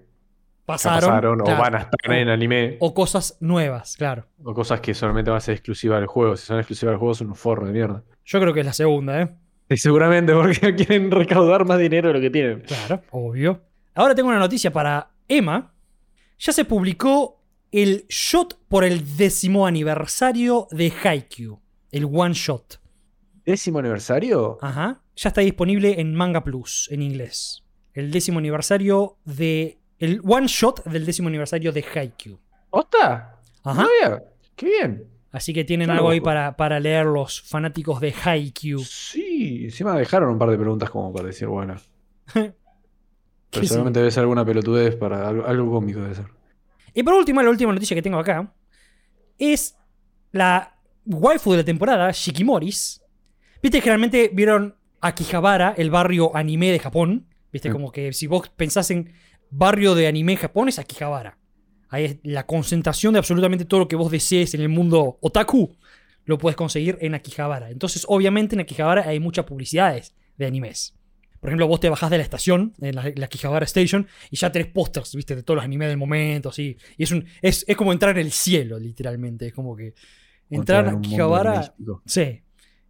Pasaron, 0.69 1.41
o 1.41 1.45
van 1.45 1.73
a 1.73 1.77
estar 1.79 2.13
en 2.13 2.29
anime. 2.29 2.77
o 2.79 2.93
cosas 2.93 3.37
nuevas, 3.39 3.97
claro. 3.97 4.27
O 4.43 4.53
cosas 4.53 4.79
que 4.81 4.93
solamente 4.93 5.31
van 5.31 5.39
a 5.39 5.41
ser 5.41 5.55
exclusivas 5.55 5.99
del 5.99 6.05
juego. 6.05 6.37
Si 6.37 6.45
son 6.45 6.59
exclusivas 6.59 6.93
del 6.93 6.99
juego, 6.99 7.15
son 7.15 7.29
un 7.29 7.35
forro 7.35 7.65
de 7.65 7.73
mierda. 7.73 8.03
Yo 8.23 8.39
creo 8.39 8.53
que 8.53 8.59
es 8.59 8.65
la 8.67 8.73
segunda, 8.73 9.19
¿eh? 9.19 9.29
Y 9.67 9.77
seguramente 9.77 10.31
porque 10.35 10.75
quieren 10.75 11.09
recaudar 11.09 11.65
más 11.65 11.79
dinero 11.79 12.09
de 12.09 12.13
lo 12.13 12.21
que 12.21 12.29
tienen. 12.29 12.61
Claro, 12.61 13.01
obvio. 13.09 13.61
Ahora 13.99 14.15
tengo 14.15 14.29
una 14.29 14.39
noticia 14.39 14.71
para 14.71 15.11
Emma. 15.27 15.73
Ya 16.37 16.53
se 16.53 16.63
publicó 16.63 17.43
el 17.69 18.05
shot 18.07 18.57
por 18.69 18.85
el 18.85 19.17
décimo 19.17 19.67
aniversario 19.67 20.69
de 20.71 20.89
Haikyuu. 21.03 21.59
El 21.91 22.05
one 22.05 22.33
shot. 22.33 22.79
¿Décimo 23.43 23.79
aniversario? 23.79 24.57
Ajá. 24.61 25.01
Ya 25.17 25.27
está 25.27 25.41
disponible 25.41 25.99
en 25.99 26.15
Manga 26.15 26.45
Plus, 26.45 26.87
en 26.93 27.01
inglés. 27.01 27.65
El 27.91 28.09
décimo 28.09 28.39
aniversario 28.39 29.17
de. 29.25 29.79
El 29.97 30.21
one 30.23 30.47
shot 30.47 30.85
del 30.85 31.05
décimo 31.05 31.27
aniversario 31.27 31.73
de 31.73 31.83
Haikyuu. 31.93 32.39
¿Osta? 32.69 33.41
Ajá. 33.65 33.85
¡Qué 34.55 34.65
bien! 34.65 35.09
Así 35.33 35.53
que 35.53 35.65
tienen 35.65 35.89
algo 35.89 36.11
ahí 36.11 36.21
para, 36.21 36.55
para 36.55 36.79
leer 36.79 37.05
los 37.05 37.41
fanáticos 37.41 37.99
de 37.99 38.13
Haikyuu. 38.23 38.79
Sí, 38.79 39.65
encima 39.65 39.93
dejaron 39.97 40.29
un 40.29 40.39
par 40.39 40.51
de 40.51 40.57
preguntas 40.57 40.89
como 40.89 41.11
para 41.11 41.27
decir, 41.27 41.49
bueno. 41.49 41.75
Pero 43.51 43.63
sí. 43.63 43.67
seguramente 43.69 43.99
debe 43.99 44.11
ser 44.11 44.21
alguna 44.21 44.45
pelotudez 44.45 44.95
para 44.95 45.27
algo, 45.27 45.45
algo 45.45 45.71
cómico 45.71 46.01
debe 46.01 46.15
ser. 46.15 46.25
Y 46.93 47.03
por 47.03 47.13
último, 47.13 47.41
la 47.41 47.49
última 47.49 47.73
noticia 47.73 47.95
que 47.95 48.01
tengo 48.01 48.19
acá 48.19 48.53
es 49.37 49.75
la 50.31 50.75
waifu 51.05 51.51
de 51.51 51.57
la 51.57 51.63
temporada, 51.63 52.11
Shikimoris. 52.11 53.01
Viste, 53.61 53.77
que 53.77 53.81
generalmente 53.81 54.29
vieron 54.33 54.75
Akihabara, 55.01 55.73
el 55.77 55.89
barrio 55.89 56.35
anime 56.35 56.71
de 56.71 56.79
Japón. 56.79 57.27
Viste, 57.51 57.69
Sí. 57.69 57.73
como 57.73 57.91
que 57.91 58.13
si 58.13 58.27
vos 58.27 58.49
pensás 58.49 58.91
en 58.91 59.13
barrio 59.49 59.95
de 59.95 60.07
anime 60.07 60.37
Japón, 60.37 60.69
es 60.69 60.77
Akihabara. 60.77 61.37
Ahí 61.89 62.05
es 62.05 62.17
la 62.23 62.45
concentración 62.45 63.13
de 63.13 63.19
absolutamente 63.19 63.65
todo 63.65 63.79
lo 63.81 63.87
que 63.87 63.95
vos 63.95 64.11
desees 64.11 64.53
en 64.53 64.61
el 64.61 64.69
mundo 64.69 65.17
otaku. 65.21 65.75
Lo 66.25 66.37
puedes 66.37 66.55
conseguir 66.55 66.97
en 67.01 67.15
Akihabara. 67.15 67.71
Entonces, 67.71 68.05
obviamente, 68.07 68.55
en 68.55 68.61
Akihabara 68.61 69.07
hay 69.07 69.19
muchas 69.19 69.45
publicidades 69.45 70.13
de 70.37 70.45
animes. 70.45 70.93
Por 71.39 71.49
ejemplo, 71.49 71.67
vos 71.67 71.79
te 71.79 71.89
bajás 71.89 72.09
de 72.09 72.17
la 72.17 72.23
estación, 72.23 72.73
en 72.81 72.95
la, 72.95 73.11
la 73.15 73.25
Akihabara 73.25 73.65
Station, 73.65 74.07
y 74.29 74.37
ya 74.37 74.51
tenés 74.51 74.67
pósters, 74.69 75.15
viste, 75.15 75.35
de 75.35 75.43
todos 75.43 75.55
los 75.55 75.65
animes 75.65 75.87
del 75.87 75.97
momento, 75.97 76.49
así. 76.49 76.77
Y 76.97 77.03
es, 77.03 77.11
un, 77.11 77.25
es, 77.41 77.65
es 77.67 77.75
como 77.75 77.91
entrar 77.91 78.17
en 78.17 78.25
el 78.25 78.31
cielo, 78.31 78.77
literalmente. 78.79 79.47
Es 79.47 79.53
como 79.53 79.75
que 79.75 79.93
entrar 80.49 80.87
en 80.87 80.95
a 80.95 80.97
místico. 80.97 82.01
Sí. 82.05 82.41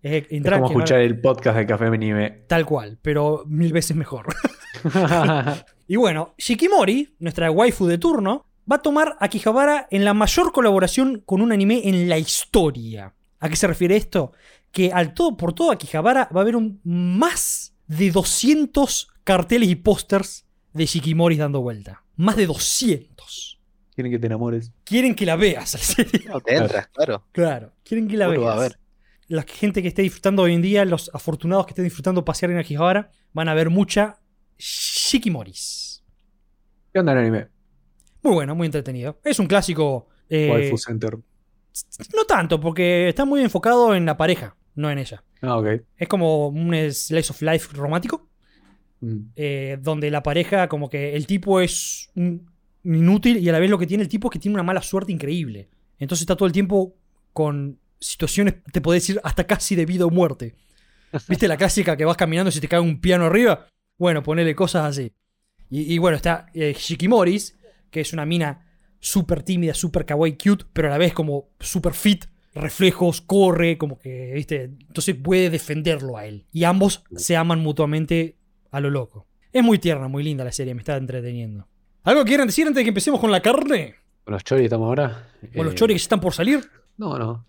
Es 0.01 0.23
Es 0.23 0.31
entrar 0.31 0.59
a 0.59 0.61
como 0.61 0.79
escuchar 0.79 1.01
el 1.01 1.19
podcast 1.19 1.57
de 1.57 1.65
Café 1.65 1.85
Anime. 1.85 2.43
tal 2.47 2.65
cual, 2.65 2.97
pero 3.01 3.43
mil 3.47 3.73
veces 3.73 3.95
mejor. 3.95 4.27
Y 5.89 5.95
bueno, 5.95 6.35
Shikimori, 6.37 7.15
nuestra 7.17 7.49
waifu 7.49 7.87
de 7.87 7.97
turno, 7.97 8.45
va 8.71 8.75
a 8.75 8.81
tomar 8.83 9.17
a 9.19 9.25
Akihabara 9.25 9.87
en 9.89 10.05
la 10.05 10.13
mayor 10.13 10.51
colaboración 10.51 11.23
con 11.25 11.41
un 11.41 11.51
anime 11.51 11.81
en 11.85 12.07
la 12.07 12.19
historia. 12.19 13.15
¿A 13.39 13.49
qué 13.49 13.55
se 13.55 13.65
refiere 13.65 13.97
esto? 13.97 14.33
Que 14.71 14.91
al 14.93 15.15
todo 15.15 15.35
por 15.35 15.53
todo 15.53 15.71
Akihabara 15.71 16.29
va 16.31 16.41
a 16.41 16.43
haber 16.43 16.55
un 16.55 16.79
más 16.83 17.68
de 17.89 18.11
200 18.11 19.09
carteles 19.25 19.67
y 19.67 19.75
pósters 19.75 20.45
de 20.71 20.85
Shikimori 20.85 21.35
dando 21.35 21.59
vuelta. 21.61 22.05
Más 22.15 22.37
de 22.37 22.45
200. 22.45 23.59
Quieren 23.93 24.11
que 24.13 24.19
te 24.19 24.27
enamores. 24.27 24.71
Quieren 24.85 25.13
que 25.15 25.25
la 25.25 25.35
veas, 25.35 25.71
serio. 25.71 26.21
No, 26.29 26.39
te 26.39 26.55
entras, 26.55 26.87
claro. 26.87 27.25
Claro, 27.33 27.73
quieren 27.83 28.07
que 28.07 28.15
la 28.15 28.25
Seguro 28.29 28.41
veas. 28.41 28.49
va 28.49 28.53
a 28.53 28.65
haber. 28.65 28.79
La 29.27 29.43
gente 29.43 29.81
que 29.81 29.89
esté 29.89 30.01
disfrutando 30.03 30.43
hoy 30.43 30.53
en 30.53 30.61
día, 30.61 30.85
los 30.85 31.11
afortunados 31.13 31.65
que 31.65 31.71
estén 31.71 31.83
disfrutando 31.85 32.23
pasear 32.23 32.51
en 32.51 32.57
Akihabara, 32.59 33.11
van 33.33 33.49
a 33.49 33.53
ver 33.53 33.69
mucha 33.69 34.19
Shikimoris. 34.57 36.03
¿Qué 36.93 36.99
onda 36.99 37.11
el 37.13 37.19
anime? 37.19 37.47
Muy 38.23 38.33
bueno, 38.33 38.55
muy 38.55 38.65
entretenido. 38.65 39.19
Es 39.23 39.39
un 39.39 39.47
clásico. 39.47 40.07
eh, 40.29 40.49
Waifu 40.51 40.77
Center. 40.77 41.17
no 42.15 42.25
tanto, 42.25 42.59
porque 42.59 43.09
está 43.09 43.25
muy 43.25 43.41
enfocado 43.41 43.95
en 43.95 44.05
la 44.05 44.17
pareja, 44.17 44.55
no 44.79 44.89
en 44.89 44.97
ella. 44.99 45.23
Ah, 45.41 45.57
ok. 45.57 45.67
Es 45.97 46.07
como 46.07 46.47
un 46.47 46.73
slice 46.91 47.31
of 47.31 47.41
life 47.41 47.69
romántico, 47.75 48.27
Mm. 49.01 49.17
eh, 49.37 49.77
donde 49.81 50.11
la 50.11 50.21
pareja, 50.21 50.67
como 50.67 50.89
que 50.89 51.15
el 51.15 51.25
tipo 51.25 51.61
es 51.61 52.09
un 52.15 52.49
inútil 52.83 53.37
y 53.37 53.47
a 53.47 53.53
la 53.53 53.59
vez 53.59 53.69
lo 53.69 53.77
que 53.77 53.87
tiene 53.87 54.03
el 54.03 54.09
tipo 54.09 54.27
es 54.27 54.33
que 54.33 54.39
tiene 54.39 54.55
una 54.55 54.63
mala 54.63 54.81
suerte 54.81 55.11
increíble. 55.13 55.69
Entonces 55.99 56.23
está 56.23 56.35
todo 56.35 56.47
el 56.47 56.51
tiempo 56.51 56.95
con 57.31 57.79
situaciones, 57.99 58.55
te 58.73 58.81
podés 58.81 59.03
decir, 59.03 59.21
hasta 59.23 59.45
casi 59.45 59.75
de 59.75 59.85
vida 59.85 60.05
o 60.05 60.09
muerte. 60.09 60.55
¿Viste 61.29 61.47
la 61.47 61.55
clásica 61.55 61.95
que 61.95 62.03
vas 62.03 62.17
caminando 62.17 62.49
y 62.49 62.51
se 62.51 62.59
te 62.59 62.67
cae 62.67 62.79
un 62.81 62.99
piano 62.99 63.25
arriba? 63.25 63.67
Bueno, 63.97 64.21
ponele 64.21 64.53
cosas 64.53 64.83
así. 64.85 65.13
Y, 65.69 65.93
y 65.93 65.97
bueno, 65.97 66.17
está 66.17 66.47
eh, 66.53 66.75
Shikimoris, 66.77 67.57
que 67.91 68.01
es 68.01 68.11
una 68.11 68.25
mina 68.25 68.65
súper 68.99 69.43
tímida, 69.43 69.73
súper 69.73 70.05
kawaii 70.05 70.37
cute, 70.37 70.65
pero 70.73 70.89
a 70.89 70.91
la 70.91 70.97
vez 70.97 71.13
como 71.13 71.49
súper 71.59 71.93
fit, 71.93 72.25
reflejos, 72.53 73.21
corre, 73.21 73.77
como 73.77 73.99
que, 73.99 74.31
¿viste? 74.33 74.63
Entonces 74.63 75.15
puede 75.15 75.49
defenderlo 75.49 76.17
a 76.17 76.25
él. 76.25 76.45
Y 76.51 76.63
ambos 76.63 77.03
se 77.15 77.37
aman 77.37 77.59
mutuamente 77.59 78.37
a 78.71 78.79
lo 78.79 78.89
loco. 78.89 79.27
Es 79.51 79.63
muy 79.63 79.79
tierna, 79.79 80.07
muy 80.07 80.23
linda 80.23 80.43
la 80.43 80.51
serie, 80.51 80.73
me 80.75 80.81
está 80.81 80.95
entreteniendo. 80.97 81.67
¿Algo 82.03 82.23
quieren 82.23 82.47
decir 82.47 82.67
antes 82.67 82.81
de 82.81 82.83
que 82.83 82.89
empecemos 82.89 83.19
con 83.19 83.31
la 83.31 83.41
carne? 83.41 83.95
¿Con 84.23 84.33
los 84.33 84.43
choris 84.43 84.65
estamos 84.65 84.87
ahora? 84.87 85.27
¿Con 85.55 85.65
los 85.65 85.73
Eh, 85.73 85.77
choris 85.77 85.95
que 85.95 86.01
están 86.03 86.19
por 86.19 86.33
salir? 86.33 86.59
No, 86.97 87.17
no. 87.17 87.45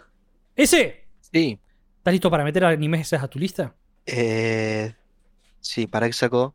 ¡Ese! 0.56 1.04
Sí. 1.32 1.58
¿Estás 1.98 2.12
listo 2.12 2.30
para 2.30 2.44
meter 2.44 2.64
animes 2.64 3.12
a 3.12 3.28
tu 3.28 3.38
lista? 3.38 3.74
Eh, 4.06 4.94
sí, 5.60 5.86
para 5.86 6.06
que 6.06 6.12
saco. 6.14 6.54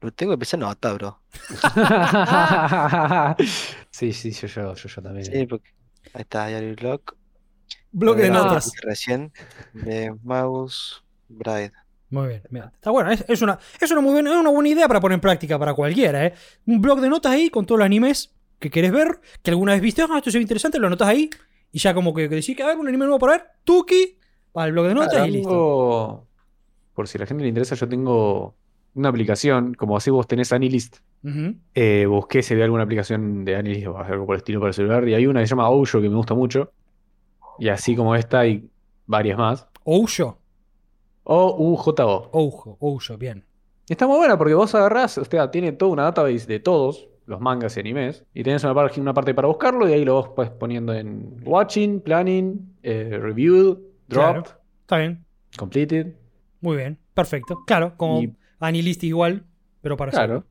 Lo 0.00 0.12
tengo 0.12 0.30
que 0.30 0.34
empezar 0.34 0.60
nota, 0.60 0.92
bro. 0.92 1.20
sí, 3.90 4.12
sí, 4.12 4.30
yo, 4.30 4.46
yo, 4.46 4.74
yo, 4.74 4.88
yo 4.88 5.02
también. 5.02 5.24
Sí, 5.24 5.46
porque. 5.46 5.70
Ahí 6.14 6.22
está, 6.22 6.46
Diary 6.46 6.74
Block. 6.74 7.16
Bloque 7.92 8.22
de 8.22 8.28
Ah, 8.28 8.32
notas. 8.32 8.72
Recién. 8.82 9.32
De 9.72 10.14
Mouse 10.22 11.02
Bride. 11.28 11.72
Muy 12.10 12.28
bien, 12.28 12.42
mira, 12.50 12.72
está 12.74 12.90
bueno. 12.90 13.10
Es, 13.10 13.24
es 13.28 13.42
una, 13.42 13.58
es, 13.80 13.90
una 13.90 14.00
muy 14.00 14.12
buena, 14.12 14.30
es 14.30 14.36
una 14.36 14.50
buena 14.50 14.68
idea 14.70 14.88
para 14.88 15.00
poner 15.00 15.14
en 15.16 15.20
práctica 15.20 15.58
para 15.58 15.74
cualquiera, 15.74 16.26
¿eh? 16.26 16.34
Un 16.66 16.80
blog 16.80 17.00
de 17.00 17.08
notas 17.10 17.32
ahí 17.32 17.50
con 17.50 17.66
todos 17.66 17.78
los 17.80 17.86
animes 17.86 18.34
que 18.58 18.70
querés 18.70 18.92
ver, 18.92 19.20
que 19.42 19.50
alguna 19.50 19.72
vez 19.72 19.82
viste, 19.82 20.02
ah, 20.02 20.16
esto 20.16 20.30
se 20.30 20.38
ve 20.38 20.42
interesante, 20.42 20.78
lo 20.78 20.86
anotas 20.86 21.06
ahí 21.08 21.28
y 21.70 21.78
ya 21.78 21.92
como 21.94 22.14
que, 22.14 22.28
que 22.28 22.36
decís 22.36 22.56
que, 22.56 22.62
a 22.62 22.66
ver, 22.66 22.78
un 22.78 22.88
anime 22.88 23.04
nuevo 23.04 23.18
para 23.18 23.32
ver, 23.34 23.44
tuki, 23.62 24.16
para 24.52 24.66
el 24.66 24.72
blog 24.72 24.86
de 24.88 24.94
notas 24.94 25.28
y 25.28 25.30
listo. 25.30 25.48
tengo- 25.50 26.26
por 26.94 27.06
si 27.08 27.18
a 27.18 27.20
la 27.20 27.26
gente 27.26 27.42
le 27.42 27.48
interesa, 27.50 27.74
yo 27.76 27.86
tengo 27.88 28.56
una 28.94 29.10
aplicación, 29.10 29.74
como 29.74 29.96
así 29.96 30.10
vos 30.10 30.26
tenés 30.26 30.52
Anilist. 30.52 30.96
Eh, 31.74 32.06
busqué 32.08 32.42
si 32.42 32.54
había 32.54 32.64
alguna 32.64 32.84
aplicación 32.84 33.44
de 33.44 33.54
Anilist 33.54 33.86
o 33.86 33.98
algo 33.98 34.24
por 34.26 34.34
el 34.34 34.38
estilo 34.38 34.58
para 34.60 34.68
el 34.70 34.74
celular, 34.74 35.06
y 35.08 35.14
hay 35.14 35.26
una 35.26 35.40
que 35.40 35.46
se 35.46 35.50
llama 35.50 35.68
Ouyo 35.68 36.00
que 36.00 36.08
me 36.08 36.16
gusta 36.16 36.34
mucho. 36.34 36.72
Y 37.58 37.68
así 37.68 37.94
como 37.96 38.14
esta 38.14 38.40
hay 38.40 38.68
varias 39.06 39.38
más. 39.38 39.68
Ouyo, 39.84 40.38
O-U-J-O. 41.24 42.30
Oujo, 42.32 42.76
Ouyo, 42.80 43.18
bien. 43.18 43.44
Está 43.88 44.06
muy 44.06 44.18
buena 44.18 44.36
porque 44.36 44.54
vos 44.54 44.74
agarrás, 44.74 45.18
o 45.18 45.24
sea, 45.24 45.50
tiene 45.50 45.72
toda 45.72 45.92
una 45.92 46.02
database 46.04 46.46
de 46.46 46.60
todos 46.60 47.08
los 47.26 47.40
mangas 47.40 47.76
y 47.76 47.80
animes, 47.80 48.24
y 48.32 48.42
tenés 48.42 48.64
una, 48.64 48.74
par- 48.74 48.90
una 48.98 49.12
parte 49.12 49.34
para 49.34 49.48
buscarlo, 49.48 49.86
y 49.88 49.92
ahí 49.92 50.04
lo 50.04 50.20
vas 50.22 50.30
pues, 50.34 50.48
poniendo 50.50 50.94
en 50.94 51.36
Watching, 51.44 52.00
Planning, 52.00 52.76
eh, 52.82 53.18
Reviewed, 53.20 53.76
Dropped, 54.08 54.42
Claro. 54.44 54.60
Está 54.80 54.96
bien, 54.98 55.24
Completed. 55.58 56.14
muy 56.62 56.76
bien, 56.78 56.98
perfecto. 57.12 57.58
Claro, 57.66 57.94
como 57.98 58.22
Y- 58.22 58.34
Anilist 58.60 59.04
igual, 59.04 59.44
pero 59.82 59.96
para 59.98 60.10
Claro. 60.12 60.44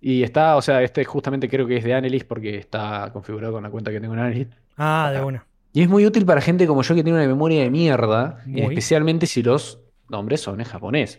Y 0.00 0.22
está, 0.22 0.56
o 0.56 0.62
sea, 0.62 0.82
este 0.82 1.04
justamente 1.04 1.48
creo 1.48 1.66
que 1.66 1.76
es 1.76 1.84
de 1.84 1.92
Analyst 1.94 2.26
porque 2.26 2.56
está 2.58 3.10
configurado 3.12 3.52
con 3.54 3.62
la 3.62 3.70
cuenta 3.70 3.90
que 3.90 4.00
tengo 4.00 4.14
en 4.14 4.20
Analyst. 4.20 4.52
Ah, 4.78 5.10
de 5.14 5.22
una. 5.22 5.46
Y 5.74 5.82
es 5.82 5.88
muy 5.88 6.06
útil 6.06 6.24
para 6.24 6.40
gente 6.40 6.66
como 6.66 6.82
yo 6.82 6.94
que 6.94 7.02
tiene 7.02 7.18
una 7.18 7.26
memoria 7.28 7.62
de 7.62 7.70
mierda, 7.70 8.40
Muy. 8.46 8.62
especialmente 8.62 9.26
si 9.26 9.42
los 9.42 9.80
nombres 10.08 10.40
son 10.40 10.60
en 10.60 10.66
japonés. 10.66 11.18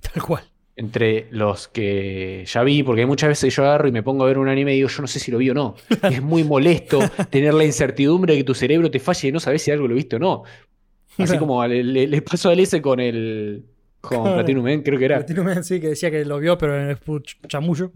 Tal 0.00 0.22
cual. 0.22 0.44
Entre 0.76 1.26
los 1.32 1.68
que 1.68 2.44
ya 2.46 2.62
vi, 2.62 2.82
porque 2.84 3.04
muchas 3.04 3.28
veces 3.30 3.54
yo 3.54 3.64
agarro 3.64 3.88
y 3.88 3.92
me 3.92 4.02
pongo 4.02 4.24
a 4.24 4.26
ver 4.28 4.38
un 4.38 4.46
anime 4.48 4.72
y 4.72 4.76
digo, 4.76 4.88
yo 4.88 5.00
no 5.02 5.08
sé 5.08 5.18
si 5.18 5.30
lo 5.32 5.38
vi 5.38 5.50
o 5.50 5.54
no. 5.54 5.74
Es 6.08 6.22
muy 6.22 6.44
molesto 6.44 7.00
tener 7.30 7.52
la 7.54 7.64
incertidumbre 7.64 8.34
de 8.34 8.38
que 8.40 8.44
tu 8.44 8.54
cerebro 8.54 8.90
te 8.90 9.00
falle 9.00 9.28
y 9.28 9.32
no 9.32 9.40
sabes 9.40 9.62
si 9.62 9.70
algo 9.72 9.88
lo 9.88 9.94
viste 9.96 10.16
o 10.16 10.18
no. 10.20 10.44
Así 11.18 11.36
como 11.38 11.66
le, 11.66 11.82
le- 11.82 12.06
le 12.06 12.22
pasó 12.22 12.50
al 12.50 12.60
S 12.60 12.80
con 12.80 13.00
el. 13.00 13.64
Con 14.02 14.20
Claro. 14.20 14.34
Platinum 14.36 14.62
Man, 14.64 14.82
creo 14.82 14.98
que 14.98 15.04
era. 15.06 15.16
Platinum 15.16 15.46
Man 15.46 15.64
sí 15.64 15.80
que 15.80 15.88
decía 15.88 16.10
que 16.12 16.24
lo 16.24 16.38
vio, 16.38 16.56
pero 16.58 16.80
en 16.80 16.90
el 16.90 16.98
chamullo. 17.48 17.90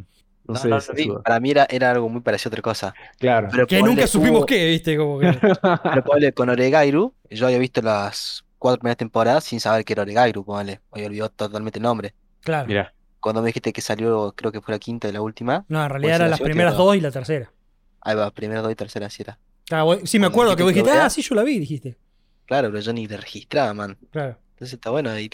No, 0.46 0.54
No, 0.64 0.80
sé, 0.80 1.06
no. 1.06 1.22
Para 1.22 1.38
mí 1.40 1.50
era, 1.52 1.66
era 1.70 1.90
algo 1.92 2.08
muy 2.08 2.20
parecido 2.22 2.48
a 2.48 2.52
otra 2.52 2.62
cosa. 2.62 2.94
Claro. 3.18 3.48
Pero 3.50 3.66
Que 3.66 3.80
nunca 3.82 4.06
supimos 4.06 4.40
hubo- 4.40 4.46
qué, 4.46 4.66
viste, 4.68 4.96
como 4.96 5.18
que. 5.18 5.32
pero 6.14 6.34
con 6.34 6.48
Oregairu, 6.48 7.14
yo 7.30 7.46
había 7.46 7.58
visto 7.58 7.80
las 7.82 8.44
cuatro 8.58 8.80
primeras 8.80 8.96
temporadas 8.96 9.44
sin 9.44 9.60
saber 9.60 9.84
que 9.84 9.92
era 9.92 10.02
Oregairu, 10.02 10.44
ponele. 10.44 10.80
Había 10.90 11.06
olvidado 11.06 11.30
totalmente 11.30 11.78
el 11.78 11.82
nombre. 11.84 12.14
Claro. 12.42 12.66
Mira. 12.66 12.92
Cuando 13.20 13.42
me 13.42 13.48
dijiste 13.48 13.72
que 13.72 13.80
salió, 13.82 14.32
creo 14.34 14.50
que 14.50 14.60
fue 14.62 14.72
la 14.74 14.78
quinta 14.78 15.06
y 15.08 15.12
la 15.12 15.20
última, 15.20 15.64
No, 15.68 15.82
en 15.84 15.90
realidad 15.90 16.08
Pues 16.08 16.16
eran 16.16 16.26
la 16.26 16.30
las 16.30 16.40
primeras 16.40 16.76
dos 16.76 16.96
y 16.96 17.00
la 17.00 17.10
tercera. 17.10 17.52
ahí 18.00 18.16
va, 18.16 18.30
primera, 18.30 18.62
dos 18.62 18.72
y 18.72 18.74
tercera, 18.74 19.10
sí 19.10 19.22
era. 19.22 19.38
Claro, 19.66 20.00
sí, 20.04 20.18
me 20.18 20.26
Cuando 20.26 20.52
acuerdo 20.52 20.56
que 20.56 20.62
vos 20.62 20.72
dijiste 20.74 20.90
ah, 20.98 21.10
sí, 21.10 21.20
yo 21.22 21.34
la 21.34 21.42
vi, 21.42 21.58
dijiste. 21.58 21.96
Claro, 22.46 22.68
pero 22.70 22.80
yo 22.80 22.92
ni 22.94 23.06
le 23.06 23.16
registraba, 23.18 23.72
man. 23.74 23.96
Claro. 24.10 24.38
Entonces 24.54 24.72
está 24.74 24.90
bueno 24.90 25.16
ir 25.18 25.32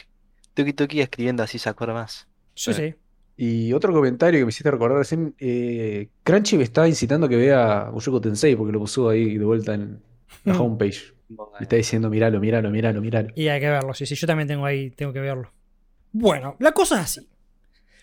tuki 0.55 0.73
tuki 0.73 1.01
escribiendo 1.01 1.43
así 1.43 1.59
se 1.59 1.69
acuerda 1.69 1.95
más. 1.95 2.27
Sí, 2.55 2.73
Bueno. 2.73 2.87
sí. 2.89 2.95
Y 3.37 3.73
otro 3.75 3.93
comentario 3.93 4.41
que 4.41 4.45
me 4.45 4.49
hiciste 4.49 4.71
recordar 4.71 4.99
recién, 4.99 5.35
eh, 5.39 6.09
Crunchy 6.23 6.57
me 6.57 6.65
está 6.65 6.89
incitando 6.89 7.27
a 7.27 7.29
que 7.29 7.37
vea 7.37 7.91
Mushoku 7.93 8.21
Tensei 8.21 8.57
porque 8.57 8.73
lo 8.73 8.81
puso 8.81 9.09
ahí 9.11 9.37
de 9.37 9.45
vuelta 9.45 9.75
en 9.75 10.01
la 10.45 10.55
Mm. 10.55 10.61
homepage. 10.61 11.15
Me 11.29 11.37
está 11.61 11.77
diciendo, 11.77 12.09
míralo, 12.09 12.39
míralo, 12.41 12.71
míralo, 12.71 13.01
míralo. 13.01 13.29
Y 13.35 13.49
hay 13.49 13.61
que 13.61 13.69
verlo, 13.69 13.93
sí, 13.95 14.07
sí, 14.07 14.15
yo 14.15 14.27
también 14.27 14.47
tengo 14.49 14.65
ahí, 14.65 14.91
tengo 14.91 15.13
que 15.13 15.21
verlo. 15.21 15.53
Bueno, 16.13 16.57
la 16.61 16.73
cosa 16.73 16.97
es 16.97 17.01
así. 17.19 17.29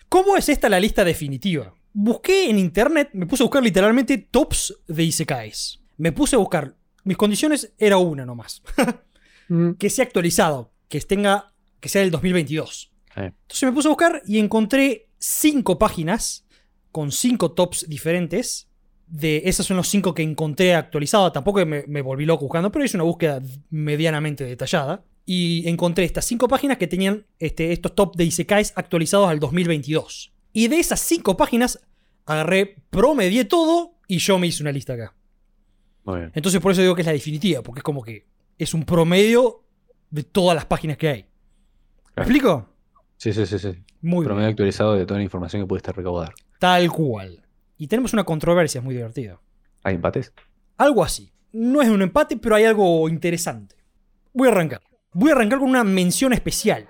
¿Cómo 0.08 0.36
es 0.36 0.48
esta 0.48 0.68
la 0.68 0.78
lista 0.78 1.04
definitiva? 1.04 1.74
Busqué 1.92 2.50
en 2.50 2.58
internet, 2.58 3.10
me 3.14 3.26
puse 3.26 3.42
a 3.42 3.46
buscar 3.46 3.62
literalmente 3.62 4.18
tops 4.18 4.76
de 4.86 5.02
Isekais. 5.04 5.80
me 5.96 6.12
puse 6.12 6.36
a 6.36 6.38
buscar. 6.38 6.74
Mis 7.04 7.16
condiciones 7.16 7.72
era 7.78 7.96
una 7.98 8.24
nomás. 8.26 8.62
Mm. 9.48 9.72
que 9.74 9.90
sea 9.90 10.06
actualizado, 10.06 10.72
que 10.88 10.98
tenga, 11.02 11.52
que 11.78 11.90
sea 11.90 12.00
del 12.00 12.10
2022. 12.10 12.92
Eh, 13.16 13.30
Entonces 13.42 13.62
me 13.64 13.72
puse 13.72 13.88
a 13.88 13.90
buscar 13.90 14.22
y 14.26 14.38
encontré 14.38 15.08
cinco 15.24 15.78
páginas 15.78 16.46
con 16.92 17.10
cinco 17.10 17.52
tops 17.52 17.88
diferentes. 17.88 18.68
De 19.06 19.42
esas 19.44 19.66
son 19.66 19.76
los 19.76 19.88
cinco 19.88 20.14
que 20.14 20.22
encontré 20.22 20.74
actualizados. 20.74 21.32
Tampoco 21.32 21.64
me, 21.64 21.84
me 21.86 22.02
volví 22.02 22.24
loco 22.24 22.44
buscando, 22.44 22.70
pero 22.70 22.84
hice 22.84 22.96
una 22.96 23.04
búsqueda 23.04 23.40
medianamente 23.70 24.44
detallada. 24.44 25.04
Y 25.26 25.66
encontré 25.68 26.04
estas 26.04 26.26
cinco 26.26 26.48
páginas 26.48 26.76
que 26.76 26.86
tenían 26.86 27.26
este, 27.38 27.72
estos 27.72 27.94
top 27.94 28.16
de 28.16 28.24
Isekais 28.24 28.72
actualizados 28.76 29.28
al 29.28 29.40
2022. 29.40 30.32
Y 30.52 30.68
de 30.68 30.78
esas 30.78 31.00
cinco 31.00 31.36
páginas 31.36 31.80
agarré, 32.26 32.76
promedié 32.90 33.44
todo 33.44 33.94
y 34.06 34.18
yo 34.18 34.38
me 34.38 34.46
hice 34.46 34.62
una 34.62 34.72
lista 34.72 34.92
acá. 34.92 35.14
Muy 36.04 36.18
bien. 36.18 36.32
Entonces 36.34 36.60
por 36.60 36.72
eso 36.72 36.82
digo 36.82 36.94
que 36.94 37.02
es 37.02 37.06
la 37.06 37.12
definitiva, 37.12 37.62
porque 37.62 37.80
es 37.80 37.84
como 37.84 38.02
que 38.02 38.26
es 38.58 38.74
un 38.74 38.84
promedio 38.84 39.64
de 40.10 40.22
todas 40.22 40.54
las 40.54 40.66
páginas 40.66 40.98
que 40.98 41.08
hay. 41.08 41.26
¿Me 42.16 42.22
explico? 42.22 42.73
Sí, 43.24 43.32
sí, 43.32 43.46
sí, 43.46 43.58
sí. 43.58 43.82
Muy 44.02 44.22
Promedio 44.22 44.48
bien. 44.48 44.50
actualizado 44.50 44.96
de 44.96 45.06
toda 45.06 45.16
la 45.16 45.24
información 45.24 45.62
que 45.62 45.66
pudiste 45.66 45.90
recaudar. 45.92 46.34
Tal 46.58 46.92
cual. 46.92 47.42
Y 47.78 47.86
tenemos 47.86 48.12
una 48.12 48.24
controversia, 48.24 48.82
muy 48.82 48.94
divertido. 48.94 49.40
¿Hay 49.82 49.94
empates? 49.94 50.34
Algo 50.76 51.02
así. 51.02 51.32
No 51.50 51.80
es 51.80 51.88
un 51.88 52.02
empate, 52.02 52.36
pero 52.36 52.54
hay 52.54 52.64
algo 52.64 53.08
interesante. 53.08 53.76
Voy 54.34 54.48
a 54.48 54.50
arrancar. 54.50 54.82
Voy 55.14 55.30
a 55.30 55.32
arrancar 55.32 55.58
con 55.58 55.70
una 55.70 55.84
mención 55.84 56.34
especial. 56.34 56.86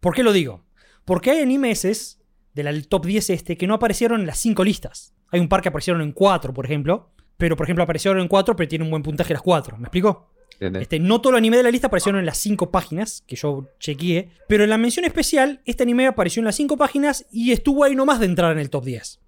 ¿Por 0.00 0.14
qué 0.14 0.22
lo 0.22 0.34
digo? 0.34 0.66
Porque 1.06 1.30
hay 1.30 1.40
animes 1.40 2.20
del 2.52 2.86
top 2.86 3.06
10 3.06 3.30
este 3.30 3.56
que 3.56 3.66
no 3.66 3.72
aparecieron 3.72 4.20
en 4.20 4.26
las 4.26 4.38
5 4.38 4.62
listas. 4.62 5.14
Hay 5.32 5.40
un 5.40 5.48
par 5.48 5.62
que 5.62 5.70
aparecieron 5.70 6.02
en 6.02 6.12
4, 6.12 6.52
por 6.52 6.66
ejemplo. 6.66 7.14
Pero, 7.38 7.56
por 7.56 7.64
ejemplo, 7.64 7.82
aparecieron 7.82 8.20
en 8.20 8.28
4, 8.28 8.56
pero 8.56 8.68
tienen 8.68 8.88
un 8.88 8.90
buen 8.90 9.02
puntaje 9.02 9.32
las 9.32 9.40
4. 9.40 9.78
¿Me 9.78 9.84
explico? 9.84 10.34
¿Entendés? 10.56 10.82
Este, 10.82 10.98
no 10.98 11.20
todo 11.20 11.32
el 11.32 11.38
anime 11.38 11.56
de 11.56 11.62
la 11.62 11.70
lista 11.70 11.88
aparecieron 11.88 12.18
en 12.18 12.26
las 12.26 12.38
5 12.38 12.70
páginas 12.70 13.22
que 13.26 13.36
yo 13.36 13.68
chequeé, 13.78 14.30
pero 14.48 14.64
en 14.64 14.70
la 14.70 14.78
mención 14.78 15.04
especial, 15.04 15.60
este 15.64 15.82
anime 15.82 16.06
apareció 16.06 16.40
en 16.40 16.46
las 16.46 16.56
5 16.56 16.76
páginas 16.76 17.26
y 17.30 17.52
estuvo 17.52 17.84
ahí 17.84 17.94
nomás 17.94 18.20
de 18.20 18.26
entrar 18.26 18.52
en 18.52 18.58
el 18.58 18.70
top 18.70 18.84
10. 18.84 19.20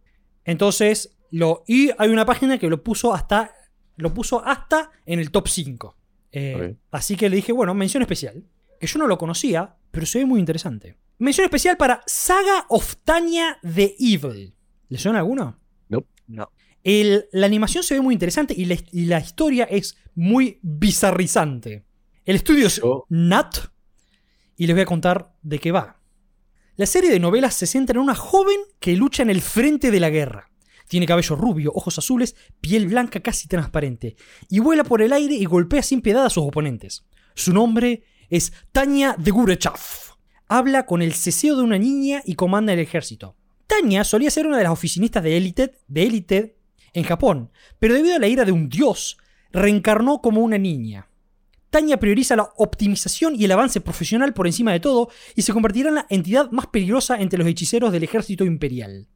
Entonces, 0.44 1.16
lo, 1.30 1.64
y 1.66 1.90
hay 1.98 2.08
una 2.08 2.24
página 2.24 2.58
que 2.58 2.68
lo 2.68 2.82
puso 2.82 3.12
hasta, 3.12 3.52
lo 3.96 4.14
puso 4.14 4.44
hasta 4.44 4.90
en 5.04 5.20
el 5.20 5.30
top 5.30 5.48
5. 5.48 5.96
Eh. 6.32 6.76
Así 6.90 7.16
que 7.16 7.28
le 7.28 7.36
dije, 7.36 7.52
bueno, 7.52 7.74
mención 7.74 8.02
especial. 8.02 8.44
Que 8.80 8.86
yo 8.86 8.98
no 8.98 9.06
lo 9.06 9.18
conocía, 9.18 9.76
pero 9.90 10.06
se 10.06 10.20
ve 10.20 10.26
muy 10.26 10.40
interesante. 10.40 10.96
Mención 11.18 11.44
especial 11.44 11.76
para 11.76 12.02
Saga 12.06 12.64
of 12.68 12.96
Tanya 13.04 13.58
the 13.62 13.96
Evil. 13.98 14.54
¿Le 14.88 14.98
suena 14.98 15.18
alguno? 15.18 15.58
No. 16.28 16.50
El- 16.84 17.26
la 17.32 17.46
animación 17.46 17.82
se 17.82 17.94
ve 17.94 18.00
muy 18.00 18.14
interesante 18.14 18.54
y 18.56 18.64
la, 18.64 18.76
y 18.92 19.04
la 19.06 19.20
historia 19.20 19.64
es 19.64 19.96
muy 20.14 20.58
bizarrizante. 20.62 21.84
El 22.24 22.36
estudio 22.36 22.66
es 22.66 22.80
Nat 23.08 23.56
y 24.56 24.66
les 24.66 24.74
voy 24.74 24.82
a 24.82 24.86
contar 24.86 25.34
de 25.42 25.58
qué 25.58 25.72
va. 25.72 26.00
La 26.76 26.86
serie 26.86 27.10
de 27.10 27.18
novelas 27.20 27.54
se 27.54 27.66
centra 27.66 27.94
en 27.98 28.02
una 28.02 28.14
joven 28.14 28.58
que 28.78 28.96
lucha 28.96 29.22
en 29.22 29.30
el 29.30 29.40
frente 29.40 29.90
de 29.90 30.00
la 30.00 30.10
guerra. 30.10 30.50
Tiene 30.88 31.06
cabello 31.06 31.36
rubio, 31.36 31.72
ojos 31.74 31.98
azules, 31.98 32.34
piel 32.60 32.86
blanca 32.86 33.20
casi 33.20 33.48
transparente, 33.48 34.16
y 34.48 34.60
vuela 34.60 34.84
por 34.84 35.02
el 35.02 35.12
aire 35.12 35.34
y 35.34 35.44
golpea 35.44 35.82
sin 35.82 36.00
piedad 36.00 36.24
a 36.24 36.30
sus 36.30 36.44
oponentes. 36.44 37.04
Su 37.34 37.52
nombre 37.52 38.04
es 38.30 38.52
Tanya 38.72 39.14
de 39.18 39.30
Gurechav. 39.30 39.78
Habla 40.48 40.86
con 40.86 41.02
el 41.02 41.12
ceseo 41.14 41.56
de 41.56 41.62
una 41.62 41.78
niña 41.78 42.22
y 42.24 42.34
comanda 42.36 42.72
el 42.72 42.78
ejército. 42.78 43.36
Tanya 43.66 44.02
solía 44.04 44.30
ser 44.30 44.46
una 44.46 44.56
de 44.56 44.62
las 44.62 44.72
oficinistas 44.72 45.22
de 45.22 45.36
élite 45.36 45.72
de 45.88 46.02
élite 46.04 46.57
en 46.92 47.04
Japón, 47.04 47.50
pero 47.78 47.94
debido 47.94 48.16
a 48.16 48.18
la 48.18 48.28
ira 48.28 48.44
de 48.44 48.52
un 48.52 48.68
dios, 48.68 49.18
reencarnó 49.52 50.20
como 50.20 50.40
una 50.40 50.58
niña. 50.58 51.08
Tanya 51.70 51.98
prioriza 51.98 52.36
la 52.36 52.48
optimización 52.56 53.34
y 53.36 53.44
el 53.44 53.52
avance 53.52 53.80
profesional 53.80 54.32
por 54.32 54.46
encima 54.46 54.72
de 54.72 54.80
todo 54.80 55.10
y 55.34 55.42
se 55.42 55.52
convertirá 55.52 55.90
en 55.90 55.96
la 55.96 56.06
entidad 56.08 56.50
más 56.50 56.66
peligrosa 56.68 57.20
entre 57.20 57.38
los 57.38 57.46
hechiceros 57.46 57.92
del 57.92 58.04
ejército 58.04 58.44
imperial. 58.44 59.06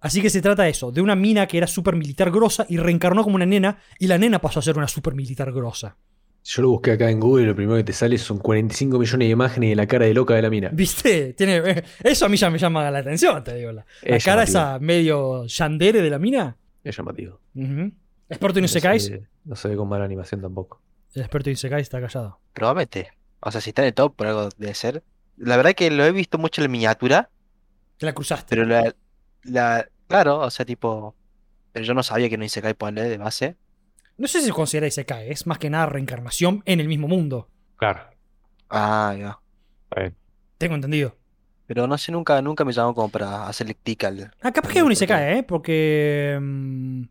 Así 0.00 0.22
que 0.22 0.30
se 0.30 0.40
trata 0.40 0.62
de 0.62 0.70
eso, 0.70 0.92
de 0.92 1.00
una 1.00 1.16
mina 1.16 1.48
que 1.48 1.58
era 1.58 1.66
super 1.66 1.96
militar 1.96 2.30
grosa 2.30 2.64
y 2.68 2.76
reencarnó 2.76 3.24
como 3.24 3.34
una 3.34 3.46
nena 3.46 3.78
y 3.98 4.06
la 4.06 4.18
nena 4.18 4.40
pasó 4.40 4.60
a 4.60 4.62
ser 4.62 4.76
una 4.76 4.86
super 4.86 5.14
militar 5.14 5.52
grosa. 5.52 5.96
Yo 6.44 6.62
lo 6.62 6.68
busqué 6.68 6.92
acá 6.92 7.10
en 7.10 7.18
Google 7.18 7.42
y 7.42 7.46
lo 7.46 7.56
primero 7.56 7.76
que 7.76 7.82
te 7.82 7.92
sale 7.92 8.18
son 8.18 8.38
45 8.38 9.00
millones 9.00 9.26
de 9.26 9.32
imágenes 9.32 9.70
de 9.70 9.74
la 9.74 9.88
cara 9.88 10.06
de 10.06 10.14
loca 10.14 10.34
de 10.34 10.42
la 10.42 10.50
mina. 10.50 10.70
¿Viste? 10.72 11.32
Tiene, 11.32 11.56
eh, 11.56 11.84
eso 12.04 12.26
a 12.26 12.28
mí 12.28 12.36
ya 12.36 12.50
me 12.50 12.58
llama 12.58 12.88
la 12.88 13.00
atención, 13.00 13.42
te 13.42 13.56
digo. 13.56 13.72
La, 13.72 13.84
la 14.02 14.18
cara 14.20 14.44
esa 14.44 14.78
medio 14.78 15.46
yandere 15.46 16.00
de 16.02 16.10
la 16.10 16.20
mina. 16.20 16.56
Es 16.88 16.96
llamativo. 16.96 17.40
Ujú. 17.54 17.92
Experto 18.28 18.58
en 18.58 18.62
No 18.62 18.66
Isekais. 18.66 19.04
se, 19.06 19.26
no 19.44 19.56
se 19.56 19.68
ve 19.68 19.76
con 19.76 19.88
mala 19.88 20.04
animación 20.04 20.40
tampoco. 20.40 20.80
El 21.14 21.22
experto 21.22 21.48
en 21.50 21.54
Isekais 21.54 21.82
está 21.82 22.00
callado. 22.00 22.40
Probablemente. 22.52 23.10
O 23.40 23.50
sea, 23.50 23.60
si 23.60 23.70
está 23.70 23.82
en 23.82 23.88
el 23.88 23.94
top, 23.94 24.14
por 24.14 24.26
algo 24.26 24.48
debe 24.56 24.74
ser. 24.74 25.02
La 25.36 25.56
verdad 25.56 25.72
que 25.74 25.90
lo 25.90 26.04
he 26.04 26.12
visto 26.12 26.38
mucho 26.38 26.60
en 26.60 26.64
la 26.66 26.72
miniatura, 26.72 27.30
Te 27.98 28.06
la 28.06 28.12
cruzaste. 28.14 28.46
pero 28.48 28.64
la, 28.64 28.94
la, 29.42 29.88
claro, 30.08 30.38
o 30.40 30.50
sea, 30.50 30.64
tipo, 30.64 31.14
pero 31.72 31.84
yo 31.84 31.92
no 31.94 32.02
sabía 32.02 32.28
que 32.30 32.38
no 32.38 32.44
hice 32.44 32.74
ponerle 32.74 33.10
de 33.10 33.18
base. 33.18 33.56
No 34.16 34.26
sé 34.28 34.40
si 34.40 34.46
se 34.46 34.52
considera 34.52 34.86
Isekai, 34.86 35.30
es 35.30 35.46
más 35.46 35.58
que 35.58 35.68
nada 35.68 35.86
reencarnación 35.86 36.62
en 36.64 36.80
el 36.80 36.88
mismo 36.88 37.06
mundo. 37.08 37.48
Claro. 37.76 38.00
Ah, 38.70 39.14
ya. 39.18 39.38
Tengo 40.58 40.74
entendido. 40.74 41.16
Pero 41.66 41.86
no 41.86 41.98
sé, 41.98 42.12
nunca, 42.12 42.40
nunca 42.42 42.64
me 42.64 42.72
llamó 42.72 42.94
como 42.94 43.08
para 43.08 43.48
hacerle 43.48 43.74
clic 43.74 44.04
al. 44.04 44.30
Ah, 44.40 44.52
capaz 44.52 44.70
que 44.72 44.78
es 44.78 44.84
un 44.84 44.92
Isekai, 44.92 45.38
¿eh? 45.38 45.42
Porque. 45.42 46.38
mm, 46.40 47.02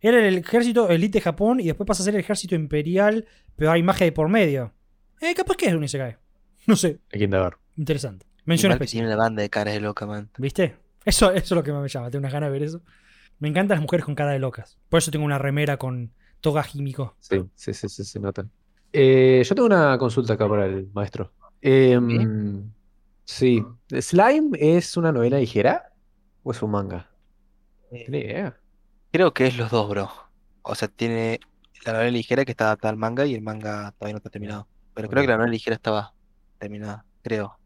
era 0.00 0.26
el 0.26 0.38
ejército 0.38 0.88
elite 0.90 1.18
de 1.18 1.22
Japón 1.22 1.58
y 1.58 1.64
después 1.64 1.86
pasa 1.86 2.02
a 2.02 2.04
ser 2.04 2.14
el 2.14 2.20
ejército 2.20 2.54
imperial, 2.54 3.26
pero 3.56 3.72
hay 3.72 3.82
magia 3.82 4.04
de 4.04 4.12
por 4.12 4.28
medio. 4.28 4.72
Eh, 5.20 5.34
capaz 5.34 5.56
que 5.56 5.66
es 5.66 5.74
un 5.74 5.82
Isekai. 5.84 6.16
No 6.66 6.76
sé, 6.76 6.98
Hay 7.12 7.18
que 7.18 7.24
indagar. 7.24 7.56
interesante. 7.76 8.26
Igual 8.44 8.72
especial. 8.72 8.88
tiene 8.88 9.06
una 9.08 9.16
banda 9.16 9.42
de 9.42 9.50
caras 9.50 9.74
de 9.74 9.80
loca, 9.80 10.06
man. 10.06 10.28
¿Viste? 10.38 10.76
Eso, 11.04 11.30
eso 11.32 11.36
es 11.44 11.50
lo 11.52 11.62
que 11.64 11.72
me 11.72 11.88
llama. 11.88 12.10
Tengo 12.10 12.20
unas 12.22 12.32
ganas 12.32 12.48
de 12.48 12.52
ver 12.52 12.62
eso. 12.64 12.80
Me 13.38 13.48
encantan 13.48 13.76
las 13.76 13.82
mujeres 13.82 14.04
con 14.04 14.14
cara 14.14 14.32
de 14.32 14.38
locas. 14.38 14.76
Por 14.88 14.98
eso 14.98 15.10
tengo 15.10 15.24
una 15.24 15.38
remera 15.38 15.76
con 15.76 16.12
toga 16.40 16.64
Himiko. 16.72 17.16
Sí, 17.20 17.42
sí, 17.54 17.74
sí, 17.74 17.88
sí, 17.88 18.04
se 18.04 18.20
notan. 18.20 18.50
Eh, 18.92 19.42
yo 19.44 19.54
tengo 19.54 19.66
una 19.66 19.98
consulta 19.98 20.34
acá 20.34 20.48
para 20.48 20.66
el 20.66 20.88
maestro. 20.92 21.32
Em, 21.60 22.70
sí. 23.26 23.62
¿Slime 23.90 24.56
es 24.60 24.96
una 24.96 25.12
novela 25.12 25.38
ligera 25.38 25.92
o 26.42 26.52
es 26.52 26.62
un 26.62 26.70
manga? 26.70 27.10
Eh, 27.90 28.04
¿Tiene 28.04 28.18
idea? 28.20 28.60
Creo 29.12 29.32
que 29.34 29.46
es 29.46 29.56
los 29.56 29.70
dos, 29.70 29.88
bro. 29.88 30.10
O 30.62 30.74
sea, 30.74 30.88
tiene 30.88 31.40
la 31.84 31.92
novela 31.92 32.10
ligera 32.10 32.44
que 32.44 32.52
está 32.52 32.66
adaptada 32.66 32.92
al 32.92 32.98
manga 32.98 33.26
y 33.26 33.34
el 33.34 33.42
manga 33.42 33.92
todavía 33.98 34.14
no 34.14 34.18
está 34.18 34.30
terminado. 34.30 34.68
Pero 34.94 35.08
creo 35.08 35.22
que 35.22 35.28
la 35.28 35.36
novela 35.36 35.52
ligera 35.52 35.76
estaba 35.76 36.14
terminada, 36.58 37.06
creo. 37.22 37.58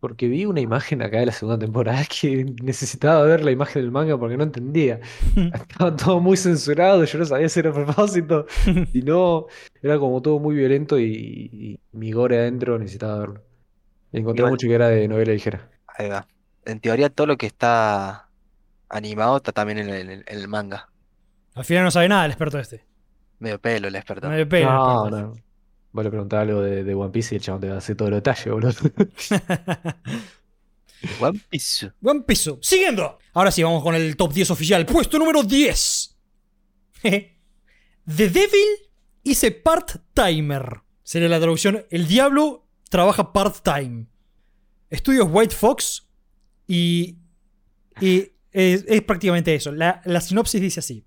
Porque 0.00 0.28
vi 0.28 0.44
una 0.46 0.60
imagen 0.60 1.02
acá 1.02 1.18
de 1.20 1.26
la 1.26 1.32
segunda 1.32 1.58
temporada 1.58 2.04
que 2.20 2.44
necesitaba 2.62 3.22
ver 3.24 3.44
la 3.44 3.52
imagen 3.52 3.82
del 3.82 3.90
manga 3.92 4.18
porque 4.18 4.36
no 4.36 4.44
entendía. 4.44 5.00
Estaba 5.54 5.96
todo 5.96 6.20
muy 6.20 6.36
censurado, 6.36 7.04
yo 7.04 7.18
no 7.18 7.24
sabía 7.24 7.48
si 7.48 7.60
era 7.60 7.70
a 7.70 7.74
propósito. 7.74 8.46
Y 8.92 9.02
no, 9.02 9.46
era 9.82 9.98
como 9.98 10.22
todo 10.22 10.38
muy 10.38 10.54
violento 10.56 10.98
y, 10.98 11.06
y 11.52 11.80
mi 11.92 12.12
gore 12.12 12.38
adentro 12.38 12.78
necesitaba 12.78 13.18
verlo. 13.20 13.53
Encontré 14.18 14.40
Igual. 14.42 14.52
mucho 14.52 14.68
que 14.68 14.74
era 14.74 14.88
de 14.88 15.08
novela 15.08 15.32
ligera. 15.32 15.70
Ahí 15.86 16.08
va. 16.08 16.26
En 16.64 16.80
teoría, 16.80 17.10
todo 17.10 17.26
lo 17.26 17.36
que 17.36 17.46
está 17.46 18.28
animado 18.88 19.36
está 19.38 19.52
también 19.52 19.78
en 19.78 19.90
el, 19.90 20.10
en 20.10 20.24
el 20.26 20.48
manga. 20.48 20.88
Al 21.54 21.64
final 21.64 21.84
no 21.84 21.90
sabe 21.90 22.08
nada 22.08 22.24
el 22.24 22.30
experto 22.30 22.58
este. 22.58 22.84
Medio 23.38 23.60
pelo 23.60 23.88
el 23.88 23.96
experto. 23.96 24.28
Pega. 24.48 24.68
el 24.68 24.74
No, 24.74 25.04
experto 25.06 25.26
no. 25.26 25.32
Vos 25.92 26.04
le 26.04 26.10
preguntás 26.10 26.40
algo 26.40 26.60
de, 26.62 26.84
de 26.84 26.94
One 26.94 27.10
Piece 27.10 27.34
y 27.34 27.38
el 27.38 27.42
chabón 27.42 27.60
te 27.60 27.68
va 27.68 27.74
a 27.74 27.78
hacer 27.78 27.96
todo 27.96 28.08
el 28.08 28.14
detalle, 28.14 28.50
boludo. 28.50 28.70
este. 28.70 28.94
One 31.20 31.38
Piece. 31.50 31.92
Buen 32.00 32.22
piso. 32.22 32.58
Siguiendo. 32.62 33.18
Ahora 33.34 33.50
sí, 33.50 33.62
vamos 33.62 33.82
con 33.82 33.94
el 33.94 34.16
top 34.16 34.32
10 34.32 34.50
oficial. 34.52 34.86
Puesto 34.86 35.18
número 35.18 35.42
10. 35.42 36.16
The 37.02 37.28
Devil 38.06 38.68
is 39.22 39.44
a 39.44 39.48
part-timer. 39.62 40.80
Sería 41.02 41.28
la 41.28 41.38
traducción. 41.38 41.84
El 41.90 42.08
diablo 42.08 42.63
trabaja 42.88 43.32
part-time. 43.32 44.06
Estudios 44.90 45.28
White 45.30 45.54
Fox. 45.54 46.06
Y. 46.66 47.16
y 48.00 48.30
es, 48.52 49.02
prácticamente 49.02 49.54
eso. 49.54 49.72
La, 49.72 50.00
la 50.04 50.20
sinopsis 50.20 50.60
dice 50.60 50.80
así. 50.80 51.04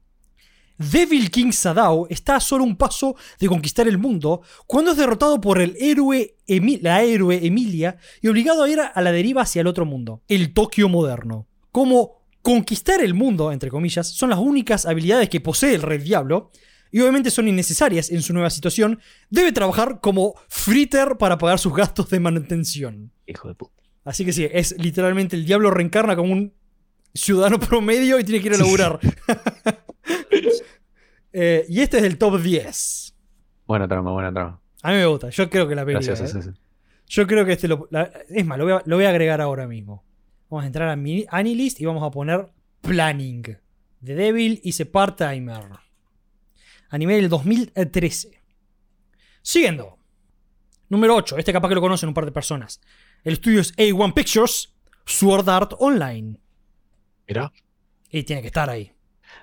Devil 0.77 1.31
King 1.31 1.51
Sadao 1.51 2.07
está 2.09 2.35
a 2.35 2.39
solo 2.39 2.63
un 2.63 2.75
paso 2.75 3.15
de 3.39 3.47
conquistar 3.47 3.87
el 3.87 3.97
mundo 3.97 4.41
cuando 4.67 4.91
es 4.91 4.97
derrotado 4.97 5.41
por 5.41 5.59
el 5.59 5.75
héroe 5.79 6.35
la 6.81 7.01
héroe 7.01 7.45
Emilia 7.45 7.97
y 8.21 8.27
obligado 8.27 8.63
a 8.63 8.69
ir 8.69 8.79
a 8.79 9.01
la 9.01 9.11
deriva 9.11 9.41
hacia 9.41 9.61
el 9.61 9.67
otro 9.67 9.85
mundo, 9.85 10.21
el 10.27 10.53
Tokio 10.53 10.87
moderno. 10.87 11.47
Como 11.71 12.17
conquistar 12.43 13.01
el 13.01 13.13
mundo, 13.13 13.51
entre 13.51 13.71
comillas, 13.71 14.07
son 14.07 14.29
las 14.29 14.39
únicas 14.39 14.85
habilidades 14.85 15.29
que 15.29 15.41
posee 15.41 15.73
el 15.73 15.81
Rey 15.81 15.97
Diablo, 15.97 16.51
y 16.91 16.99
obviamente 17.01 17.31
son 17.31 17.47
innecesarias 17.47 18.09
en 18.11 18.21
su 18.21 18.33
nueva 18.33 18.49
situación, 18.49 18.99
debe 19.29 19.51
trabajar 19.51 19.99
como 20.01 20.35
fritter 20.49 21.17
para 21.17 21.37
pagar 21.37 21.59
sus 21.59 21.73
gastos 21.73 22.09
de 22.09 22.19
manutención. 22.19 23.11
Hijo 23.25 23.47
de 23.47 23.55
puta. 23.55 23.73
Así 24.03 24.23
que 24.23 24.31
sí, 24.33 24.47
es 24.51 24.75
literalmente 24.77 25.35
el 25.35 25.45
diablo 25.45 25.69
reencarna 25.71 26.15
como 26.15 26.31
un 26.33 26.53
ciudadano 27.13 27.59
promedio 27.59 28.19
y 28.19 28.23
tiene 28.23 28.41
que 28.41 28.47
ir 28.47 28.53
a 28.55 28.57
laburar. 28.57 28.99
Eh, 31.33 31.65
y 31.69 31.81
este 31.81 31.97
es 31.97 32.03
el 32.03 32.17
top 32.17 32.41
10. 32.41 33.15
Buena 33.67 33.87
trama, 33.87 34.11
buena 34.11 34.31
trama. 34.31 34.59
A 34.81 34.91
mí 34.91 34.95
me 34.97 35.05
gusta. 35.05 35.29
Yo 35.29 35.49
creo 35.49 35.67
que 35.67 35.75
la. 35.75 35.83
Gracias, 35.83 36.33
eh. 36.33 36.53
Yo 37.05 37.27
creo 37.27 37.45
que 37.45 37.51
este 37.53 37.67
lo. 37.67 37.87
la- 37.91 38.11
es 38.29 38.45
más, 38.45 38.57
lo 38.57 38.63
voy, 38.63 38.73
a, 38.73 38.81
lo 38.85 38.95
voy 38.95 39.05
a 39.05 39.09
agregar 39.09 39.41
ahora 39.41 39.67
mismo. 39.67 40.03
Vamos 40.49 40.63
a 40.63 40.67
entrar 40.67 40.89
a 40.89 40.95
mi 40.95 41.25
Anilist 41.29 41.79
y 41.81 41.85
vamos 41.85 42.01
a 42.03 42.09
poner 42.09 42.47
Planning. 42.81 43.43
The 44.03 44.15
Devil 44.15 44.61
is 44.63 44.79
a 44.81 44.85
Part-Timer. 44.85 45.63
Anime 46.89 47.15
del 47.15 47.29
2013. 47.29 48.41
Siguiendo. 49.41 49.97
Número 50.89 51.15
8. 51.15 51.37
Este 51.37 51.51
capaz 51.53 51.69
que 51.69 51.75
lo 51.75 51.81
conocen 51.81 52.09
un 52.09 52.15
par 52.15 52.25
de 52.25 52.31
personas. 52.31 52.79
El 53.23 53.33
estudio 53.33 53.61
es 53.61 53.75
A1 53.75 54.13
Pictures. 54.13 54.73
Sword 55.05 55.49
Art 55.49 55.73
Online. 55.79 56.37
Mira. 57.27 57.51
Y 58.09 58.23
tiene 58.23 58.41
que 58.41 58.47
estar 58.47 58.69
ahí. 58.69 58.91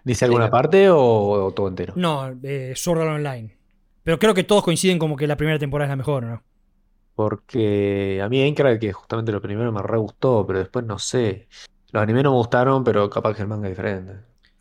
¿Dice 0.05 0.25
alguna 0.25 0.51
parte 0.51 0.91
o, 0.91 0.99
o 0.99 1.53
todo 1.53 1.69
entero? 1.69 1.95
No, 1.97 2.35
eh, 2.43 2.73
Sword 2.77 3.01
Art 3.01 3.11
Online. 3.17 3.57
Pero 4.03 4.19
creo 4.19 4.35
que 4.35 4.45
todos 4.45 4.63
coinciden 4.65 4.99
como 4.99 5.17
que 5.17 5.27
la 5.27 5.37
primera 5.37 5.59
temporada 5.59 5.87
es 5.87 5.93
la 5.93 5.97
mejor, 5.97 6.25
¿no? 6.25 6.43
Porque 7.15 8.21
a 8.23 8.29
mí 8.29 8.41
Aincrad, 8.41 8.79
que 8.79 8.93
justamente 8.93 9.33
lo 9.33 9.41
primero 9.41 9.71
me 9.73 9.83
re 9.83 9.99
gustó, 9.99 10.45
pero 10.47 10.59
después 10.59 10.85
no 10.85 10.99
sé. 10.99 11.49
Los 11.93 12.03
animes 12.03 12.25
no 12.25 12.33
me 12.33 12.37
gustaron, 12.37 12.83
pero 12.85 13.09
capaz 13.09 13.35
que 13.35 13.43
el 13.43 13.49
manga 13.49 13.69
es 13.69 13.73
diferente. 13.73 14.15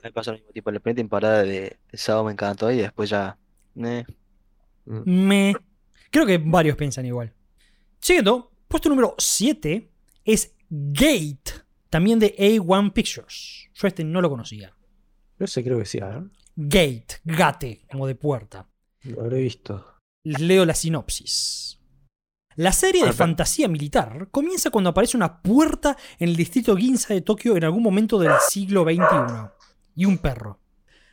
Me 0.04 0.12
pasó 0.12 0.32
lo 0.32 0.38
mismo, 0.38 0.52
tipo, 0.52 0.70
la 0.72 0.80
primera 0.80 0.98
temporada 0.98 1.44
de, 1.44 1.78
de 1.92 1.98
Sao 1.98 2.24
me 2.26 2.32
encantó 2.34 2.70
y 2.72 2.78
después 2.78 3.10
ya. 3.10 3.38
eh, 3.78 4.06
Mm. 4.86 5.02
Me. 5.28 5.56
Creo 6.12 6.26
que 6.26 6.38
varios 6.38 6.76
piensan 6.76 7.06
igual. 7.06 7.34
Siguiendo, 8.02 8.52
puesto 8.68 8.90
número 8.90 9.16
7 9.18 9.90
es 10.26 10.54
Gate, 10.70 11.52
también 11.90 12.20
de 12.20 12.36
A1 12.38 12.92
Pictures. 12.92 13.70
Yo 13.74 13.88
este 13.88 14.04
no 14.04 14.20
lo 14.20 14.30
conocía. 14.30 14.76
No 15.40 15.48
sé, 15.48 15.64
creo 15.64 15.80
que 15.80 15.86
sí, 15.86 16.00
ver. 16.02 16.24
Gate, 16.58 17.16
gate, 17.24 17.86
como 17.90 18.06
de 18.08 18.16
puerta. 18.16 18.68
Lo 19.04 19.22
habré 19.22 19.40
visto. 19.40 19.86
Les 20.26 20.42
leo 20.42 20.66
la 20.66 20.76
sinopsis. 20.76 21.80
La 22.56 22.74
serie 22.74 23.04
de 23.04 23.10
Ah, 23.12 23.14
fantasía 23.14 23.70
militar 23.70 24.28
comienza 24.32 24.70
cuando 24.70 24.90
aparece 24.90 25.16
una 25.16 25.42
puerta 25.42 25.98
en 26.20 26.28
el 26.30 26.36
distrito 26.36 26.76
Ginza 26.76 27.14
de 27.14 27.22
Tokio 27.22 27.56
en 27.56 27.64
algún 27.64 27.82
momento 27.84 28.20
del 28.20 28.34
siglo 28.50 28.84
XXI. 28.84 29.00
Y 29.96 30.06
un 30.06 30.18
perro. 30.18 30.60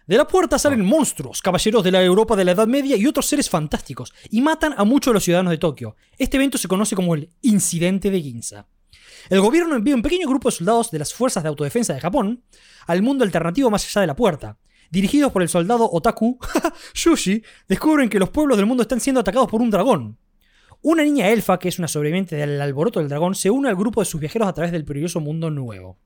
De 0.07 0.17
la 0.17 0.27
puerta 0.27 0.59
salen 0.59 0.85
monstruos, 0.85 1.41
caballeros 1.41 1.85
de 1.85 1.93
la 1.93 2.03
Europa 2.03 2.35
de 2.35 2.45
la 2.45 2.53
Edad 2.53 2.67
Media 2.67 2.97
y 2.97 3.07
otros 3.07 3.27
seres 3.27 3.49
fantásticos, 3.49 4.13
y 4.29 4.41
matan 4.41 4.75
a 4.77 4.83
muchos 4.83 5.13
de 5.13 5.15
los 5.15 5.25
ciudadanos 5.25 5.53
de 5.53 5.59
Tokio. 5.59 5.95
Este 6.19 6.37
evento 6.37 6.59
se 6.59 6.67
conoce 6.67 6.97
como 6.97 7.15
el 7.15 7.31
Incidente 7.43 8.11
de 8.11 8.21
Ginza. 8.21 8.67
El 9.29 9.41
gobierno 9.41 9.77
envía 9.77 9.95
un 9.95 10.03
pequeño 10.03 10.27
grupo 10.27 10.49
de 10.51 10.57
soldados 10.57 10.91
de 10.91 10.99
las 10.99 11.15
Fuerzas 11.15 11.43
de 11.43 11.49
Autodefensa 11.49 11.95
de 11.95 12.01
Japón 12.01 12.43
al 12.87 13.03
mundo 13.03 13.25
alternativo 13.25 13.71
más 13.71 13.87
allá 13.87 14.01
de 14.01 14.07
la 14.09 14.17
puerta. 14.17 14.59
Dirigidos 14.91 15.31
por 15.31 15.43
el 15.43 15.49
soldado 15.49 15.89
Otaku, 15.89 16.39
Shushi, 16.95 17.45
descubren 17.69 18.09
que 18.09 18.19
los 18.19 18.31
pueblos 18.31 18.57
del 18.57 18.67
mundo 18.67 18.83
están 18.83 18.99
siendo 18.99 19.21
atacados 19.21 19.49
por 19.49 19.61
un 19.61 19.71
dragón. 19.71 20.19
Una 20.83 21.05
niña 21.05 21.29
elfa, 21.29 21.59
que 21.59 21.69
es 21.69 21.79
una 21.79 21.87
sobreviviente 21.87 22.35
del 22.35 22.61
alboroto 22.61 22.99
del 22.99 23.09
dragón, 23.09 23.35
se 23.37 23.51
une 23.51 23.69
al 23.69 23.77
grupo 23.77 24.01
de 24.01 24.07
sus 24.07 24.21
viajeros 24.21 24.49
a 24.49 24.55
través 24.55 24.73
del 24.73 24.85
peligroso 24.85 25.21
mundo 25.21 25.51
nuevo. 25.51 25.99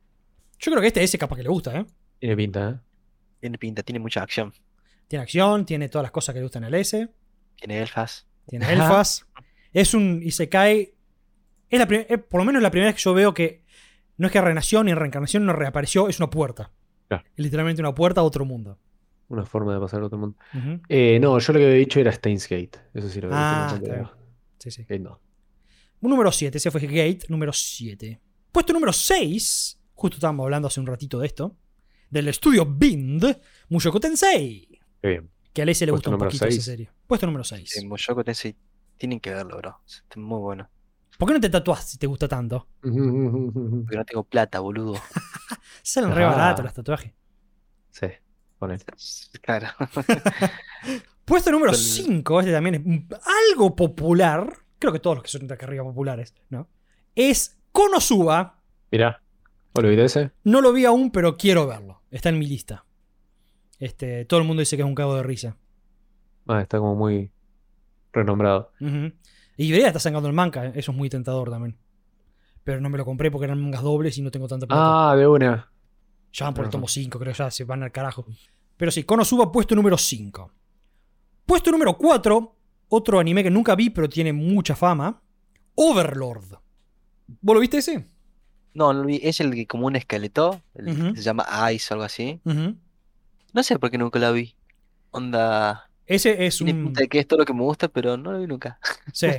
Yo 0.58 0.72
creo 0.72 0.82
que 0.82 0.88
este 0.88 1.02
ese 1.02 1.16
capaz 1.16 1.36
que 1.36 1.44
le 1.44 1.48
gusta, 1.48 1.78
¿eh? 1.78 1.86
Tiene 2.18 2.36
pinta, 2.36 2.70
¿eh? 2.70 2.78
tiene 3.40 3.58
pinta, 3.58 3.82
tiene 3.82 3.98
mucha 3.98 4.22
acción. 4.22 4.52
Tiene 5.08 5.22
acción, 5.22 5.66
tiene 5.66 5.88
todas 5.88 6.04
las 6.04 6.12
cosas 6.12 6.32
que 6.32 6.38
le 6.40 6.44
gustan 6.44 6.64
al 6.64 6.74
S, 6.74 7.08
Tiene 7.56 7.78
elfas. 7.80 8.26
tiene 8.46 8.72
elfas. 8.72 9.26
Es 9.72 9.92
un 9.94 10.20
Isekai. 10.22 10.94
Es 11.68 11.78
la 11.78 11.84
es 11.96 12.18
por 12.22 12.40
lo 12.40 12.44
menos 12.44 12.62
la 12.62 12.70
primera 12.70 12.88
vez 12.90 12.96
que 12.96 13.02
yo 13.02 13.12
veo 13.14 13.34
que 13.34 13.64
no 14.16 14.26
es 14.28 14.32
que 14.32 14.40
renació 14.40 14.82
ni 14.84 14.94
reencarnación, 14.94 15.44
no 15.44 15.52
reapareció, 15.52 16.08
es 16.08 16.18
una 16.20 16.30
puerta. 16.30 16.70
Claro. 17.08 17.24
Es 17.36 17.44
literalmente 17.44 17.82
una 17.82 17.94
puerta 17.94 18.20
a 18.20 18.24
otro 18.24 18.44
mundo. 18.44 18.78
Una 19.28 19.44
forma 19.44 19.74
de 19.74 19.80
pasar 19.80 20.00
a 20.02 20.06
otro 20.06 20.18
mundo. 20.18 20.36
Eh, 20.88 21.18
no, 21.20 21.38
yo 21.38 21.52
lo 21.52 21.58
que 21.58 21.64
había 21.66 21.76
dicho 21.78 21.98
era 22.00 22.12
Steins 22.12 22.48
Gate. 22.48 22.78
Eso 22.94 23.08
sí 23.08 23.20
lo 23.20 23.28
había 23.28 23.68
Ah, 23.68 23.78
dicho. 23.78 24.12
Sí, 24.58 24.70
sí. 24.70 24.82
Gate 24.82 25.00
no. 25.00 25.20
Número 26.00 26.30
7, 26.30 26.56
ese 26.58 26.70
fue 26.70 26.80
Gate, 26.82 27.20
número 27.28 27.52
7. 27.52 28.20
Puesto 28.52 28.72
número 28.72 28.92
6, 28.92 29.80
justo 29.94 30.16
estábamos 30.18 30.44
hablando 30.44 30.68
hace 30.68 30.78
un 30.78 30.86
ratito 30.86 31.18
de 31.18 31.26
esto, 31.26 31.56
del 32.14 32.28
estudio 32.28 32.64
Bind, 32.64 33.24
Mushoku 33.68 33.98
Tensei, 34.00 34.68
Qué 35.02 35.08
bien. 35.08 35.30
que 35.52 35.60
a 35.60 35.64
Alessia 35.64 35.86
le 35.86 35.92
Puesto 35.92 36.10
gusta 36.12 36.24
un 36.24 36.28
poquito 36.30 36.46
esa 36.46 36.62
serie. 36.62 36.88
Puesto 37.06 37.26
número 37.26 37.42
6. 37.44 37.76
En 37.76 37.88
Mushoku 37.88 38.22
Tensei 38.24 38.56
tienen 38.96 39.18
que 39.20 39.30
verlo, 39.34 39.56
bro. 39.58 39.80
Está 39.86 40.20
muy 40.20 40.38
bueno. 40.38 40.70
¿Por 41.18 41.28
qué 41.28 41.34
no 41.34 41.40
te 41.40 41.50
tatuas 41.50 41.84
si 41.90 41.98
te 41.98 42.06
gusta 42.06 42.26
tanto? 42.28 42.68
Porque 42.80 43.96
no 43.96 44.04
tengo 44.04 44.24
plata, 44.24 44.60
boludo. 44.60 44.94
Salen 45.82 46.14
re 46.14 46.24
Ah. 46.24 46.28
baratos 46.30 46.64
los 46.64 46.74
tatuajes. 46.74 47.12
Sí, 47.90 48.06
poné. 48.58 48.78
Claro. 49.42 49.68
Puesto 51.24 51.50
número 51.50 51.72
Con- 51.72 51.80
5, 51.80 52.40
este 52.40 52.52
también 52.52 53.08
es 53.10 53.18
algo 53.52 53.74
popular, 53.74 54.52
creo 54.78 54.92
que 54.92 54.98
todos 55.00 55.16
los 55.16 55.22
que 55.24 55.30
son 55.30 55.46
de 55.46 55.54
acá 55.54 55.66
arriba 55.66 55.82
populares, 55.84 56.34
¿no? 56.50 56.68
Es 57.14 57.58
Konosuba. 57.72 58.60
Mirá. 58.90 59.20
¿O 59.76 59.80
lo 59.80 59.88
viste 59.88 60.04
ese? 60.04 60.30
No 60.44 60.60
lo 60.60 60.72
vi 60.72 60.84
aún, 60.84 61.10
pero 61.10 61.36
quiero 61.36 61.66
verlo. 61.66 62.02
Está 62.14 62.28
en 62.28 62.38
mi 62.38 62.46
lista. 62.46 62.84
Este, 63.80 64.24
todo 64.24 64.38
el 64.38 64.46
mundo 64.46 64.60
dice 64.60 64.76
que 64.76 64.82
es 64.82 64.88
un 64.88 64.94
cago 64.94 65.16
de 65.16 65.24
risa. 65.24 65.56
Ah, 66.46 66.60
está 66.60 66.78
como 66.78 66.94
muy 66.94 67.32
renombrado. 68.12 68.70
Ujú. 68.80 69.12
Y 69.56 69.66
debería 69.66 69.88
estar 69.88 70.00
sacando 70.00 70.28
el 70.28 70.32
manga, 70.32 70.66
eso 70.66 70.92
es 70.92 70.96
muy 70.96 71.10
tentador 71.10 71.50
también. 71.50 71.76
Pero 72.62 72.80
no 72.80 72.88
me 72.88 72.98
lo 72.98 73.04
compré 73.04 73.32
porque 73.32 73.46
eran 73.46 73.60
mangas 73.60 73.82
dobles 73.82 74.16
y 74.16 74.22
no 74.22 74.30
tengo 74.30 74.46
tanta 74.46 74.64
plata. 74.64 75.10
Ah, 75.10 75.16
de 75.16 75.26
una. 75.26 75.72
ya 76.32 76.44
van 76.44 76.54
por 76.54 76.64
el 76.64 76.70
tomo 76.70 76.86
5, 76.86 77.18
creo 77.18 77.32
ya 77.32 77.50
se 77.50 77.64
van 77.64 77.82
al 77.82 77.90
carajo. 77.90 78.24
Pero 78.76 78.92
sí, 78.92 79.02
Konosuba 79.02 79.50
puesto 79.50 79.74
número 79.74 79.98
5. 79.98 80.52
Puesto 81.44 81.72
número 81.72 81.98
4, 81.98 82.56
otro 82.90 83.18
anime 83.18 83.42
que 83.42 83.50
nunca 83.50 83.74
vi 83.74 83.90
pero 83.90 84.08
tiene 84.08 84.32
mucha 84.32 84.76
fama. 84.76 85.20
Overlord. 85.74 86.60
¿Vos 87.40 87.54
lo 87.54 87.60
viste 87.60 87.78
ese? 87.78 88.08
No, 88.74 88.92
no 88.92 89.00
lo 89.00 89.06
vi. 89.06 89.20
es 89.22 89.40
el 89.40 89.54
que 89.54 89.66
como 89.66 89.86
un 89.86 89.96
esqueleto. 89.96 90.60
el 90.74 90.86
que 91.12 91.16
se 91.18 91.22
llama 91.22 91.46
Ice 91.72 91.92
o 91.92 91.94
algo 91.94 92.04
así. 92.04 92.40
No 92.44 93.62
sé 93.62 93.78
por 93.78 93.90
qué 93.90 93.98
nunca 93.98 94.18
lo 94.18 94.32
vi. 94.32 94.54
Onda. 95.12 95.88
Ese 96.06 96.44
es 96.46 96.60
un... 96.60 96.92
de 96.92 97.08
que 97.08 97.20
es 97.20 97.26
todo 97.28 97.38
lo 97.38 97.44
que 97.46 97.54
me 97.54 97.62
gusta, 97.62 97.88
pero 97.88 98.16
no 98.16 98.32
lo 98.32 98.40
vi 98.40 98.46
nunca. 98.46 98.78
Sí. 99.12 99.28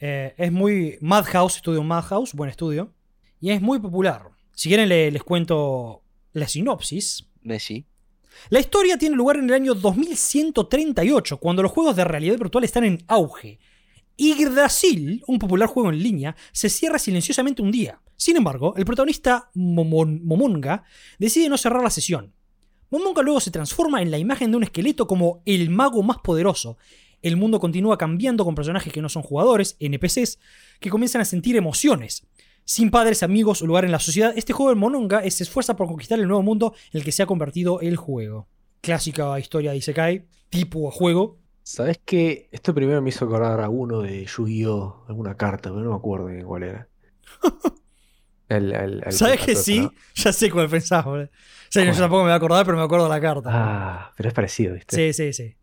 Eh, 0.00 0.34
es 0.36 0.52
muy... 0.52 0.96
Madhouse, 1.00 1.56
estudio 1.56 1.82
Madhouse, 1.82 2.32
buen 2.34 2.50
estudio. 2.50 2.92
Y 3.40 3.50
es 3.50 3.60
muy 3.60 3.78
popular. 3.80 4.28
Si 4.52 4.68
quieren 4.68 4.88
le- 4.88 5.10
les 5.10 5.22
cuento 5.24 6.02
la 6.32 6.46
sinopsis. 6.46 7.26
Messi. 7.42 7.84
La 8.50 8.60
historia 8.60 8.96
tiene 8.98 9.16
lugar 9.16 9.36
en 9.38 9.44
el 9.46 9.54
año 9.54 9.74
2138, 9.74 11.38
cuando 11.38 11.62
los 11.62 11.72
juegos 11.72 11.96
de 11.96 12.04
realidad 12.04 12.38
virtual 12.38 12.62
están 12.64 12.84
en 12.84 13.02
auge. 13.08 13.58
Yggdrasil, 14.18 15.22
un 15.26 15.38
popular 15.38 15.68
juego 15.68 15.90
en 15.90 16.02
línea, 16.02 16.36
se 16.52 16.68
cierra 16.68 16.98
silenciosamente 16.98 17.62
un 17.62 17.70
día. 17.70 18.00
Sin 18.16 18.36
embargo, 18.36 18.74
el 18.76 18.84
protagonista 18.84 19.50
Momon- 19.54 20.20
Momonga 20.22 20.82
decide 21.18 21.48
no 21.48 21.56
cerrar 21.56 21.82
la 21.82 21.90
sesión. 21.90 22.34
Momonga 22.90 23.22
luego 23.22 23.38
se 23.40 23.52
transforma 23.52 24.02
en 24.02 24.10
la 24.10 24.18
imagen 24.18 24.50
de 24.50 24.56
un 24.56 24.64
esqueleto 24.64 25.06
como 25.06 25.40
el 25.46 25.70
mago 25.70 26.02
más 26.02 26.18
poderoso. 26.18 26.78
El 27.22 27.36
mundo 27.36 27.60
continúa 27.60 27.96
cambiando 27.96 28.44
con 28.44 28.54
personajes 28.54 28.92
que 28.92 29.00
no 29.02 29.08
son 29.08 29.22
jugadores, 29.22 29.76
NPCs, 29.78 30.38
que 30.80 30.90
comienzan 30.90 31.20
a 31.20 31.24
sentir 31.24 31.56
emociones. 31.56 32.26
Sin 32.64 32.90
padres, 32.90 33.22
amigos 33.22 33.62
o 33.62 33.66
lugar 33.66 33.84
en 33.84 33.92
la 33.92 33.98
sociedad, 34.00 34.32
este 34.36 34.52
de 34.52 34.74
Mononga 34.74 35.22
se 35.30 35.44
esfuerza 35.44 35.76
por 35.76 35.86
conquistar 35.86 36.18
el 36.18 36.26
nuevo 36.26 36.42
mundo 36.42 36.74
en 36.92 36.98
el 36.98 37.04
que 37.04 37.12
se 37.12 37.22
ha 37.22 37.26
convertido 37.26 37.80
el 37.80 37.96
juego. 37.96 38.48
Clásica 38.80 39.38
historia 39.38 39.70
de 39.70 39.78
Isekai, 39.78 40.26
tipo 40.50 40.90
juego. 40.90 41.38
¿Sabes 41.70 42.00
qué? 42.02 42.48
Esto 42.50 42.74
primero 42.74 43.02
me 43.02 43.10
hizo 43.10 43.26
acordar 43.26 43.60
a 43.60 43.68
uno 43.68 44.00
de 44.00 44.24
Yu-Gi-Oh! 44.24 45.04
Alguna 45.06 45.36
carta, 45.36 45.68
pero 45.68 45.82
no 45.84 45.90
me 45.90 45.96
acuerdo 45.96 46.28
de 46.28 46.42
cuál 46.42 46.62
era. 46.62 46.88
El, 48.48 48.72
el- 48.72 49.02
el 49.04 49.12
¿Sabes 49.12 49.40
que 49.42 49.54
sí? 49.54 49.80
¿no? 49.80 49.92
Ya 50.14 50.32
sé 50.32 50.50
cuál 50.50 50.70
pensás, 50.70 51.04
boludo. 51.04 51.26
O 51.26 51.28
sea, 51.68 51.84
yo 51.84 51.92
tampoco 51.92 52.20
me 52.22 52.28
voy 52.28 52.32
a 52.32 52.36
acordar, 52.36 52.64
pero 52.64 52.78
me 52.78 52.82
acuerdo 52.84 53.04
de 53.04 53.10
la 53.10 53.20
carta. 53.20 53.50
Ah, 53.52 54.12
pero 54.16 54.30
es 54.30 54.34
parecido, 54.34 54.72
¿viste? 54.72 54.96
sí, 54.96 55.12
sí, 55.12 55.32
sí. 55.34 55.54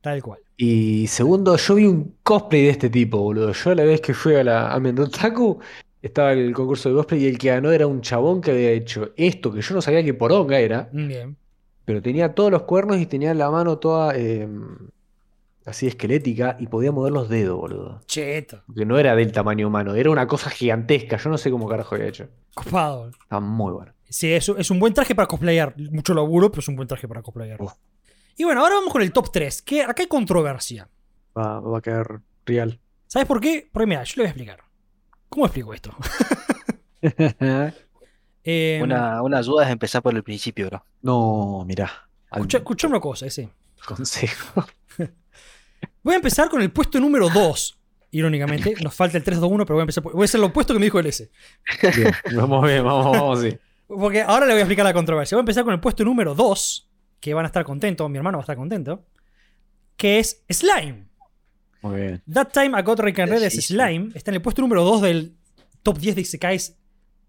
Tal 0.00 0.20
cual. 0.20 0.40
Y 0.56 1.06
segundo, 1.06 1.56
yo 1.56 1.74
vi 1.76 1.86
un 1.86 2.16
cosplay 2.24 2.62
de 2.62 2.70
este 2.70 2.90
tipo, 2.90 3.18
boludo. 3.18 3.52
Yo 3.52 3.74
la 3.76 3.84
vez 3.84 4.00
que 4.00 4.12
fui 4.14 4.34
a 4.34 4.42
la 4.42 4.72
a 4.72 4.80
Mendotaku, 4.80 5.60
estaba 6.02 6.32
el 6.32 6.52
concurso 6.52 6.88
de 6.88 6.96
cosplay 6.96 7.22
y 7.22 7.26
el 7.28 7.38
que 7.38 7.50
ganó 7.50 7.70
era 7.70 7.86
un 7.86 8.00
chabón 8.00 8.40
que 8.40 8.50
había 8.50 8.72
hecho 8.72 9.12
esto, 9.16 9.52
que 9.52 9.60
yo 9.62 9.76
no 9.76 9.80
sabía 9.80 10.02
que 10.02 10.12
poronga 10.12 10.58
era, 10.58 10.88
Bien. 10.92 11.36
pero 11.84 12.02
tenía 12.02 12.34
todos 12.34 12.50
los 12.50 12.62
cuernos 12.64 12.98
y 12.98 13.06
tenía 13.06 13.32
la 13.34 13.48
mano 13.52 13.78
toda 13.78 14.16
eh, 14.16 14.48
así 15.66 15.86
esquelética 15.86 16.56
y 16.58 16.66
podía 16.66 16.92
mover 16.92 17.12
los 17.12 17.28
dedos, 17.28 17.56
boludo. 17.58 18.00
Cheto. 18.06 18.62
Que 18.74 18.84
no 18.84 18.98
era 18.98 19.14
del 19.14 19.32
tamaño 19.32 19.68
humano, 19.68 19.94
era 19.94 20.10
una 20.10 20.26
cosa 20.26 20.50
gigantesca. 20.50 21.16
Yo 21.16 21.30
no 21.30 21.38
sé 21.38 21.50
cómo 21.50 21.68
carajo 21.68 21.94
había 21.94 22.08
hecho. 22.08 22.28
Copado. 22.54 23.08
Estaba 23.10 23.40
muy 23.40 23.72
bueno. 23.72 23.92
Sí, 24.08 24.32
es, 24.32 24.48
es 24.48 24.70
un 24.70 24.78
buen 24.78 24.92
traje 24.94 25.14
para 25.14 25.26
cosplayar. 25.28 25.74
Mucho 25.90 26.14
laburo, 26.14 26.50
pero 26.50 26.60
es 26.60 26.68
un 26.68 26.76
buen 26.76 26.88
traje 26.88 27.08
para 27.08 27.22
cosplayar. 27.22 27.60
Uf. 27.62 27.72
Y 28.36 28.44
bueno, 28.44 28.60
ahora 28.62 28.76
vamos 28.76 28.92
con 28.92 29.02
el 29.02 29.12
top 29.12 29.30
3, 29.32 29.62
que 29.62 29.82
acá 29.82 30.02
hay 30.02 30.08
controversia. 30.08 30.88
Va, 31.36 31.60
va 31.60 31.78
a 31.78 31.80
quedar 31.82 32.20
real. 32.46 32.80
¿Sabes 33.06 33.28
por 33.28 33.40
qué? 33.40 33.68
Porque 33.72 33.86
mira, 33.86 34.02
yo 34.04 34.14
le 34.16 34.22
voy 34.22 34.26
a 34.26 34.30
explicar. 34.30 34.60
¿Cómo 35.28 35.46
explico 35.46 35.74
esto? 35.74 35.94
Eh, 38.44 38.80
Una, 38.82 39.22
una 39.22 39.38
ayuda 39.38 39.64
es 39.64 39.70
empezar 39.70 40.02
por 40.02 40.12
el 40.16 40.24
principio, 40.24 40.66
bro. 40.66 40.84
No, 41.02 41.64
mirá. 41.64 41.88
Escucha, 42.32 42.58
escucha 42.58 42.88
una 42.88 42.98
cosa, 42.98 43.26
ese. 43.26 43.48
Consejo. 43.86 44.64
Voy 46.02 46.14
a 46.14 46.16
empezar 46.16 46.48
con 46.48 46.60
el 46.62 46.70
puesto 46.72 46.98
número 47.00 47.28
2. 47.28 47.78
Irónicamente, 48.10 48.74
nos 48.82 48.94
falta 48.94 49.16
el 49.16 49.24
3-2-1, 49.24 49.64
pero 49.64 49.74
voy 49.74 49.80
a 49.80 49.82
empezar. 49.82 50.02
por- 50.02 50.12
Voy 50.12 50.22
a 50.22 50.24
hacer 50.26 50.40
lo 50.40 50.48
opuesto 50.48 50.74
que 50.74 50.78
me 50.80 50.86
dijo 50.86 50.98
el 50.98 51.06
S. 51.06 51.30
Bien, 51.96 52.12
vamos 52.36 52.64
bien, 52.66 52.84
vamos, 52.84 53.16
vamos, 53.16 53.40
sí. 53.40 53.56
Porque 53.86 54.20
ahora 54.22 54.46
le 54.46 54.52
voy 54.52 54.60
a 54.60 54.64
explicar 54.64 54.84
la 54.84 54.92
controversia. 54.92 55.36
Voy 55.36 55.40
a 55.40 55.44
empezar 55.44 55.64
con 55.64 55.72
el 55.72 55.80
puesto 55.80 56.04
número 56.04 56.34
2, 56.34 56.90
que 57.20 57.32
van 57.34 57.44
a 57.44 57.48
estar 57.48 57.64
contentos, 57.64 58.08
mi 58.10 58.18
hermano 58.18 58.38
va 58.38 58.42
a 58.42 58.44
estar 58.44 58.56
contento, 58.56 59.06
que 59.96 60.18
es 60.18 60.42
Slime. 60.50 61.06
Muy 61.82 61.96
bien. 62.00 62.22
That 62.32 62.48
Time 62.52 62.78
I 62.78 62.82
Got 62.82 63.00
Rick 63.00 63.18
and 63.20 63.32
Red 63.32 63.42
es. 63.44 63.54
Slime. 63.66 64.10
Está 64.14 64.30
en 64.30 64.36
el 64.36 64.42
puesto 64.42 64.60
número 64.62 64.84
2 64.84 65.02
del 65.02 65.36
top 65.82 65.98
10 65.98 66.14
de 66.16 66.20
Isekais 66.20 66.76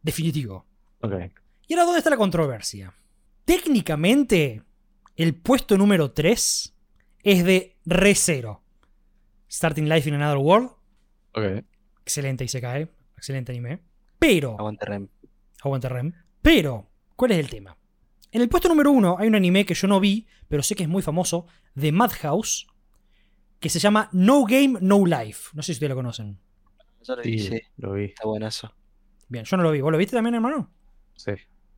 definitivo. 0.01 0.65
Ok. 0.99 1.13
Y 1.67 1.74
ahora, 1.74 1.86
¿dónde 1.86 1.99
está 1.99 2.09
la 2.09 2.17
controversia? 2.17 2.93
Técnicamente, 3.45 4.63
el 5.15 5.36
puesto 5.36 5.78
número 5.78 6.11
3 6.11 6.76
es 7.24 7.43
de 7.45 7.78
ReZero. 7.86 8.62
Starting 9.54 9.88
Life 9.88 10.10
in 10.10 10.16
Another 10.16 10.38
World. 10.39 10.72
Ok. 11.34 11.64
Excelente 12.01 12.43
Isekai. 12.43 12.89
Excelente 13.16 13.51
anime. 13.51 13.84
Pero... 14.18 14.56
Aguante 14.58 14.86
Rem. 14.86 15.08
Aguanta 15.62 15.89
Rem. 15.89 16.12
Pero, 16.41 16.89
¿cuál 17.16 17.32
es 17.34 17.38
el 17.38 17.49
tema? 17.49 17.78
En 18.32 18.41
el 18.41 18.49
puesto 18.49 18.68
número 18.68 18.89
uno 18.89 19.16
hay 19.20 19.28
un 19.28 19.36
anime 19.36 19.64
que 19.64 19.76
yo 19.76 19.88
no 19.88 19.99
vi, 19.99 20.26
pero 20.47 20.64
sé 20.64 20.74
que 20.76 20.84
es 20.84 20.89
muy 20.89 21.04
famoso, 21.04 21.45
de 21.76 21.91
Madhouse, 21.91 22.66
que 23.60 23.70
se 23.70 23.78
llama 23.78 24.10
No 24.12 24.43
Game, 24.45 24.80
No 24.82 25.06
Life. 25.06 25.51
No 25.54 25.62
sé 25.62 25.68
si 25.68 25.72
ustedes 25.74 25.91
lo 25.91 25.95
conocen. 25.97 26.39
Yo 27.04 27.16
lo 27.16 27.22
vi, 27.22 27.38
Sí, 27.39 27.47
sí, 27.49 27.62
lo 27.78 27.93
vi. 27.93 28.06
está 28.06 28.26
bueno 28.26 28.47
eso. 28.47 28.74
Bien, 29.30 29.45
yo 29.45 29.56
no 29.58 29.64
lo 29.64 29.72
vi. 29.72 29.82
¿Vos 29.82 29.91
lo 29.91 29.97
viste 29.99 30.16
también, 30.16 30.34
hermano? 30.34 30.74
Sí. 31.16 31.32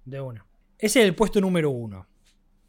De 0.06 0.22
uno. 0.22 0.48
Ese 0.78 1.02
es 1.02 1.06
el 1.08 1.14
puesto 1.14 1.42
número 1.42 1.72
uno. 1.72 2.08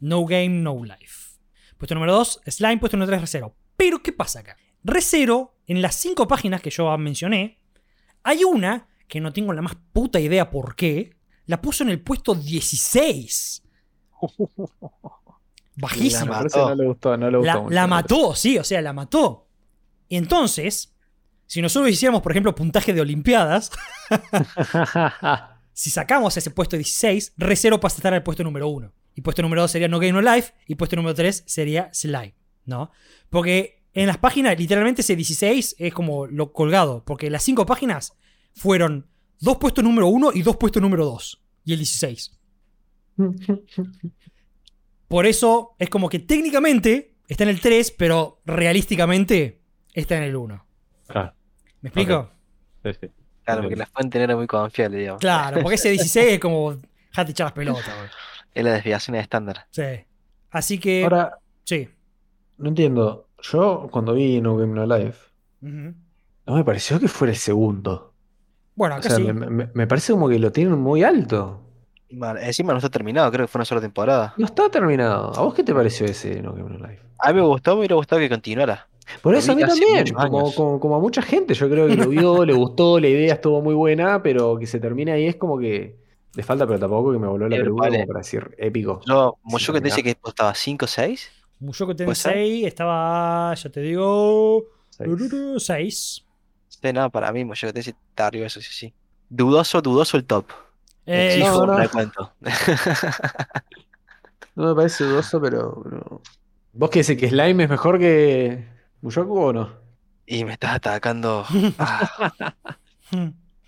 No 0.01 0.25
Game, 0.25 0.49
No 0.49 0.83
Life. 0.83 1.37
Puesto 1.77 1.95
número 1.95 2.13
dos, 2.13 2.41
Slime. 2.45 2.77
Puesto 2.79 2.97
número 2.97 3.11
tres, 3.11 3.21
Recero. 3.21 3.55
Pero, 3.77 4.03
¿qué 4.03 4.11
pasa 4.11 4.41
acá? 4.41 4.57
Recero, 4.87 5.53
en 5.67 5.81
las 5.81 5.95
cinco 5.95 6.27
páginas 6.27 6.61
que 6.61 6.69
yo 6.69 6.97
mencioné, 6.97 7.59
hay 8.23 8.45
una 8.45 8.87
que 9.07 9.19
no 9.19 9.33
tengo 9.33 9.51
la 9.53 9.61
más 9.61 9.75
puta 9.91 10.17
idea 10.19 10.49
por 10.49 10.75
qué, 10.75 11.17
la 11.45 11.61
puso 11.61 11.83
en 11.83 11.89
el 11.89 12.01
puesto 12.01 12.33
16. 12.33 13.63
Bajísimo. 15.75 16.31
La 16.33 16.41
mató. 16.43 16.69
no 16.69 16.75
le 16.75 16.87
gustó, 16.87 17.17
no 17.17 17.29
le 17.29 17.37
gustó 17.37 17.53
La, 17.53 17.59
mucho. 17.59 17.73
la 17.75 17.87
mató, 17.87 18.33
sí, 18.35 18.57
o 18.57 18.63
sea, 18.63 18.81
la 18.81 18.93
mató. 18.93 19.47
Y 20.07 20.15
entonces, 20.15 20.95
si 21.45 21.61
nosotros 21.61 21.91
hiciéramos, 21.91 22.21
por 22.21 22.31
ejemplo, 22.31 22.55
puntaje 22.55 22.93
de 22.93 23.01
Olimpiadas, 23.01 23.71
si 25.73 25.89
sacamos 25.89 26.37
ese 26.37 26.49
puesto 26.51 26.77
16, 26.77 27.33
Recero 27.37 27.79
pasa 27.79 27.95
a 27.95 27.99
estar 27.99 28.13
al 28.13 28.23
puesto 28.23 28.43
número 28.43 28.69
1. 28.69 28.91
Y 29.15 29.21
puesto 29.21 29.41
número 29.41 29.63
2 29.63 29.71
sería 29.71 29.87
No 29.89 29.99
Game 29.99 30.13
No 30.13 30.21
Life. 30.21 30.53
Y 30.65 30.75
puesto 30.75 30.95
número 30.95 31.13
3 31.13 31.43
sería 31.45 31.89
Slime. 31.93 32.35
¿No? 32.65 32.91
Porque 33.29 33.76
en 33.97 34.05
las 34.05 34.19
páginas, 34.19 34.57
literalmente 34.59 35.01
ese 35.01 35.15
16 35.15 35.75
es 35.79 35.93
como 35.93 36.27
lo 36.27 36.53
colgado. 36.53 37.03
Porque 37.03 37.31
las 37.31 37.41
5 37.41 37.65
páginas 37.65 38.15
fueron 38.53 39.07
dos 39.39 39.57
puestos 39.57 39.83
número 39.83 40.07
1 40.07 40.31
y 40.35 40.43
dos 40.43 40.57
puestos 40.57 40.81
número 40.81 41.03
2. 41.05 41.41
Y 41.65 41.73
el 41.73 41.79
16. 41.79 42.39
Por 45.07 45.25
eso 45.25 45.75
es 45.79 45.89
como 45.89 46.09
que 46.09 46.19
técnicamente 46.19 47.15
está 47.27 47.43
en 47.43 47.49
el 47.49 47.59
3, 47.59 47.91
pero 47.97 48.39
realísticamente 48.45 49.63
está 49.93 50.17
en 50.17 50.23
el 50.23 50.35
1. 50.35 50.65
Claro. 51.07 51.33
¿Me 51.81 51.89
explico? 51.89 52.29
Sí, 52.83 52.91
sí. 53.01 53.07
Claro, 53.43 53.63
porque 53.63 53.77
la 53.77 53.87
fuente 53.87 54.19
no 54.19 54.23
era 54.25 54.35
muy 54.35 54.45
confiable, 54.45 54.99
digamos. 54.99 55.21
Claro, 55.21 55.61
porque 55.63 55.75
ese 55.75 55.89
16 55.89 56.33
es 56.33 56.39
como. 56.39 56.75
Dejate 57.09 57.31
echar 57.31 57.45
las 57.45 57.53
pelotas, 57.53 57.97
güey. 57.97 58.09
Es 58.53 58.63
la 58.63 58.73
desviación 58.73 59.15
estándar. 59.15 59.65
Sí. 59.71 60.05
Así 60.51 60.77
que. 60.77 61.03
Ahora, 61.03 61.39
sí. 61.63 61.89
no 62.57 62.69
entiendo. 62.69 63.26
Yo 63.41 63.87
cuando 63.91 64.13
vi 64.13 64.41
No 64.41 64.55
Game 64.57 64.73
No 64.73 64.85
Life, 64.97 65.17
no 65.61 66.55
me 66.55 66.63
pareció 66.63 66.99
que 66.99 67.07
fuera 67.07 67.31
el 67.33 67.37
segundo. 67.39 68.13
Bueno, 68.75 68.95
O 68.95 68.97
acá 68.99 69.09
sea, 69.09 69.17
sí. 69.17 69.23
me, 69.23 69.33
me- 69.49 69.69
me 69.73 69.87
parece 69.87 70.13
como 70.13 70.29
que 70.29 70.39
lo 70.39 70.51
tienen 70.51 70.77
muy 70.77 71.03
alto. 71.03 71.61
Vale, 72.11 72.45
encima 72.45 72.71
no 72.73 72.77
está 72.79 72.89
terminado, 72.89 73.29
creo 73.31 73.45
que 73.45 73.51
fue 73.51 73.59
una 73.59 73.65
sola 73.65 73.81
temporada. 73.81 74.33
No 74.37 74.45
está 74.45 74.69
terminado. 74.69 75.33
¿A 75.35 75.41
vos 75.41 75.53
qué 75.53 75.63
te 75.63 75.73
pareció 75.73 76.05
ese 76.05 76.41
No 76.41 76.53
Game 76.53 76.69
No 76.69 76.87
Life? 76.87 77.01
A 77.19 77.29
mí 77.33 77.39
me 77.41 77.45
gustó, 77.45 77.73
me 77.73 77.79
hubiera 77.79 77.95
gustado 77.95 78.19
que 78.21 78.29
continuara. 78.29 78.87
Por 79.21 79.35
eso 79.35 79.53
a 79.53 79.55
mí 79.55 79.61
también, 79.63 80.13
como, 80.13 80.39
años. 80.39 80.55
como, 80.55 80.79
como 80.79 80.95
a 80.95 80.99
mucha 80.99 81.21
gente, 81.21 81.53
yo 81.53 81.69
creo 81.69 81.87
que 81.87 81.95
lo 81.95 82.09
vio, 82.09 82.45
le 82.45 82.53
gustó, 82.53 82.99
la 82.99 83.07
idea 83.07 83.33
estuvo 83.35 83.61
muy 83.61 83.73
buena, 83.73 84.21
pero 84.21 84.57
que 84.59 84.67
se 84.67 84.79
termine 84.79 85.11
ahí 85.13 85.25
es 85.27 85.37
como 85.37 85.57
que 85.57 85.97
le 86.35 86.43
falta, 86.43 86.67
pero 86.67 86.77
tampoco 86.77 87.13
que 87.13 87.17
me 87.17 87.27
voló 87.27 87.45
la 87.47 87.55
Pero 87.55 87.63
película 87.65 87.87
vale. 87.87 87.97
como 87.99 88.07
para 88.07 88.19
decir 88.19 88.53
épico. 88.57 89.01
Yo, 89.07 89.35
Sí, 89.43 89.51
Mushoku 89.51 89.79
te 89.79 89.85
dice 89.85 89.95
terminado. 89.97 90.21
que 90.23 90.29
estaba 90.29 90.53
5 90.53 90.85
o 90.85 90.87
6. 90.87 91.31
Mushoku. 91.59 91.95
Tensei 91.95 92.65
estaba. 92.65 93.53
Ya 93.53 93.69
te 93.69 93.81
digo. 93.81 94.65
Seis. 94.89 95.63
6. 95.65 96.25
Sí, 96.69 96.93
no, 96.93 97.09
para 97.11 97.31
mí 97.31 97.45
Mushoku 97.45 97.73
Tensei 97.73 97.93
está 98.09 98.27
arriba, 98.27 98.47
eso 98.47 98.61
sí, 98.61 98.69
sí. 98.71 98.93
Dudoso, 99.29 99.81
dudoso 99.81 100.17
el 100.17 100.25
top. 100.25 100.45
Eh, 101.05 101.35
Exijo 101.37 101.65
no, 101.65 101.73
no. 101.73 101.77
recuento. 101.77 102.33
No 104.55 104.69
me 104.69 104.73
parece 104.73 105.03
dudoso, 105.03 105.39
pero, 105.39 105.83
¿Vos 106.73 106.89
qué 106.89 107.03
decís? 107.03 107.15
¿Que 107.19 107.29
Slime 107.29 107.65
es 107.65 107.69
mejor 107.69 107.99
que 107.99 108.67
Mushoku 109.01 109.37
o 109.37 109.53
no? 109.53 109.71
Y 110.25 110.45
me 110.45 110.53
estás 110.53 110.75
atacando 110.75 111.45
ah, 111.77 112.55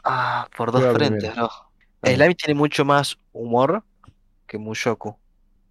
ah, 0.03 0.47
por 0.57 0.71
dos 0.71 0.83
frentes. 0.95 1.31
Ah. 1.37 1.69
Slime 2.03 2.33
tiene 2.33 2.55
mucho 2.55 2.85
más 2.85 3.19
humor 3.33 3.83
que 4.47 4.57
Mushoku. 4.57 5.15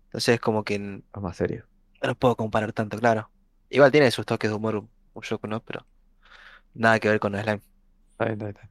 Entonces 0.04 0.36
es 0.36 0.40
como 0.40 0.62
que 0.62 0.76
Es 0.76 1.20
más 1.20 1.36
serio. 1.36 1.67
No 2.02 2.14
puedo 2.14 2.36
comparar 2.36 2.72
tanto, 2.72 2.98
claro. 2.98 3.30
Igual 3.70 3.90
tiene 3.92 4.10
sus 4.10 4.24
toques 4.26 4.50
de 4.50 4.56
humor 4.56 4.84
Mushoku, 5.14 5.46
¿no? 5.46 5.60
Pero 5.60 5.86
nada 6.74 6.98
que 6.98 7.08
ver 7.08 7.20
con 7.20 7.32
Slime. 7.34 7.60
Está 8.12 8.24
bien, 8.24 8.32
está 8.34 8.44
bien, 8.44 8.48
está 8.56 8.60
bien. 8.62 8.70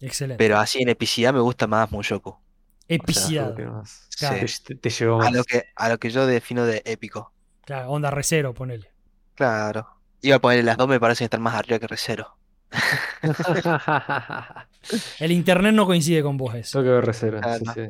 Excelente. 0.00 0.38
Pero 0.44 0.58
así 0.58 0.82
en 0.82 0.88
epicidad 0.90 1.32
me 1.32 1.40
gusta 1.40 1.66
más 1.66 1.90
Mushoku. 1.90 2.36
Epicidad. 2.88 3.56
Más- 3.58 4.08
Claro. 4.18 4.38
Te, 4.46 4.46
te- 4.64 4.74
te 4.76 4.90
llevó 4.90 5.16
A 5.16 5.24
más. 5.24 5.32
lo 5.32 5.44
que, 5.44 5.64
a 5.74 5.88
lo 5.90 5.98
que 5.98 6.08
yo 6.10 6.26
defino 6.26 6.64
de 6.64 6.82
épico. 6.86 7.32
Claro, 7.64 7.90
onda 7.90 8.10
recero, 8.10 8.54
ponele. 8.54 8.90
Claro. 9.34 9.88
Iba 10.22 10.36
a 10.36 10.38
ponerle 10.38 10.62
las 10.64 10.76
dos, 10.78 10.88
me 10.88 10.98
parecen 11.00 11.24
estar 11.26 11.40
más 11.40 11.54
arriba 11.54 11.78
que 11.78 11.86
Recero. 11.86 12.36
El 15.20 15.32
internet 15.32 15.74
no 15.74 15.86
coincide 15.86 16.22
con 16.22 16.36
vos, 16.36 16.54
eso. 16.54 16.78
Eso 16.78 16.82
que 16.82 16.88
ver 16.90 17.04
recero, 17.04 17.40
Ah, 17.42 17.58
sí, 17.58 17.64
no. 17.64 17.74
sí. 17.74 17.80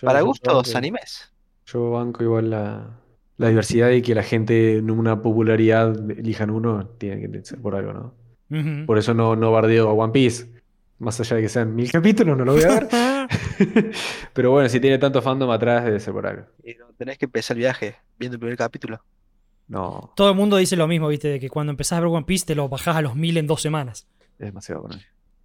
Yo- 0.00 0.06
Para 0.06 0.20
yo 0.20 0.26
gustos, 0.26 0.54
banco- 0.68 0.78
animes. 0.78 1.32
Yo 1.66 1.90
banco 1.90 2.22
igual 2.22 2.50
la, 2.50 2.88
la 3.36 3.48
diversidad 3.48 3.90
y 3.90 4.02
que 4.02 4.14
la 4.14 4.22
gente 4.22 4.76
en 4.78 4.90
una 4.90 5.20
popularidad 5.22 6.10
elijan 6.10 6.50
uno, 6.50 6.86
tiene 6.98 7.30
que 7.30 7.44
ser 7.44 7.60
por 7.60 7.74
algo, 7.74 7.92
¿no? 7.92 8.14
Por 8.86 8.98
eso 8.98 9.14
no, 9.14 9.34
no 9.34 9.50
bardeo 9.50 9.88
a 9.88 9.92
One 9.92 10.12
Piece. 10.12 10.52
Más 11.00 11.18
allá 11.18 11.36
de 11.36 11.42
que 11.42 11.48
sean 11.48 11.74
mil 11.74 11.90
capítulos, 11.90 12.38
no 12.38 12.44
lo 12.44 12.52
voy 12.52 12.62
a 12.62 12.68
ver. 12.68 12.88
Pero 14.32 14.50
bueno, 14.52 14.68
si 14.68 14.78
tiene 14.80 14.98
tanto 14.98 15.20
fandom 15.22 15.50
atrás, 15.50 15.84
debe 15.84 15.98
ser 15.98 16.12
por 16.12 16.26
algo. 16.26 16.46
Y 16.62 16.74
no 16.74 16.86
tenés 16.96 17.18
que 17.18 17.24
empezar 17.24 17.56
el 17.56 17.62
viaje 17.62 17.96
viendo 18.18 18.36
el 18.36 18.40
primer 18.40 18.56
capítulo. 18.56 19.00
No, 19.66 20.12
Todo 20.14 20.30
el 20.30 20.36
mundo 20.36 20.56
dice 20.58 20.76
lo 20.76 20.86
mismo, 20.86 21.08
viste, 21.08 21.28
de 21.28 21.40
que 21.40 21.48
cuando 21.48 21.70
empezás 21.70 21.96
a 21.96 22.00
ver 22.00 22.08
One 22.10 22.24
Piece 22.26 22.44
te 22.46 22.54
lo 22.54 22.68
bajás 22.68 22.96
a 22.96 23.02
los 23.02 23.16
mil 23.16 23.36
en 23.38 23.46
dos 23.46 23.60
semanas. 23.62 24.06
es 24.38 24.46
demasiado 24.46 24.82
para 24.82 24.96
mí. 24.96 25.02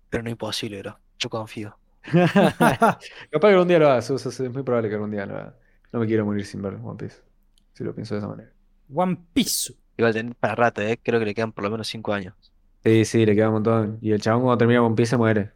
Pero 0.09 0.23
no 0.23 0.29
imposible, 0.29 0.81
bro. 0.81 0.99
Yo 1.17 1.29
confío. 1.29 1.77
Capaz 2.03 2.99
que 3.31 3.47
algún 3.47 3.67
día 3.67 3.79
lo 3.79 3.87
haga, 3.89 3.99
eso- 3.99 4.15
eso 4.15 4.29
es 4.29 4.39
muy 4.53 4.63
probable 4.63 4.89
que 4.89 4.95
algún 4.95 5.11
día 5.11 5.25
lo 5.25 5.35
haga. 5.35 5.55
No 5.91 5.99
me 5.99 6.05
quiero 6.07 6.25
morir 6.25 6.45
sin 6.45 6.61
ver 6.61 6.75
One 6.83 6.97
Piece. 6.97 7.17
Si 7.74 7.84
lo 7.84 7.93
pienso 7.93 8.15
de 8.15 8.20
esa 8.20 8.28
manera. 8.28 8.51
One 8.93 9.17
Piece. 9.34 9.74
Igual 9.97 10.13
tenés 10.13 10.36
para 10.36 10.55
rato, 10.55 10.82
¿eh? 10.82 10.99
Creo 11.01 11.20
que 11.20 11.26
le 11.26 11.36
quedan 11.36 11.51
por 11.51 11.63
lo 11.63 11.72
menos 11.72 11.88
5 11.88 12.13
años. 12.13 12.34
Sí, 12.84 13.05
sí, 13.05 13.26
le 13.26 13.36
queda 13.36 13.47
un 13.47 13.55
montón. 13.55 13.97
Y 14.01 14.11
el 14.11 14.22
chabón 14.22 14.43
cuando 14.43 14.57
termina 14.57 14.84
One 14.84 14.95
Piece 14.95 15.11
se 15.11 15.17
muere. 15.17 15.51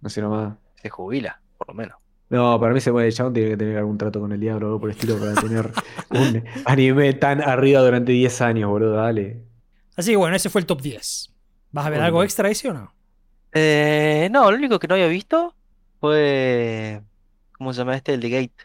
No 0.00 0.08
sé 0.08 0.20
nomás. 0.20 0.56
Se 0.80 0.88
jubila, 0.88 1.40
por 1.58 1.68
lo 1.68 1.74
menos. 1.74 1.96
No, 2.30 2.60
para 2.60 2.72
mí 2.72 2.80
se 2.80 2.92
muere 2.92 3.08
el 3.08 3.14
chabón, 3.14 3.34
tiene 3.34 3.50
que 3.50 3.56
tener 3.56 3.76
algún 3.76 3.98
trato 3.98 4.20
con 4.20 4.30
el 4.30 4.38
diablo 4.38 4.66
o 4.66 4.68
algo 4.68 4.80
por 4.80 4.90
el 4.90 4.96
estilo 4.96 5.18
para 5.18 5.34
tener 5.34 5.72
un 6.10 6.44
anime 6.64 7.12
tan 7.14 7.42
arriba 7.42 7.80
durante 7.80 8.12
10 8.12 8.40
años, 8.42 8.70
boludo, 8.70 8.92
dale. 8.92 9.42
Así 9.96 10.12
que 10.12 10.16
bueno, 10.16 10.36
ese 10.36 10.48
fue 10.48 10.60
el 10.60 10.66
top 10.66 10.80
10. 10.80 11.34
¿Vas 11.72 11.86
a 11.86 11.90
ver 11.90 12.00
algo 12.00 12.22
extra 12.22 12.48
ese 12.48 12.68
o 12.68 12.72
no? 12.72 12.94
Eh, 13.52 14.28
no, 14.30 14.48
lo 14.50 14.56
único 14.56 14.78
que 14.78 14.86
no 14.86 14.94
había 14.94 15.08
visto 15.08 15.56
fue. 16.00 17.02
¿Cómo 17.52 17.72
se 17.72 17.78
llama 17.78 17.96
este? 17.96 18.14
El 18.14 18.20
de 18.20 18.30
Gate. 18.30 18.64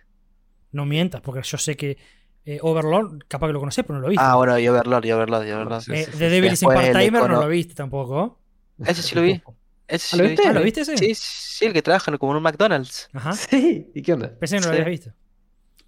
No 0.71 0.85
mientas, 0.85 1.21
porque 1.21 1.41
yo 1.41 1.57
sé 1.57 1.75
que 1.75 1.97
eh, 2.45 2.59
Overlord, 2.61 3.23
capaz 3.27 3.47
que 3.47 3.53
lo 3.53 3.59
conocés, 3.59 3.83
pero 3.85 3.95
no 3.99 4.01
lo 4.03 4.09
viste. 4.09 4.23
Ah, 4.23 4.35
bueno, 4.35 4.57
y 4.59 4.67
Overlord, 4.67 5.05
y 5.05 5.11
Overlord, 5.11 5.47
y 5.47 5.51
Overlord. 5.51 5.81
Sí, 5.81 5.91
Eh, 5.93 6.05
sí, 6.05 6.11
The 6.11 6.17
sí. 6.17 6.25
Devil 6.29 6.53
is 6.53 6.61
in 6.63 6.69
Part-Timer 6.69 7.29
no 7.29 7.41
lo 7.41 7.47
viste 7.47 7.73
tampoco. 7.73 8.39
Ese 8.85 9.01
sí 9.01 9.15
lo 9.15 9.21
vi. 9.21 9.41
Ese 9.87 10.07
sí 10.07 10.15
¿Ah, 10.15 10.17
lo 10.17 10.23
lo 10.23 10.29
viste? 10.29 10.47
Ah. 10.47 10.53
¿lo 10.53 10.61
viste 10.63 10.81
ese? 10.81 10.97
Sí, 10.97 11.13
sí, 11.15 11.65
el 11.65 11.73
que 11.73 11.81
trabaja 11.81 12.15
como 12.17 12.31
en 12.33 12.37
un 12.37 12.43
McDonald's. 12.43 13.09
Ajá. 13.13 13.33
Sí, 13.35 13.91
¿y 13.93 14.01
qué 14.01 14.13
onda? 14.13 14.33
Pensé 14.39 14.55
que 14.57 14.61
no 14.61 14.67
lo 14.67 14.73
habías 14.73 14.87
visto. 14.87 15.11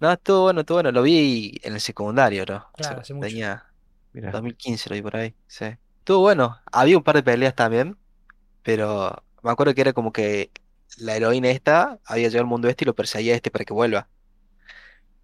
No, 0.00 0.12
estuvo 0.12 0.42
bueno, 0.42 0.60
estuvo 0.60 0.76
bueno. 0.76 0.92
Lo 0.92 1.02
vi 1.02 1.58
en 1.62 1.74
el 1.74 1.80
secundario, 1.80 2.44
¿no? 2.46 2.70
Claro, 2.72 2.72
O 2.72 2.84
sea, 2.84 2.92
hace 3.02 3.14
mucho. 3.14 3.28
Tenía 3.28 3.64
Mirá. 4.12 4.30
2015, 4.30 4.88
lo 4.90 4.94
vi 4.96 5.02
por 5.02 5.16
ahí. 5.16 5.34
Sí. 5.46 5.64
Estuvo 5.98 6.20
bueno. 6.20 6.56
Había 6.72 6.96
un 6.96 7.02
par 7.04 7.16
de 7.16 7.22
peleas 7.22 7.54
también, 7.54 7.96
pero 8.62 9.22
me 9.42 9.50
acuerdo 9.50 9.74
que 9.74 9.80
era 9.82 9.92
como 9.92 10.12
que 10.12 10.50
la 10.98 11.16
heroína 11.16 11.50
esta 11.50 11.98
había 12.04 12.28
llegado 12.28 12.42
al 12.42 12.46
mundo 12.48 12.68
este 12.68 12.84
y 12.84 12.86
lo 12.86 12.94
perseguía 12.94 13.32
a 13.34 13.36
este 13.36 13.50
para 13.50 13.64
que 13.64 13.72
vuelva. 13.74 14.08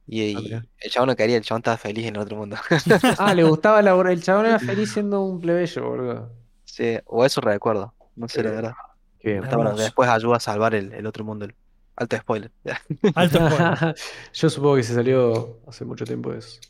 Y, 0.06 0.36
Ah, 0.36 0.40
y 0.80 0.84
el 0.86 0.90
chabón 0.90 1.08
no 1.08 1.16
quería, 1.16 1.36
el 1.36 1.42
chabón 1.42 1.60
estaba 1.60 1.76
feliz 1.78 2.06
en 2.06 2.16
el 2.16 2.22
otro 2.22 2.36
mundo. 2.36 2.56
Ah, 3.18 3.34
le 3.34 3.44
gustaba 3.48 3.80
la 3.82 3.92
El 4.10 4.22
chabón 4.22 4.46
era 4.46 4.58
feliz 4.58 4.90
siendo 4.90 5.22
un 5.22 5.40
plebeyo, 5.40 5.88
boludo. 5.88 6.30
Sí, 6.64 6.98
o 7.06 7.24
eso 7.24 7.40
recuerdo. 7.40 7.94
No 8.16 8.28
sé, 8.28 8.42
la 8.42 8.50
verdad. 8.50 8.72
Qué 9.20 9.40
bueno, 9.40 9.76
después 9.76 10.08
ayuda 10.08 10.36
a 10.36 10.40
salvar 10.40 10.74
el, 10.74 10.92
el 10.92 11.06
otro 11.06 11.24
mundo. 11.24 11.46
el- 11.46 11.54
Alto 11.96 12.16
spoiler. 12.16 12.50
Alto 13.14 13.38
spoiler. 13.48 13.94
Yo 14.34 14.50
supongo 14.50 14.76
que 14.76 14.82
se 14.82 14.94
salió 14.94 15.60
hace 15.66 15.84
mucho 15.84 16.04
tiempo 16.04 16.32
eso. 16.32 16.60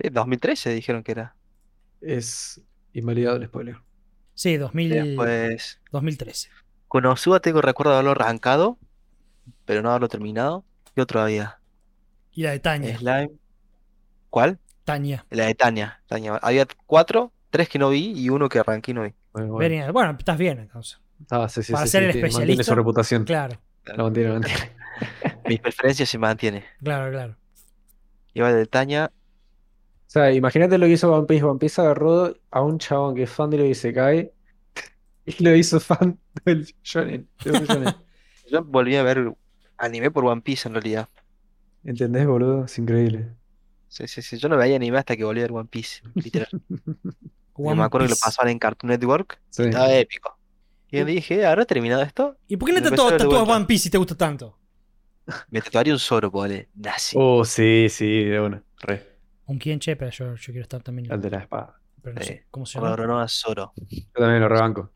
Sí, 0.00 0.08
2013 0.10 0.70
dijeron 0.70 1.02
que 1.02 1.12
era. 1.12 1.34
Es 2.00 2.60
invalidado 2.92 3.36
el 3.36 3.46
spoiler. 3.46 3.76
Sí, 4.34 4.56
2000, 4.56 4.90
Después, 4.90 5.80
2013. 5.90 6.50
Konosuba 6.88 7.40
tengo 7.40 7.60
recuerdo 7.60 7.90
de 7.92 7.96
haberlo 7.98 8.12
arrancado, 8.12 8.78
pero 9.64 9.82
no 9.82 9.90
haberlo 9.90 10.08
terminado. 10.08 10.64
¿Qué 10.94 11.02
otro 11.02 11.20
había? 11.20 11.57
Y 12.32 12.42
la 12.42 12.50
de 12.52 12.60
Tania. 12.60 12.98
Slime. 12.98 13.30
¿Cuál? 14.30 14.58
Tania. 14.84 15.24
La 15.30 15.46
de 15.46 15.54
Tania. 15.54 16.00
Tania. 16.06 16.36
Había 16.36 16.66
cuatro, 16.86 17.32
tres 17.50 17.68
que 17.68 17.78
no 17.78 17.90
vi 17.90 18.12
y 18.16 18.28
uno 18.30 18.48
que 18.48 18.58
arranqué 18.58 18.92
y 18.92 18.94
no 18.94 19.02
vi. 19.02 19.12
Bueno, 19.32 19.48
bueno. 19.52 19.58
Venía- 19.58 19.90
Bueno, 19.92 20.16
estás 20.18 20.38
bien 20.38 20.58
entonces. 20.60 20.98
Ah, 21.30 21.48
sí, 21.48 21.62
sí, 21.62 21.72
Para 21.72 21.86
sí, 21.86 21.90
ser 21.92 22.00
sí, 22.02 22.06
el 22.06 22.12
tiene- 22.12 22.22
mantiene 22.22 22.28
especialista. 22.52 22.64
su 22.64 22.74
reputación. 22.74 23.24
Claro, 23.24 23.58
Lo 23.96 24.04
mantiene, 24.04 24.28
lo 24.28 24.34
mantiene. 24.40 24.72
Mi 25.48 25.58
preferencia 25.58 26.06
se 26.06 26.18
mantiene. 26.18 26.64
claro, 26.82 27.10
claro. 27.10 27.36
Iba 28.34 28.52
de 28.52 28.66
Tania. 28.66 29.10
O 30.06 30.10
sea, 30.10 30.32
imagínate 30.32 30.78
lo 30.78 30.86
que 30.86 30.92
hizo 30.92 31.12
One 31.12 31.26
Piece. 31.26 31.44
One 31.44 31.58
Piece 31.58 31.80
agarró 31.80 32.34
a 32.50 32.62
un 32.62 32.78
chabón 32.78 33.14
que 33.14 33.24
es 33.24 33.30
fan 33.30 33.50
de 33.50 33.58
lo 33.58 33.64
que 33.64 33.74
se 33.74 33.92
cae 33.92 34.32
y 35.26 35.42
lo 35.42 35.54
hizo 35.54 35.80
fan 35.80 36.18
del 36.44 36.64
shonen. 36.82 37.28
Yo 38.50 38.64
volví 38.64 38.96
a 38.96 39.02
ver 39.02 39.32
anime 39.76 40.10
por 40.10 40.24
One 40.24 40.40
Piece 40.40 40.68
en 40.68 40.74
realidad. 40.74 41.08
¿Entendés, 41.88 42.26
boludo? 42.26 42.64
Es 42.66 42.78
increíble. 42.78 43.34
Sí, 43.88 44.06
sí, 44.06 44.20
sí. 44.20 44.36
Yo 44.36 44.48
no 44.50 44.56
veía 44.58 44.76
anime 44.76 44.98
hasta 44.98 45.16
que 45.16 45.24
volví 45.24 45.40
a 45.40 45.44
ver 45.44 45.52
One 45.52 45.68
Piece, 45.70 46.02
literal. 46.14 46.48
Yo 46.68 47.64
One 47.64 47.76
me 47.76 47.82
acuerdo 47.84 48.06
que 48.06 48.10
lo 48.10 48.16
pasaban 48.22 48.50
en 48.52 48.58
Cartoon 48.58 48.90
Network 48.90 49.40
Sí. 49.50 49.62
estaba 49.62 49.92
épico. 49.94 50.38
Y 50.90 50.98
yo 50.98 51.04
dije, 51.04 51.44
¿habrá 51.44 51.64
terminado 51.64 52.02
esto? 52.02 52.36
¿Y 52.46 52.56
por 52.56 52.68
qué 52.68 52.80
no 52.80 52.86
a 52.86 53.16
tatúas. 53.16 53.48
One 53.48 53.64
Piece 53.66 53.84
si 53.84 53.90
te 53.90 53.98
gusta 53.98 54.14
tanto? 54.16 54.58
Me 55.50 55.60
tatuaría 55.60 55.92
un 55.92 55.98
Zoro, 55.98 56.30
pole. 56.30 56.68
Nazi. 56.74 57.16
Oh, 57.18 57.44
sí, 57.44 57.88
sí, 57.90 58.24
de 58.24 58.40
una. 58.40 58.62
Re. 58.80 59.16
¿Con 59.44 59.58
quién, 59.58 59.80
che? 59.80 59.96
Pero 59.96 60.10
yo, 60.10 60.34
yo 60.34 60.44
quiero 60.52 60.62
estar 60.62 60.82
también. 60.82 61.10
El 61.10 61.20
de 61.20 61.30
la 61.30 61.38
espada. 61.38 61.80
Pero 62.02 62.14
no 62.14 62.20
Sí. 62.22 62.28
sé 62.28 62.46
cómo 62.50 62.64
se 62.66 62.78
llama. 62.80 62.96
no 62.96 63.28
Zoro. 63.28 63.72
Yo 63.76 64.02
también 64.12 64.40
lo 64.40 64.48
rebanco. 64.48 64.92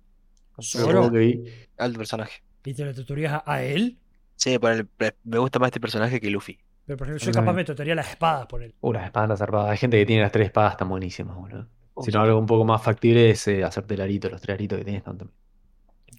Zoro. 0.60 1.04
Lo 1.04 1.10
que 1.10 1.18
vi. 1.18 1.44
Alto 1.78 1.98
personaje. 1.98 2.42
¿Y 2.64 2.74
te 2.74 2.84
lo 2.84 2.94
tatuarías 2.94 3.32
a, 3.32 3.42
a 3.52 3.62
él? 3.62 3.98
Sí, 4.36 4.58
por 4.58 4.72
el- 4.72 4.88
me 5.24 5.38
gusta 5.38 5.58
más 5.58 5.68
este 5.68 5.80
personaje 5.80 6.20
que 6.20 6.30
Luffy. 6.30 6.58
Pero 6.86 6.96
por 6.96 7.06
ejemplo, 7.06 7.24
Yo 7.24 7.32
yo 7.32 7.40
capaz 7.40 7.52
me 7.52 7.64
tatuaría 7.64 7.94
las 7.94 8.10
espadas 8.10 8.46
por 8.46 8.62
él. 8.62 8.74
Uh, 8.80 8.92
las 8.92 9.04
espadas 9.04 9.28
las 9.28 9.38
zarpadas. 9.38 9.70
Hay 9.70 9.78
gente 9.78 9.98
que 9.98 10.06
tiene 10.06 10.22
las 10.22 10.32
tres 10.32 10.46
espadas, 10.46 10.72
están 10.72 10.88
buenísimas, 10.88 11.36
boludo. 11.36 11.66
Oh, 11.94 12.02
Si 12.02 12.10
sí. 12.10 12.16
no, 12.16 12.22
algo 12.22 12.38
un 12.38 12.46
poco 12.46 12.64
más 12.64 12.82
factible 12.82 13.30
es 13.30 13.46
eh, 13.48 13.62
hacerte 13.64 13.94
el 13.94 14.00
arito, 14.00 14.28
los 14.28 14.40
tres 14.40 14.54
aritos 14.54 14.78
que 14.78 14.84
tienes 14.84 15.04
tanto. 15.04 15.26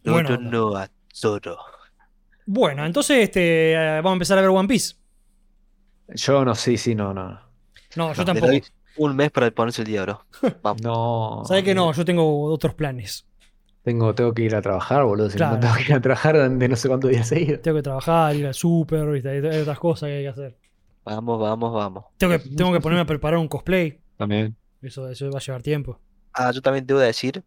No, 0.03 0.13
Bueno, 0.13 0.37
no, 0.37 0.51
no, 0.71 0.75
a 0.77 0.89
Zoro. 1.13 1.57
Bueno, 2.45 2.85
entonces 2.85 3.17
este, 3.23 3.73
eh, 3.73 3.95
vamos 3.97 4.11
a 4.11 4.13
empezar 4.13 4.37
a 4.37 4.41
ver 4.41 4.49
One 4.49 4.67
Piece. 4.67 4.95
Yo 6.09 6.43
no 6.45 6.55
sé, 6.55 6.77
sí, 6.77 6.95
no, 6.95 7.13
no. 7.13 7.39
No, 7.95 8.13
yo 8.13 8.21
Le 8.21 8.25
tampoco. 8.25 8.51
un 8.97 9.15
mes 9.15 9.31
para 9.31 9.49
ponerse 9.51 9.81
el 9.81 9.87
día, 9.87 10.03
bro. 10.03 10.25
Vamos. 10.61 10.81
No. 10.81 11.43
¿Sabes 11.45 11.63
que 11.63 11.73
no? 11.75 11.91
Yo 11.93 12.03
tengo 12.05 12.43
otros 12.51 12.73
planes. 12.75 13.25
Tengo, 13.83 14.15
tengo 14.15 14.33
que 14.33 14.43
ir 14.43 14.55
a 14.55 14.61
trabajar, 14.61 15.03
boludo. 15.03 15.29
Si 15.29 15.37
Claro. 15.37 15.55
no 15.55 15.59
tengo 15.59 15.75
que 15.75 15.83
ir 15.83 15.93
a 15.93 16.01
trabajar 16.01 16.35
durante 16.35 16.67
no 16.69 16.75
sé 16.75 16.87
cuántos 16.87 17.11
días 17.11 17.27
seguidos. 17.27 17.61
Tengo 17.61 17.77
que 17.77 17.83
trabajar, 17.83 18.35
ir 18.35 18.47
al 18.47 18.53
súper, 18.53 19.05
¿viste? 19.09 19.29
hay 19.29 19.61
otras 19.61 19.77
cosas 19.79 20.07
que 20.07 20.15
hay 20.17 20.23
que 20.23 20.29
hacer. 20.29 20.57
Vamos, 21.03 21.39
vamos, 21.39 21.73
vamos. 21.73 22.05
Tengo 22.17 22.33
que, 22.33 22.39
tengo 22.39 22.71
que 22.71 22.79
ponerme 22.79 23.01
a 23.01 23.05
preparar 23.05 23.37
un 23.37 23.47
cosplay. 23.49 23.99
También. 24.17 24.55
Eso, 24.81 25.09
eso 25.09 25.29
va 25.31 25.39
a 25.39 25.41
llevar 25.41 25.61
tiempo. 25.61 25.99
Ah, 26.33 26.51
yo 26.51 26.61
también 26.61 26.85
debo 26.87 26.99
decir 27.01 27.43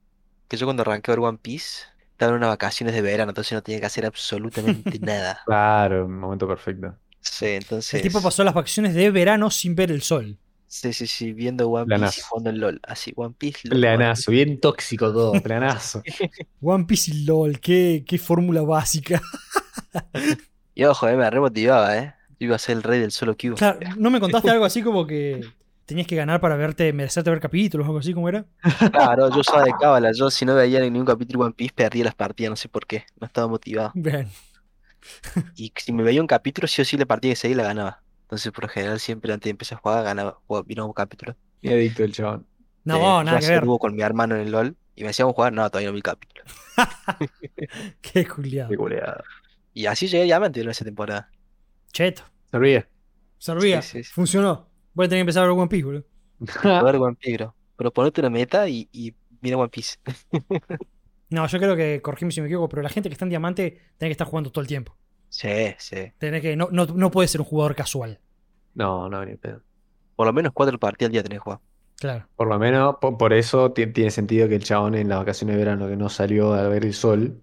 que 0.48 0.56
yo 0.56 0.66
cuando 0.66 0.82
arranqué 0.82 1.10
a 1.10 1.14
ver 1.14 1.24
One 1.24 1.38
Piece 1.40 1.84
estaba 2.12 2.32
en 2.32 2.36
unas 2.38 2.50
vacaciones 2.50 2.94
de 2.94 3.02
verano, 3.02 3.30
entonces 3.30 3.52
no 3.52 3.62
tenía 3.62 3.80
que 3.80 3.86
hacer 3.86 4.04
absolutamente 4.06 4.98
nada. 5.00 5.40
Claro, 5.46 6.04
un 6.06 6.18
momento 6.18 6.46
perfecto. 6.46 6.94
Sí, 7.20 7.46
entonces. 7.46 7.94
El 7.94 8.02
tipo 8.02 8.22
pasó 8.22 8.44
las 8.44 8.54
vacaciones 8.54 8.94
de 8.94 9.10
verano 9.10 9.50
sin 9.50 9.74
ver 9.74 9.90
el 9.90 10.02
sol. 10.02 10.38
Sí, 10.68 10.92
sí, 10.92 11.06
sí, 11.06 11.32
viendo 11.32 11.68
One 11.70 11.86
Piece 11.86 11.96
y 11.96 11.98
Planazo. 11.98 12.22
jugando 12.28 12.50
el 12.50 12.58
LOL. 12.58 12.80
Así, 12.82 13.12
One 13.16 13.34
Piece, 13.38 13.68
LOL, 13.68 13.84
One 13.84 13.96
Planazo, 13.96 14.30
bien 14.32 14.60
tóxico 14.60 15.12
todo, 15.12 15.32
planazo. 15.42 16.02
One 16.60 16.84
Piece 16.84 17.12
y 17.12 17.24
LOL, 17.24 17.60
qué, 17.60 18.04
qué 18.06 18.18
fórmula 18.18 18.62
básica. 18.62 19.20
Y 20.74 20.84
ojo, 20.84 21.08
eh, 21.08 21.16
me 21.16 21.30
remotivaba, 21.30 21.96
¿eh? 21.96 22.14
Yo 22.38 22.46
iba 22.46 22.56
a 22.56 22.58
ser 22.58 22.76
el 22.76 22.82
rey 22.82 23.00
del 23.00 23.12
solo 23.12 23.36
queue. 23.36 23.54
Claro, 23.54 23.78
¿no 23.96 24.10
me 24.10 24.20
contaste 24.20 24.50
algo 24.50 24.64
así 24.64 24.82
como 24.82 25.06
que 25.06 25.40
tenías 25.86 26.06
que 26.06 26.16
ganar 26.16 26.40
para 26.40 26.56
verte, 26.56 26.92
merecerte 26.92 27.30
ver 27.30 27.40
capítulos 27.40 27.86
o 27.86 27.88
algo 27.88 28.00
así 28.00 28.12
como 28.12 28.28
era? 28.28 28.44
Claro, 28.92 29.30
yo 29.30 29.40
usaba 29.40 29.62
de 29.62 29.72
cábala. 29.80 30.10
Yo, 30.12 30.28
si 30.30 30.44
no 30.44 30.54
veía 30.54 30.80
ningún 30.80 31.06
capítulo 31.06 31.38
de 31.38 31.44
One 31.46 31.54
Piece, 31.54 31.72
perdía 31.74 32.04
las 32.04 32.14
partidas, 32.14 32.50
no 32.50 32.56
sé 32.56 32.68
por 32.68 32.86
qué. 32.86 33.04
No 33.20 33.26
estaba 33.26 33.46
motivado. 33.46 33.92
Bien. 33.94 34.28
Y 35.54 35.72
si 35.76 35.92
me 35.92 36.02
veía 36.02 36.20
un 36.20 36.26
capítulo, 36.26 36.66
sí 36.66 36.82
o 36.82 36.84
sí 36.84 36.96
la 36.96 37.06
partida 37.06 37.32
que 37.32 37.36
seguía 37.36 37.58
la 37.58 37.62
ganaba. 37.62 38.02
Entonces, 38.26 38.52
por 38.52 38.64
lo 38.64 38.68
general, 38.68 38.98
siempre 39.00 39.32
antes 39.32 39.44
de 39.44 39.50
empezar 39.50 39.78
a 39.78 39.80
jugar, 39.80 40.04
ganaba, 40.04 40.38
jugaba- 40.46 40.66
miraba 40.68 40.86
un 40.88 40.92
capítulo. 40.92 41.36
Y 41.62 41.68
adicto 41.72 42.04
el 42.04 42.12
chabón. 42.12 42.46
No, 42.84 42.96
Eh, 42.96 43.24
nada 43.24 43.38
que 43.38 43.44
hacía 43.44 43.54
ver. 43.56 43.64
dúo 43.64 43.78
con 43.78 43.94
mi 43.94 44.02
hermano 44.02 44.34
en 44.36 44.42
el 44.42 44.50
LOL 44.52 44.76
y 44.94 45.02
me 45.02 45.08
decíamos 45.08 45.34
jugar, 45.34 45.52
no, 45.52 45.68
todavía 45.70 45.88
no 45.88 45.92
vi 45.94 45.98
el 45.98 46.02
capítulo. 46.02 46.44
Qué 48.00 48.26
culiado. 48.26 48.70
Qué 48.70 48.76
culeado. 48.76 49.22
Y 49.74 49.86
así 49.86 50.06
llegué 50.06 50.22
a 50.22 50.24
diamante 50.26 50.60
en 50.60 50.68
esa 50.68 50.84
temporada. 50.84 51.30
Cheto. 51.92 52.22
Servía. 52.50 52.88
Servía. 53.38 53.82
Sí, 53.82 53.98
sí, 53.98 54.04
sí. 54.04 54.12
Funcionó. 54.12 54.68
Voy 54.94 55.06
a 55.06 55.08
tener 55.08 55.18
que 55.18 55.22
empezar 55.22 55.44
a 55.44 55.46
ver 55.48 55.56
One 55.56 55.68
Piece, 55.68 55.84
boludo. 55.84 56.04
A 56.64 56.82
ver 56.82 56.96
One 56.96 57.16
Piece, 57.16 57.36
bro. 57.36 57.54
Pero 57.76 57.92
ponete 57.92 58.20
una 58.20 58.30
meta 58.30 58.68
y, 58.68 58.88
y 58.92 59.14
mira 59.40 59.56
One 59.56 59.68
Piece. 59.68 59.96
No, 61.28 61.44
yo 61.48 61.58
creo 61.58 61.74
que, 61.74 62.00
corregime 62.02 62.30
si 62.30 62.40
me 62.40 62.46
equivoco, 62.46 62.68
pero 62.68 62.82
la 62.82 62.88
gente 62.88 63.08
que 63.08 63.14
está 63.14 63.24
en 63.24 63.30
diamante 63.30 63.70
tiene 63.98 64.10
que 64.10 64.12
estar 64.12 64.28
jugando 64.28 64.52
todo 64.52 64.62
el 64.62 64.68
tiempo. 64.68 64.96
Sí, 65.28 65.74
sí. 65.78 66.12
Tenés 66.18 66.42
que, 66.42 66.56
no, 66.56 66.68
no, 66.70 66.86
no 66.86 67.10
puede 67.10 67.28
ser 67.28 67.40
un 67.40 67.46
jugador 67.46 67.74
casual. 67.74 68.20
No, 68.74 69.08
no, 69.08 69.24
ni 69.24 69.36
pedo. 69.36 69.62
Por 70.14 70.26
lo 70.26 70.32
menos 70.32 70.52
cuatro 70.54 70.78
partidas 70.78 71.08
al 71.08 71.12
día 71.12 71.22
tenés 71.22 71.38
que 71.38 71.44
jugar. 71.44 71.60
Claro. 71.98 72.26
Por 72.36 72.48
lo 72.48 72.58
menos, 72.58 72.96
po- 73.00 73.16
por, 73.16 73.32
eso 73.32 73.72
ti- 73.72 73.86
tiene 73.86 74.10
sentido 74.10 74.48
que 74.48 74.56
el 74.56 74.62
chabón 74.64 74.94
en 74.94 75.08
las 75.08 75.18
vacaciones 75.18 75.56
de 75.56 75.58
verano 75.64 75.88
que 75.88 75.96
no 75.96 76.08
salió 76.08 76.52
a 76.54 76.68
ver 76.68 76.84
el 76.84 76.94
sol, 76.94 77.42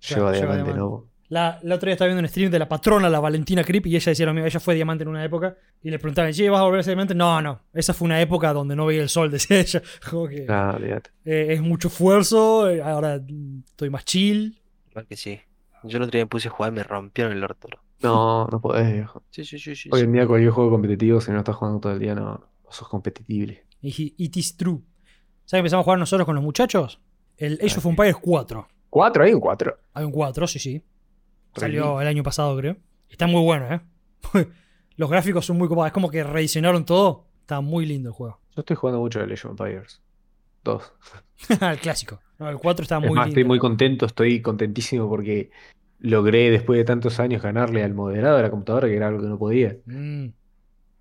Claro, 0.00 0.24
llegó 0.24 0.28
a 0.28 0.32
llegó 0.32 0.52
a 0.52 0.54
diamante. 0.56 0.78
¿no? 0.78 1.08
La, 1.30 1.58
la 1.62 1.74
otra 1.74 1.88
día 1.88 1.94
estaba 1.94 2.06
viendo 2.06 2.22
un 2.22 2.28
stream 2.28 2.50
de 2.50 2.58
la 2.58 2.68
patrona, 2.68 3.08
la 3.10 3.20
Valentina 3.20 3.62
Creep, 3.62 3.86
y 3.86 3.96
ella 3.96 4.10
decía 4.12 4.24
lo 4.24 4.32
mismo. 4.32 4.46
Ella 4.46 4.60
fue 4.60 4.74
diamante 4.74 5.02
en 5.02 5.08
una 5.08 5.24
época. 5.24 5.56
Y 5.82 5.90
le 5.90 5.98
preguntaban, 5.98 6.32
¿sí 6.32 6.48
vas 6.48 6.60
a 6.60 6.64
volver 6.64 6.80
a 6.80 6.82
ser 6.84 6.92
diamante? 6.92 7.14
No, 7.14 7.42
no. 7.42 7.60
Esa 7.74 7.92
fue 7.92 8.06
una 8.06 8.20
época 8.20 8.52
donde 8.52 8.74
no 8.76 8.86
veía 8.86 9.02
el 9.02 9.08
sol, 9.08 9.30
decía 9.32 9.60
ella. 9.60 9.82
Como 10.08 10.26
que 10.28 10.46
Ah, 10.48 10.78
eh, 11.24 11.46
es 11.50 11.60
mucho 11.60 11.88
esfuerzo. 11.88 12.70
eh, 12.70 12.80
Ahora 12.80 13.16
estoy 13.16 13.90
más 13.90 14.04
chill. 14.04 14.60
Igual 14.90 15.06
que 15.06 15.16
sí. 15.16 15.38
Yo 15.84 15.98
el 15.98 16.04
otro 16.04 16.12
día 16.12 16.24
me 16.24 16.28
puse 16.28 16.48
a 16.48 16.50
jugar 16.50 16.72
y 16.72 16.76
me 16.76 16.82
rompieron 16.82 17.32
el 17.32 17.42
orto. 17.44 17.68
No, 18.02 18.46
no 18.46 18.60
podés, 18.60 18.92
viejo. 18.92 19.22
Sí, 19.30 19.44
sí, 19.44 19.58
sí, 19.58 19.74
sí. 19.74 19.88
Hoy 19.92 20.02
en 20.02 20.12
día 20.12 20.26
cualquier 20.26 20.50
juego 20.50 20.70
competitivo, 20.70 21.20
si 21.20 21.30
no 21.32 21.38
estás 21.38 21.56
jugando 21.56 21.80
todo 21.80 21.92
el 21.92 21.98
día, 21.98 22.14
no, 22.14 22.24
no 22.24 22.70
sos 22.70 22.88
competitible. 22.88 23.64
Y 23.80 24.14
it 24.16 24.36
is 24.36 24.56
true. 24.56 24.80
¿Sabes 25.44 25.50
qué 25.50 25.58
empezamos 25.58 25.82
a 25.82 25.84
jugar 25.84 25.98
nosotros 25.98 26.26
con 26.26 26.34
los 26.34 26.44
muchachos? 26.44 27.00
El 27.36 27.58
Age 27.62 27.78
of 27.78 27.86
Empires 27.86 28.16
4. 28.20 28.68
¿Cuatro? 28.90 29.24
¿Hay 29.24 29.32
un 29.32 29.40
cuatro? 29.40 29.78
Hay 29.94 30.04
un 30.04 30.12
4, 30.12 30.46
sí, 30.46 30.58
sí. 30.58 30.82
Salió 31.54 32.00
el 32.00 32.08
año 32.08 32.22
pasado, 32.22 32.56
creo. 32.56 32.76
Está 33.08 33.26
muy 33.26 33.42
bueno, 33.42 33.72
¿eh? 33.72 33.80
Los 34.96 35.10
gráficos 35.10 35.46
son 35.46 35.56
muy 35.58 35.68
copados. 35.68 35.88
Es 35.88 35.92
como 35.92 36.10
que 36.10 36.24
reedicionaron 36.24 36.84
todo. 36.84 37.26
Está 37.40 37.60
muy 37.60 37.86
lindo 37.86 38.10
el 38.10 38.14
juego. 38.14 38.40
Yo 38.54 38.60
estoy 38.60 38.76
jugando 38.76 39.00
mucho 39.00 39.20
el 39.20 39.32
Age 39.32 39.46
of 39.46 39.60
Empires. 39.60 40.02
Dos. 40.72 40.92
el 41.60 41.78
clásico. 41.78 42.20
No, 42.38 42.48
el 42.50 42.58
4 42.58 42.82
está 42.82 42.96
Es 42.98 43.00
muy 43.02 43.10
más, 43.16 43.26
lindo. 43.26 43.40
estoy 43.40 43.44
muy 43.44 43.58
contento, 43.58 44.06
estoy 44.06 44.40
contentísimo 44.42 45.08
porque 45.08 45.50
logré 46.00 46.50
después 46.50 46.78
de 46.78 46.84
tantos 46.84 47.18
años 47.20 47.42
ganarle 47.42 47.82
al 47.82 47.94
moderado 47.94 48.36
de 48.36 48.42
la 48.42 48.50
computadora, 48.50 48.86
que 48.88 48.96
era 48.96 49.08
algo 49.08 49.20
que 49.22 49.28
no 49.28 49.38
podía. 49.38 49.76
Mm, 49.86 50.26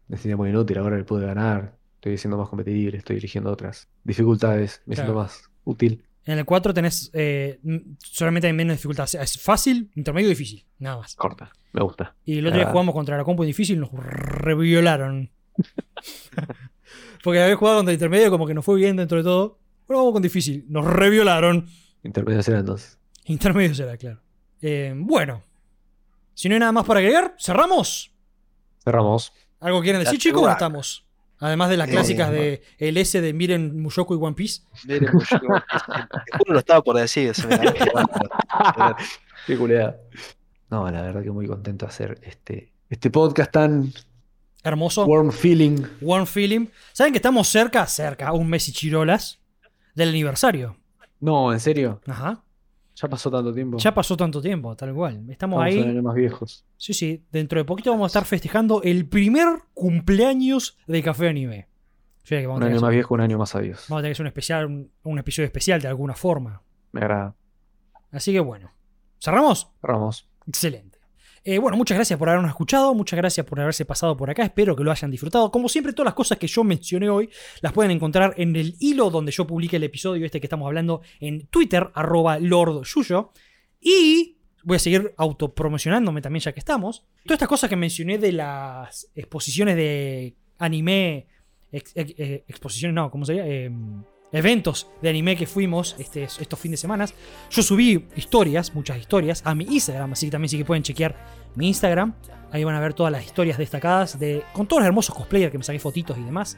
Me 0.07 0.17
sentía 0.17 0.37
muy 0.37 0.49
inútil, 0.49 0.77
ahora 0.77 0.97
le 0.97 1.03
pude 1.03 1.25
ganar. 1.25 1.75
Estoy 1.95 2.17
siendo 2.17 2.37
más 2.37 2.47
competible, 2.49 2.97
estoy 2.97 3.17
eligiendo 3.17 3.51
otras 3.51 3.89
dificultades, 4.03 4.81
me 4.85 4.95
siento 4.95 5.13
más 5.13 5.43
útil. 5.65 6.03
En 6.25 6.37
el 6.39 6.45
4 6.45 6.73
tenés. 6.73 7.09
eh, 7.13 7.59
solamente 7.99 8.47
hay 8.47 8.53
menos 8.53 8.75
dificultad. 8.77 9.03
O 9.05 9.07
sea, 9.07 9.23
es 9.23 9.41
fácil, 9.41 9.91
intermedio 9.95 10.27
y 10.27 10.31
difícil. 10.31 10.65
Nada 10.79 10.97
más. 10.97 11.15
Corta, 11.15 11.51
me 11.73 11.81
gusta. 11.83 12.15
Y 12.25 12.37
el 12.39 12.47
otro 12.47 12.59
día 12.59 12.69
jugamos 12.69 12.93
contra 12.95 13.17
la 13.17 13.23
compu 13.23 13.43
en 13.43 13.47
difícil 13.47 13.77
y 13.77 13.79
nos 13.79 13.91
reviolaron. 13.93 15.29
Porque 17.23 17.41
había 17.41 17.55
jugado 17.55 17.77
contra 17.77 17.93
intermedio, 17.93 18.29
como 18.29 18.45
que 18.47 18.53
nos 18.53 18.65
fue 18.65 18.77
bien 18.77 18.95
dentro 18.95 19.17
de 19.17 19.23
todo. 19.23 19.59
Bueno, 19.87 20.01
vamos 20.01 20.13
con 20.13 20.21
difícil. 20.21 20.65
Nos 20.67 20.85
reviolaron. 20.85 21.67
Intermedios 22.03 22.47
eran 22.47 22.65
dos. 22.65 22.97
Intermedio 23.25 23.75
será, 23.75 23.97
claro. 23.97 24.19
Eh, 24.61 24.93
bueno. 24.95 25.43
Si 26.33 26.47
no 26.49 26.55
hay 26.55 26.59
nada 26.59 26.71
más 26.71 26.85
para 26.85 26.99
agregar, 26.99 27.35
cerramos. 27.39 28.11
Cerramos. 28.83 29.33
¿Algo 29.59 29.81
quieren 29.81 30.03
decir, 30.03 30.19
chicos? 30.19 30.43
¿O 30.43 30.49
estamos? 30.49 31.03
Además 31.39 31.69
de 31.69 31.77
las 31.77 31.89
clásicas 31.89 32.31
de 32.31 32.63
el 32.77 32.97
S 32.97 33.21
de 33.21 33.33
Miren 33.33 33.79
Mushoku 33.79 34.15
y 34.15 34.17
One 34.19 34.35
Piece. 34.35 34.61
Miren, 34.85 35.07
juro, 35.07 35.63
lo 36.47 36.59
estaba 36.59 36.81
por 36.81 36.95
decir. 36.95 37.33
Qué 39.45 39.57
culeada. 39.57 39.97
No, 40.69 40.89
la 40.89 41.01
verdad 41.01 41.23
que 41.23 41.31
muy 41.31 41.47
contento 41.47 41.85
de 41.85 41.89
hacer 41.89 42.19
este, 42.23 42.73
este 42.89 43.09
podcast 43.09 43.51
tan 43.51 43.93
Hermoso. 44.67 45.05
Warm 45.05 45.31
feeling. 45.31 45.83
Warm 46.01 46.25
feeling. 46.25 46.67
¿Saben 46.93 47.13
que 47.13 47.17
estamos 47.17 47.47
cerca, 47.47 47.85
cerca, 47.87 48.33
un 48.33 48.47
mes 48.49 48.67
y 48.67 48.73
chirolas 48.73 49.39
del 49.95 50.09
aniversario? 50.09 50.77
No, 51.19 51.53
en 51.53 51.59
serio. 51.59 52.01
Ajá. 52.05 52.43
Ya 52.95 53.07
pasó 53.07 53.29
tanto 53.29 53.53
tiempo. 53.53 53.77
Ya 53.77 53.93
pasó 53.93 54.17
tanto 54.17 54.41
tiempo, 54.41 54.75
tal 54.75 54.93
cual. 54.93 55.13
Estamos 55.29 55.31
Estamos 55.31 55.63
ahí. 55.63 55.79
en 55.79 55.89
años 55.89 56.03
más 56.03 56.15
viejos. 56.15 56.65
Sí, 56.77 56.93
sí. 56.93 57.23
Dentro 57.31 57.59
de 57.59 57.65
poquito 57.65 57.91
vamos 57.91 58.05
a 58.05 58.07
estar 58.07 58.25
festejando 58.25 58.81
el 58.83 59.07
primer 59.07 59.47
cumpleaños 59.73 60.77
de 60.87 61.03
Café 61.03 61.29
Anime. 61.29 61.67
Fíjate 62.23 62.41
que 62.41 62.47
vamos 62.47 62.61
Un 62.61 62.67
a 62.67 62.71
año 62.71 62.81
más 62.81 62.91
viejo, 62.91 63.13
un 63.13 63.21
año 63.21 63.37
más 63.37 63.55
adiós. 63.55 63.85
vamos 63.87 63.99
a 63.99 64.03
tener 64.03 64.09
que 64.11 64.15
hacer 64.15 64.23
un, 64.23 64.27
especial, 64.27 64.65
un, 64.65 64.91
un 65.03 65.19
episodio 65.19 65.45
especial 65.45 65.81
de 65.81 65.87
alguna 65.87 66.13
forma. 66.15 66.61
Me 66.91 66.99
agrada. 67.01 67.35
Así 68.11 68.33
que 68.33 68.39
bueno. 68.39 68.71
¿Cerramos? 69.19 69.69
Ramos. 69.81 70.27
Excelente. 70.47 70.96
Eh, 71.49 71.59
bueno, 71.59 71.77
muchas 71.77 71.95
gracias 71.95 72.19
por 72.19 72.27
habernos 72.27 72.49
escuchado, 72.49 72.93
muchas 72.93 73.15
gracias 73.15 73.45
por 73.45 73.57
haberse 73.61 73.85
pasado 73.85 74.17
por 74.17 74.29
acá, 74.29 74.43
espero 74.43 74.75
que 74.75 74.83
lo 74.83 74.91
hayan 74.91 75.09
disfrutado. 75.09 75.49
Como 75.49 75.69
siempre, 75.69 75.93
todas 75.93 76.07
las 76.07 76.13
cosas 76.13 76.37
que 76.37 76.45
yo 76.45 76.61
mencioné 76.65 77.09
hoy 77.09 77.29
las 77.61 77.71
pueden 77.71 77.91
encontrar 77.91 78.33
en 78.35 78.53
el 78.57 78.75
hilo 78.81 79.09
donde 79.09 79.31
yo 79.31 79.47
publique 79.47 79.77
el 79.77 79.83
episodio 79.85 80.25
este 80.25 80.41
que 80.41 80.45
estamos 80.47 80.67
hablando 80.67 81.03
en 81.21 81.47
Twitter, 81.47 81.89
arroba 81.93 82.37
LordYuyo. 82.37 83.31
Y 83.79 84.39
voy 84.65 84.75
a 84.75 84.79
seguir 84.79 85.13
autopromocionándome 85.15 86.21
también 86.21 86.41
ya 86.41 86.51
que 86.51 86.59
estamos. 86.59 87.05
Todas 87.23 87.37
estas 87.37 87.47
cosas 87.47 87.69
que 87.69 87.77
mencioné 87.77 88.17
de 88.17 88.33
las 88.33 89.09
exposiciones 89.15 89.77
de 89.77 90.35
anime, 90.57 91.27
eh, 91.71 92.43
exposiciones 92.45 92.93
no, 92.93 93.09
¿cómo 93.09 93.23
sería? 93.23 93.47
Em, 93.47 94.03
eventos 94.31 94.87
de 95.01 95.09
anime 95.09 95.35
que 95.35 95.47
fuimos 95.47 95.95
este, 95.99 96.23
estos 96.23 96.59
fines 96.59 96.79
de 96.79 96.81
semana. 96.81 97.05
Yo 97.49 97.61
subí 97.63 98.05
historias, 98.15 98.73
muchas 98.73 98.97
historias, 98.97 99.41
a 99.45 99.55
mi 99.55 99.65
Instagram, 99.65 100.13
así 100.13 100.27
que 100.27 100.31
también 100.31 100.49
sí 100.49 100.57
que 100.57 100.65
pueden 100.65 100.83
chequear 100.83 101.15
mi 101.55 101.67
Instagram. 101.67 102.13
Ahí 102.51 102.63
van 102.63 102.75
a 102.75 102.79
ver 102.79 102.93
todas 102.93 103.11
las 103.11 103.25
historias 103.25 103.57
destacadas 103.57 104.19
de, 104.19 104.43
con 104.53 104.67
todos 104.67 104.81
los 104.81 104.87
hermosos 104.87 105.15
cosplayers 105.15 105.51
que 105.51 105.57
me 105.57 105.63
saqué 105.63 105.79
fotitos 105.79 106.17
y 106.17 106.23
demás 106.23 106.57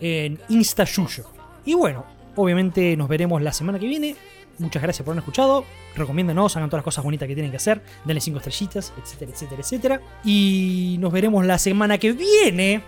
en 0.00 0.38
InstaYuyo. 0.48 1.24
Y 1.64 1.74
bueno, 1.74 2.04
obviamente 2.36 2.96
nos 2.96 3.08
veremos 3.08 3.42
la 3.42 3.52
semana 3.52 3.78
que 3.78 3.86
viene. 3.86 4.16
Muchas 4.58 4.82
gracias 4.82 5.04
por 5.04 5.12
habernos 5.12 5.24
escuchado. 5.24 5.64
Recomiéndenos, 5.96 6.56
hagan 6.56 6.70
todas 6.70 6.78
las 6.78 6.84
cosas 6.84 7.04
bonitas 7.04 7.28
que 7.28 7.34
tienen 7.34 7.50
que 7.50 7.58
hacer. 7.58 7.82
Denle 8.04 8.20
5 8.20 8.38
estrellitas, 8.38 8.92
etcétera, 9.02 9.32
etcétera, 9.32 9.60
etcétera. 9.60 10.00
Y 10.24 10.96
nos 11.00 11.12
veremos 11.12 11.44
la 11.44 11.58
semana 11.58 11.98
que 11.98 12.12
viene. 12.12 12.82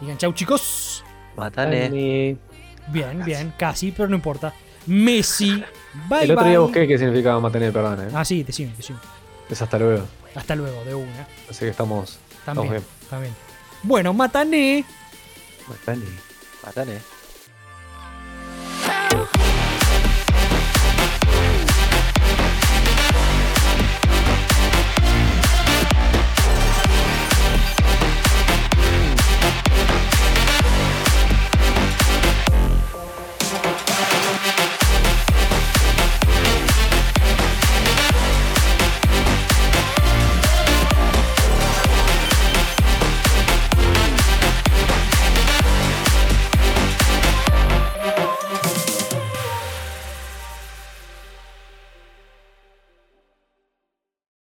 Digan 0.00 0.18
chau 0.18 0.32
chicos. 0.32 1.04
Matane. 1.36 2.36
Bien, 2.90 3.22
bien, 3.24 3.52
casi, 3.56 3.92
pero 3.92 4.08
no 4.08 4.16
importa. 4.16 4.52
Messi, 4.86 5.62
bye 6.08 6.24
El 6.24 6.32
otro 6.32 6.46
día 6.48 6.58
busqué 6.60 6.86
qué 6.88 6.98
significaba 6.98 7.40
mantener, 7.40 7.72
perdón. 7.72 8.08
¿eh? 8.08 8.10
Ah, 8.14 8.24
sí, 8.24 8.42
decime, 8.42 8.72
decime. 8.76 8.98
Es 9.48 9.60
hasta 9.60 9.78
luego. 9.78 10.06
Hasta 10.34 10.54
luego, 10.54 10.84
de 10.84 10.94
una. 10.94 11.26
Así 11.48 11.60
que 11.60 11.68
estamos, 11.68 12.18
también, 12.44 12.70
bien. 12.70 12.82
También. 13.10 13.34
Bueno, 13.82 14.12
Matané. 14.12 14.84
Matané. 15.68 16.06
Matané. 16.64 16.98